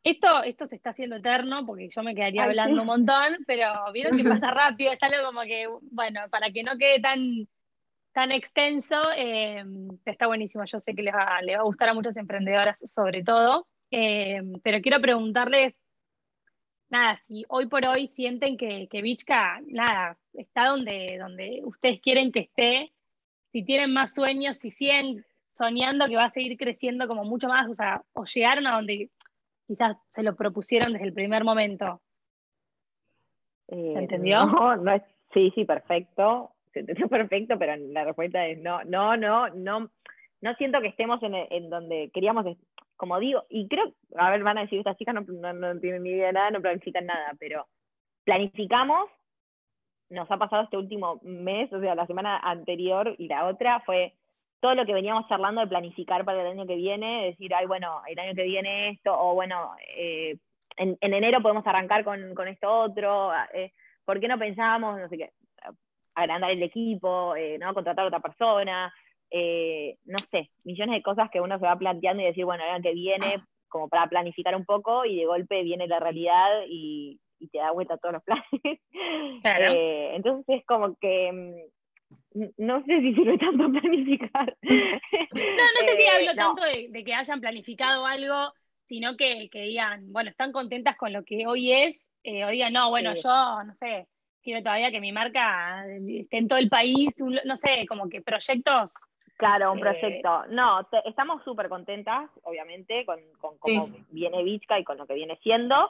Esto, 0.03 0.43
esto 0.43 0.67
se 0.67 0.75
está 0.75 0.91
haciendo 0.91 1.17
eterno, 1.17 1.65
porque 1.65 1.89
yo 1.93 2.03
me 2.03 2.15
quedaría 2.15 2.43
hablando 2.43 2.81
un 2.81 2.87
montón, 2.87 3.37
pero 3.45 3.91
vieron 3.91 4.17
que 4.17 4.23
pasa 4.23 4.51
rápido, 4.51 4.91
es 4.91 5.01
algo 5.01 5.25
como 5.25 5.41
que, 5.41 5.67
bueno, 5.91 6.21
para 6.29 6.51
que 6.51 6.63
no 6.63 6.77
quede 6.77 6.99
tan, 6.99 7.19
tan 8.13 8.31
extenso, 8.31 9.01
eh, 9.15 9.63
está 10.05 10.27
buenísimo, 10.27 10.63
yo 10.65 10.79
sé 10.79 10.93
que 10.93 11.03
les 11.03 11.13
va, 11.13 11.25
va 11.25 11.59
a 11.59 11.63
gustar 11.63 11.89
a 11.89 11.93
muchas 11.93 12.17
emprendedoras 12.17 12.79
sobre 12.79 13.23
todo, 13.23 13.67
eh, 13.89 14.41
pero 14.63 14.81
quiero 14.81 15.01
preguntarles 15.01 15.73
nada, 16.89 17.15
si 17.15 17.45
hoy 17.49 17.67
por 17.67 17.85
hoy 17.85 18.07
sienten 18.07 18.57
que, 18.57 18.87
que 18.87 19.01
Vichka, 19.01 19.61
nada, 19.67 20.17
está 20.33 20.67
donde, 20.67 21.17
donde 21.19 21.61
ustedes 21.63 22.01
quieren 22.01 22.31
que 22.31 22.41
esté, 22.41 22.91
si 23.51 23.63
tienen 23.63 23.93
más 23.93 24.13
sueños, 24.13 24.57
si 24.57 24.71
siguen 24.71 25.25
soñando 25.51 26.07
que 26.07 26.15
va 26.15 26.25
a 26.25 26.29
seguir 26.29 26.57
creciendo 26.57 27.07
como 27.07 27.23
mucho 27.23 27.47
más, 27.47 27.67
o 27.69 27.75
sea, 27.75 28.03
o 28.13 28.25
llegaron 28.25 28.67
a 28.67 28.75
donde 28.75 29.09
quizás 29.65 29.97
se 30.09 30.23
lo 30.23 30.35
propusieron 30.35 30.93
desde 30.93 31.07
el 31.07 31.13
primer 31.13 31.43
momento. 31.43 32.01
¿Se 33.67 33.75
eh, 33.75 33.91
entendió? 33.95 34.45
No, 34.45 34.75
no 34.77 34.93
es, 34.93 35.03
sí, 35.33 35.51
sí, 35.55 35.65
perfecto. 35.65 36.51
Se 36.71 36.79
entendió 36.79 37.07
perfecto, 37.09 37.57
pero 37.57 37.75
la 37.75 38.05
respuesta 38.05 38.45
es 38.47 38.59
no, 38.59 38.83
no, 38.83 39.17
no, 39.17 39.49
no, 39.49 39.89
no 40.41 40.53
siento 40.55 40.79
que 40.81 40.87
estemos 40.87 41.21
en, 41.23 41.35
en 41.35 41.69
donde 41.69 42.11
queríamos 42.13 42.45
como 42.97 43.19
digo, 43.19 43.45
y 43.49 43.67
creo, 43.67 43.93
a 44.17 44.31
ver, 44.31 44.43
van 44.43 44.57
a 44.57 44.61
decir, 44.61 44.79
estas 44.79 44.97
chicas 44.97 45.15
no, 45.15 45.21
no, 45.21 45.79
tienen 45.79 46.03
ni 46.03 46.09
idea 46.09 46.27
de 46.27 46.33
nada, 46.33 46.51
no 46.51 46.61
planifican 46.61 47.05
nada, 47.05 47.33
pero 47.39 47.67
planificamos, 48.25 49.09
nos 50.09 50.29
ha 50.29 50.37
pasado 50.37 50.63
este 50.63 50.77
último 50.77 51.19
mes, 51.23 51.71
o 51.71 51.79
sea, 51.79 51.95
la 51.95 52.07
semana 52.07 52.37
anterior 52.39 53.15
y 53.17 53.27
la 53.27 53.45
otra 53.45 53.81
fue 53.81 54.15
todo 54.59 54.73
lo 54.73 54.85
que 54.85 54.93
veníamos 54.93 55.27
charlando 55.27 55.61
de 55.61 55.67
planificar 55.67 56.25
para 56.25 56.41
el 56.41 56.47
año 56.47 56.65
que 56.65 56.75
viene, 56.75 57.25
decir, 57.25 57.53
ay, 57.53 57.67
bueno, 57.67 58.01
el 58.07 58.17
año 58.17 58.33
que 58.33 58.43
viene 58.43 58.89
esto, 58.89 59.15
o 59.17 59.35
bueno, 59.35 59.75
eh, 59.95 60.37
en, 60.77 60.97
enero 61.01 61.41
podemos 61.41 61.65
arrancar 61.67 62.03
con, 62.03 62.33
con 62.33 62.47
esto 62.47 62.71
otro, 62.71 63.31
eh, 63.53 63.73
¿por 64.05 64.19
qué 64.19 64.27
no 64.27 64.39
pensábamos, 64.39 64.99
no 64.99 65.07
sé 65.09 65.17
qué, 65.17 65.29
agrandar 66.15 66.51
el 66.51 66.63
equipo, 66.63 67.35
eh, 67.35 67.57
¿no? 67.59 67.73
contratar 67.73 68.05
a 68.05 68.07
otra 68.07 68.19
persona, 68.19 68.91
eh, 69.31 69.97
no 70.05 70.17
sé, 70.31 70.49
millones 70.63 70.95
de 70.95 71.03
cosas 71.03 71.29
que 71.31 71.41
uno 71.41 71.59
se 71.59 71.65
va 71.65 71.77
planteando 71.77 72.23
y 72.23 72.27
decir, 72.27 72.45
bueno, 72.45 72.63
año 72.63 72.81
que 72.81 72.93
viene, 72.93 73.43
como 73.67 73.89
para 73.89 74.07
planificar 74.07 74.55
un 74.55 74.65
poco, 74.65 75.05
y 75.05 75.17
de 75.17 75.25
golpe 75.25 75.63
viene 75.63 75.87
la 75.87 75.99
realidad 75.99 76.63
y, 76.67 77.19
te 77.51 77.59
da 77.59 77.71
vuelta 77.71 77.93
a 77.95 77.97
todos 77.97 78.13
los 78.13 78.23
planes. 78.23 78.45
Eh, 79.43 80.15
entonces 80.15 80.57
es 80.59 80.65
como 80.65 80.95
que 80.97 81.31
mm, 81.31 81.77
no 82.57 82.83
sé 82.83 82.99
si 83.01 83.13
sirve 83.13 83.37
tanto 83.37 83.69
planificar. 83.71 84.57
No, 84.61 84.75
no 84.75 85.87
sé 85.87 85.95
si 85.95 86.03
eh, 86.03 86.09
hablo 86.09 86.35
tanto 86.35 86.63
de, 86.63 87.03
que 87.03 87.13
hayan 87.13 87.39
planificado 87.39 88.05
algo, 88.05 88.53
sino 88.85 89.15
que, 89.15 89.49
que, 89.51 89.61
digan, 89.61 90.11
bueno, 90.11 90.29
están 90.29 90.51
contentas 90.51 90.97
con 90.97 91.13
lo 91.13 91.23
que 91.23 91.45
hoy 91.45 91.71
es, 91.71 92.05
eh, 92.23 92.45
o 92.45 92.49
digan, 92.49 92.73
no, 92.73 92.89
bueno, 92.89 93.13
yo, 93.15 93.63
no 93.63 93.73
sé, 93.75 94.07
quiero 94.41 94.63
todavía 94.63 94.91
que 94.91 95.01
mi 95.01 95.11
marca 95.11 95.85
esté 96.07 96.37
en 96.37 96.47
todo 96.47 96.59
el 96.59 96.69
país, 96.69 97.13
no 97.17 97.55
sé, 97.55 97.85
como 97.87 98.09
que 98.09 98.21
proyectos 98.21 98.93
Claro, 99.37 99.71
un 99.71 99.77
eh, 99.77 99.81
proyecto. 99.81 100.45
no, 100.49 100.87
estamos 101.05 101.43
súper 101.43 101.69
contentas, 101.69 102.29
obviamente, 102.43 103.05
con, 103.05 103.19
con 103.39 103.57
cómo 103.59 103.89
viene 104.09 104.43
Vichka 104.43 104.79
y 104.79 104.83
con 104.83 104.97
lo 104.97 105.05
que 105.05 105.13
viene 105.13 105.37
siendo. 105.43 105.89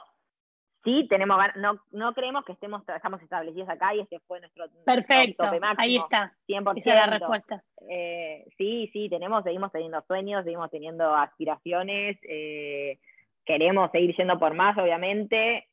Sí, 0.84 1.06
tenemos 1.08 1.38
no, 1.56 1.80
no 1.90 2.14
creemos 2.14 2.44
que 2.44 2.52
estemos, 2.52 2.82
estamos 2.88 3.20
establecidos 3.20 3.68
acá 3.68 3.94
y 3.94 4.00
este 4.00 4.20
fue 4.20 4.40
nuestro, 4.40 4.66
Perfecto, 4.84 5.44
tope 5.44 5.60
máximo. 5.60 5.82
Ahí 5.82 5.96
está. 5.96 6.32
100%. 6.46 6.78
Esa 6.78 6.90
es 6.90 6.96
la 6.96 7.18
respuesta. 7.18 7.64
Eh, 7.88 8.46
sí, 8.56 8.88
sí, 8.92 9.08
tenemos, 9.08 9.42
seguimos 9.42 9.72
teniendo 9.72 10.00
sueños, 10.02 10.44
seguimos 10.44 10.70
teniendo 10.70 11.14
aspiraciones, 11.14 12.18
eh, 12.22 12.98
queremos 13.44 13.90
seguir 13.90 14.14
yendo 14.16 14.38
por 14.38 14.54
más, 14.54 14.78
obviamente 14.78 15.66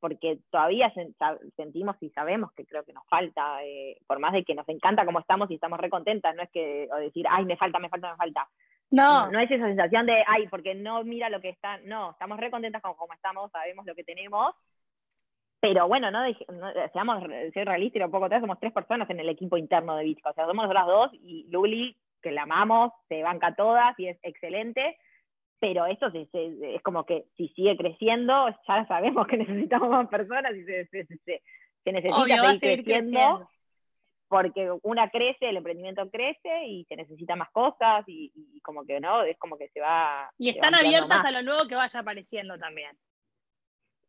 porque 0.00 0.38
todavía 0.50 0.92
sentimos 1.56 1.96
y 2.00 2.10
sabemos 2.10 2.52
que 2.52 2.66
creo 2.66 2.84
que 2.84 2.92
nos 2.92 3.06
falta, 3.08 3.64
eh, 3.64 3.98
por 4.06 4.18
más 4.18 4.32
de 4.32 4.44
que 4.44 4.54
nos 4.54 4.68
encanta 4.68 5.04
como 5.04 5.20
estamos 5.20 5.50
y 5.50 5.54
estamos 5.54 5.80
re 5.80 5.90
contentas, 5.90 6.34
no 6.34 6.42
es 6.42 6.50
que 6.50 6.88
o 6.92 6.96
decir, 6.96 7.26
ay, 7.28 7.44
me 7.44 7.56
falta, 7.56 7.78
me 7.78 7.88
falta, 7.88 8.10
me 8.10 8.16
falta. 8.16 8.48
No. 8.90 9.30
No 9.30 9.40
es 9.40 9.50
esa 9.50 9.66
sensación 9.66 10.06
de, 10.06 10.22
ay, 10.26 10.46
porque 10.48 10.74
no 10.74 11.02
mira 11.04 11.28
lo 11.28 11.40
que 11.40 11.48
está, 11.48 11.78
no, 11.78 12.12
estamos 12.12 12.38
re 12.38 12.50
contentas 12.50 12.82
con 12.82 12.94
cómo 12.94 13.12
estamos, 13.12 13.50
sabemos 13.50 13.84
lo 13.84 13.94
que 13.94 14.04
tenemos, 14.04 14.54
pero 15.60 15.88
bueno, 15.88 16.10
no, 16.10 16.20
seamos 16.92 17.22
realistas 17.22 18.00
y 18.00 18.04
un 18.04 18.10
poco 18.10 18.26
atrás, 18.26 18.40
somos 18.40 18.60
tres 18.60 18.72
personas 18.72 19.08
en 19.10 19.20
el 19.20 19.28
equipo 19.28 19.56
interno 19.56 19.96
de 19.96 20.04
Bitcoin, 20.04 20.30
o 20.30 20.34
sea, 20.34 20.46
somos 20.46 20.64
nosotras 20.64 20.86
dos 20.86 21.10
y 21.14 21.46
Luli, 21.50 21.96
que 22.22 22.30
la 22.30 22.42
amamos, 22.42 22.92
se 23.08 23.22
banca 23.22 23.54
todas 23.54 23.98
y 23.98 24.08
es 24.08 24.18
excelente, 24.22 24.98
pero 25.58 25.86
eso 25.86 26.08
es 26.12 26.82
como 26.82 27.04
que 27.04 27.26
si 27.36 27.48
sigue 27.48 27.76
creciendo, 27.76 28.48
ya 28.68 28.86
sabemos 28.86 29.26
que 29.26 29.36
necesitamos 29.38 29.88
más 29.88 30.08
personas 30.08 30.54
y 30.54 30.64
se, 30.64 30.88
necesita 31.84 32.58
seguir, 32.58 32.84
creciendo, 32.84 33.48
porque 34.28 34.70
una 34.82 35.08
crece, 35.10 35.48
el 35.48 35.56
emprendimiento 35.56 36.10
crece 36.10 36.66
y 36.66 36.84
se 36.84 36.96
necesita 36.96 37.36
más 37.36 37.50
cosas 37.50 38.04
y, 38.06 38.60
como 38.62 38.84
que 38.84 39.00
no, 39.00 39.22
es 39.22 39.38
como 39.38 39.56
que 39.56 39.68
se 39.68 39.80
va... 39.80 40.30
Y 40.36 40.50
están 40.50 40.74
abiertas 40.74 41.24
a 41.24 41.30
lo 41.30 41.42
nuevo 41.42 41.68
que 41.68 41.76
vaya 41.76 42.00
apareciendo 42.00 42.58
también. 42.58 42.96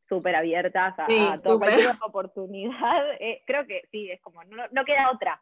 Súper 0.10 0.36
abiertas 0.36 0.96
a, 0.98 1.06
toda 1.44 1.60
cualquier 1.60 1.96
oportunidad. 2.02 3.14
Eh, 3.20 3.44
creo 3.46 3.68
que 3.68 3.84
sí, 3.92 4.10
es 4.10 4.22
como, 4.22 4.44
no, 4.46 4.64
no 4.72 4.86
queda 4.86 5.12
otra. 5.12 5.42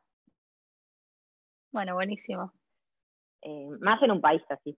Bueno, 1.72 1.94
buenísimo. 1.94 2.52
Eh, 3.42 3.70
más 3.80 4.02
en 4.02 4.12
un 4.12 4.22
país 4.22 4.42
así. 4.50 4.78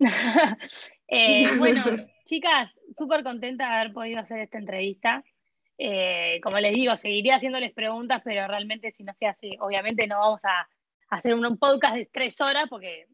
Eh, 1.08 1.44
bueno, 1.60 1.84
chicas, 2.24 2.74
súper 2.98 3.22
contenta 3.22 3.68
de 3.68 3.74
haber 3.76 3.92
podido 3.92 4.18
hacer 4.18 4.40
esta 4.40 4.58
entrevista. 4.58 5.22
Eh, 5.78 6.40
como 6.42 6.58
les 6.58 6.74
digo, 6.74 6.96
seguiría 6.96 7.36
haciéndoles 7.36 7.72
preguntas, 7.72 8.22
pero 8.24 8.48
realmente 8.48 8.90
si 8.90 9.04
no 9.04 9.12
se 9.14 9.28
hace, 9.28 9.56
obviamente 9.60 10.08
no 10.08 10.18
vamos 10.18 10.40
a 10.44 10.68
hacer 11.10 11.32
un, 11.32 11.58
podcast 11.58 11.94
de 11.94 12.08
tres 12.12 12.40
horas 12.40 12.66
porque 12.68 13.06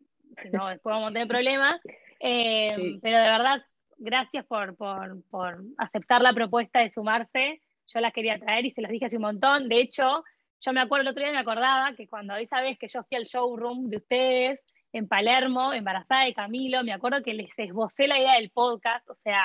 si 0.43 0.49
no 0.49 0.69
después 0.69 0.95
vamos 0.95 1.11
a 1.11 1.13
tener 1.13 1.29
problemas. 1.29 1.83
Pero 2.19 3.03
de 3.03 3.11
verdad, 3.11 3.63
gracias 3.99 4.45
por, 4.47 4.77
por, 4.77 5.63
aceptar 5.79 6.23
la 6.23 6.33
propuesta 6.33 6.81
de 6.81 6.91
sumarse. 6.91 7.61
Yo 7.93 8.01
las 8.01 8.13
quería 8.13 8.39
traer 8.39 8.65
y 8.65 8.71
se 8.71 8.81
las 8.81 8.91
dije 8.91 9.07
hace 9.07 9.17
un 9.17 9.23
montón. 9.23 9.69
De 9.69 9.81
hecho, 9.81 10.25
yo 10.61 10.73
me 10.73 10.81
acuerdo, 10.81 11.03
el 11.03 11.09
otro 11.09 11.23
día 11.23 11.33
me 11.33 11.39
acordaba 11.39 11.95
que 11.95 12.09
cuando 12.09 12.37
esa 12.37 12.61
vez 12.61 12.79
que 12.79 12.89
yo 12.89 13.03
fui 13.05 13.17
al 13.17 13.25
showroom 13.25 13.89
de 13.89 13.97
ustedes 13.99 14.63
en 14.93 15.09
Palermo, 15.09 15.73
embarazada 15.73 16.25
de 16.25 16.35
Camilo, 16.35 16.85
me 16.85 16.93
acuerdo 16.93 17.23
que 17.23 17.35
les 17.35 17.59
esbocé 17.59 18.07
la 18.07 18.19
idea 18.19 18.35
del 18.35 18.51
podcast, 18.51 19.09
o 19.09 19.17
sea, 19.23 19.43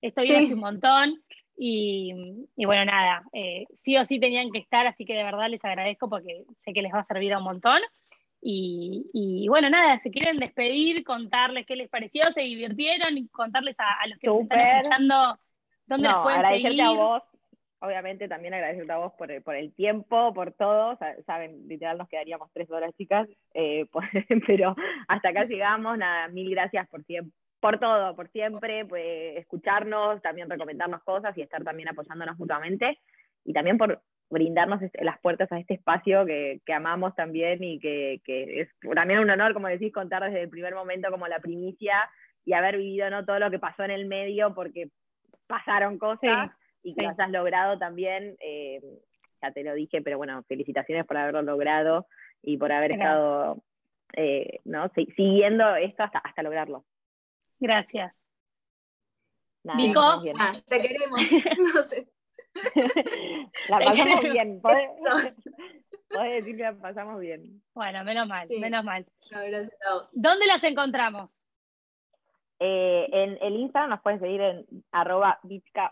esto 0.00 0.22
viene 0.22 0.44
hace 0.44 0.54
un 0.54 0.60
montón. 0.60 1.22
Y, 1.62 2.14
bueno, 2.56 2.86
nada, 2.86 3.22
eh, 3.34 3.66
sí 3.76 3.96
o 3.98 4.04
sí 4.06 4.18
tenían 4.18 4.50
que 4.50 4.60
estar, 4.60 4.86
así 4.86 5.04
que 5.04 5.12
de 5.12 5.24
verdad 5.24 5.50
les 5.50 5.62
agradezco 5.62 6.08
porque 6.08 6.44
sé 6.64 6.72
que 6.72 6.80
les 6.80 6.92
va 6.92 7.00
a 7.00 7.04
servir 7.04 7.34
a 7.34 7.38
un 7.38 7.44
montón. 7.44 7.80
Y, 8.42 9.46
bueno, 9.48 9.68
nada, 9.68 10.00
si 10.02 10.10
quieren 10.10 10.38
despedir, 10.38 11.04
contarles 11.04 11.66
qué 11.66 11.76
les 11.76 11.90
pareció, 11.90 12.30
se 12.32 12.40
divirtieron 12.40 13.18
y 13.18 13.28
contarles 13.28 13.76
a, 13.78 14.06
los 14.06 14.18
que 14.18 14.28
están 14.28 14.60
escuchando 14.60 15.38
dónde 15.86 16.08
no, 16.08 16.22
pueden 16.22 16.80
a 16.80 16.92
vos, 16.92 17.22
obviamente 17.80 18.28
también 18.28 18.54
agradecerte 18.54 18.92
a 18.92 18.98
vos 18.98 19.12
por 19.14 19.30
el, 19.30 19.42
por 19.42 19.56
el 19.56 19.72
tiempo, 19.74 20.32
por 20.32 20.52
todo. 20.52 20.98
saben, 21.26 21.66
literal 21.68 21.98
nos 21.98 22.08
quedaríamos 22.08 22.50
tres 22.52 22.70
horas, 22.70 22.94
chicas, 22.96 23.28
eh, 23.54 23.86
pero 24.46 24.76
hasta 25.08 25.28
acá 25.30 25.44
llegamos. 25.44 25.98
Nada, 25.98 26.28
mil 26.28 26.50
gracias 26.50 26.88
por 26.88 27.04
tiempo. 27.04 27.34
Por 27.60 27.78
todo, 27.78 28.16
por 28.16 28.28
siempre, 28.30 28.86
pues, 28.86 29.36
escucharnos, 29.36 30.22
también 30.22 30.48
recomendarnos 30.48 31.02
cosas 31.02 31.36
y 31.36 31.42
estar 31.42 31.62
también 31.62 31.88
apoyándonos 31.88 32.38
mutuamente. 32.38 32.98
Y 33.44 33.52
también 33.52 33.76
por 33.76 34.00
brindarnos 34.30 34.80
las 35.00 35.18
puertas 35.20 35.50
a 35.52 35.58
este 35.58 35.74
espacio 35.74 36.24
que, 36.24 36.60
amamos 36.72 37.14
también 37.16 37.62
y 37.62 37.78
que, 37.80 38.20
es 38.26 38.68
también 38.94 39.20
un 39.20 39.30
honor, 39.30 39.52
como 39.52 39.68
decís, 39.68 39.92
contar 39.92 40.22
desde 40.22 40.42
el 40.42 40.48
primer 40.48 40.74
momento 40.74 41.10
como 41.10 41.26
la 41.26 41.40
primicia 41.40 42.08
y 42.44 42.52
haber 42.52 42.78
vivido 42.78 43.10
¿no? 43.10 43.24
todo 43.24 43.38
lo 43.38 43.50
que 43.50 43.58
pasó 43.58 43.82
en 43.84 43.90
el 43.90 44.06
medio 44.06 44.54
porque 44.54 44.88
pasaron 45.46 45.98
cosas 45.98 46.50
y 46.82 46.94
que 46.94 47.02
lo 47.02 47.10
has 47.10 47.30
logrado 47.30 47.78
también, 47.78 48.36
eh, 48.40 48.80
ya 49.42 49.52
te 49.52 49.62
lo 49.62 49.74
dije, 49.74 50.02
pero 50.02 50.18
bueno, 50.18 50.42
felicitaciones 50.44 51.06
por 51.06 51.16
haberlo 51.16 51.42
logrado 51.42 52.06
y 52.42 52.56
por 52.56 52.72
haber 52.72 52.92
estado 52.92 53.62
eh, 54.14 54.60
¿no? 54.64 54.90
siguiendo 55.16 55.76
esto 55.76 56.02
hasta, 56.02 56.18
hasta 56.18 56.42
lograrlo. 56.42 56.84
Gracias. 57.58 58.26
Nico, 59.62 60.00
ah, 60.00 60.52
te 60.66 60.80
queremos. 60.80 61.20
no 61.74 61.82
sé. 61.82 62.08
la 63.68 63.78
pasamos 63.78 64.22
bien. 64.22 64.60
¿Podés, 64.60 66.34
decir 66.34 66.56
que 66.56 66.62
la 66.62 66.74
pasamos 66.74 67.20
bien. 67.20 67.62
Bueno, 67.74 68.02
menos 68.04 68.26
mal, 68.26 68.48
menos 68.60 68.84
mal. 68.84 69.06
gracias 69.30 69.70
a 69.88 69.94
vos. 69.94 70.10
¿Dónde 70.12 70.46
las 70.46 70.64
encontramos? 70.64 71.30
Eh, 72.62 73.08
en 73.10 73.38
el 73.40 73.56
Instagram 73.56 73.88
nos 73.88 74.02
pueden 74.02 74.20
seguir 74.20 74.42
en 74.42 74.66
arroba 74.92 75.40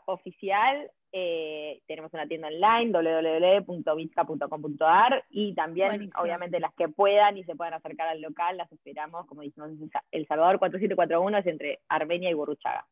oficial. 0.05 0.91
Eh, 1.13 1.81
tenemos 1.87 2.13
una 2.13 2.29
tienda 2.29 2.49
online, 2.49 2.93
www.vizca.com.ar 2.93 5.25
y 5.31 5.55
también, 5.55 6.11
obviamente, 6.19 6.61
las 6.61 6.75
que 6.75 6.91
puedan 6.91 7.39
y 7.39 7.45
se 7.45 7.57
puedan 7.57 7.73
acercar 7.73 8.09
al 8.09 8.21
local, 8.21 8.59
las 8.59 8.71
esperamos, 8.71 9.25
como 9.27 9.41
dijimos, 9.41 9.71
El 10.11 10.27
Salvador 10.27 10.59
4741 10.59 11.39
es 11.39 11.47
entre 11.47 11.79
Armenia 11.89 12.29
y 12.29 12.35
Burruchaga. 12.35 12.87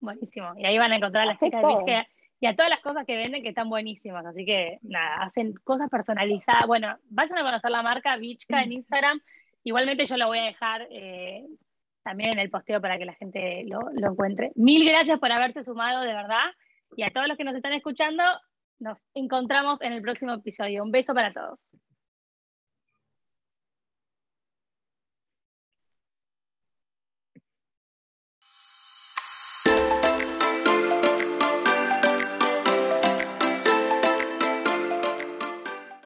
Buenísimo. 0.00 0.54
Y 0.56 0.66
ahí 0.66 0.76
van 0.76 0.90
a 0.90 0.96
encontrar 0.96 1.22
a 1.22 1.26
las 1.26 1.38
chicas 1.38 1.62
de 1.62 1.68
Vizca 1.68 2.08
y 2.40 2.46
a 2.46 2.56
todas 2.56 2.70
las 2.70 2.80
cosas 2.80 3.06
que 3.06 3.16
venden 3.16 3.44
que 3.44 3.50
están 3.50 3.70
buenísimas. 3.70 4.26
Así 4.26 4.44
que, 4.44 4.80
nada, 4.82 5.22
hacen 5.22 5.54
cosas 5.62 5.88
personalizadas. 5.88 6.66
Bueno, 6.66 6.98
vayan 7.08 7.38
a 7.38 7.44
conocer 7.44 7.70
la 7.70 7.84
marca 7.84 8.16
Vichka 8.16 8.64
en 8.64 8.72
Instagram. 8.72 9.20
Igualmente 9.62 10.06
yo 10.06 10.16
lo 10.16 10.26
voy 10.26 10.40
a 10.40 10.46
dejar 10.46 10.88
eh, 10.90 11.46
también 12.02 12.32
en 12.32 12.38
el 12.38 12.50
posteo 12.50 12.80
para 12.80 12.98
que 12.98 13.04
la 13.04 13.14
gente 13.14 13.64
lo, 13.66 13.80
encuentre. 14.10 14.52
Mil 14.54 14.88
gracias 14.88 15.18
por 15.18 15.30
haberte 15.32 15.64
sumado, 15.64 16.02
de 16.02 16.14
verdad. 16.14 16.50
Y 16.96 17.02
a 17.02 17.10
todos 17.10 17.28
los 17.28 17.36
que 17.36 17.44
nos 17.44 17.54
están 17.54 17.72
escuchando, 17.72 18.22
nos 18.78 18.98
encontramos 19.14 19.80
en 19.80 19.92
el 19.92 20.02
próximo 20.02 20.34
episodio. 20.34 20.82
Un 20.82 20.90
beso 20.90 21.14
para 21.14 21.32
todos. 21.32 21.58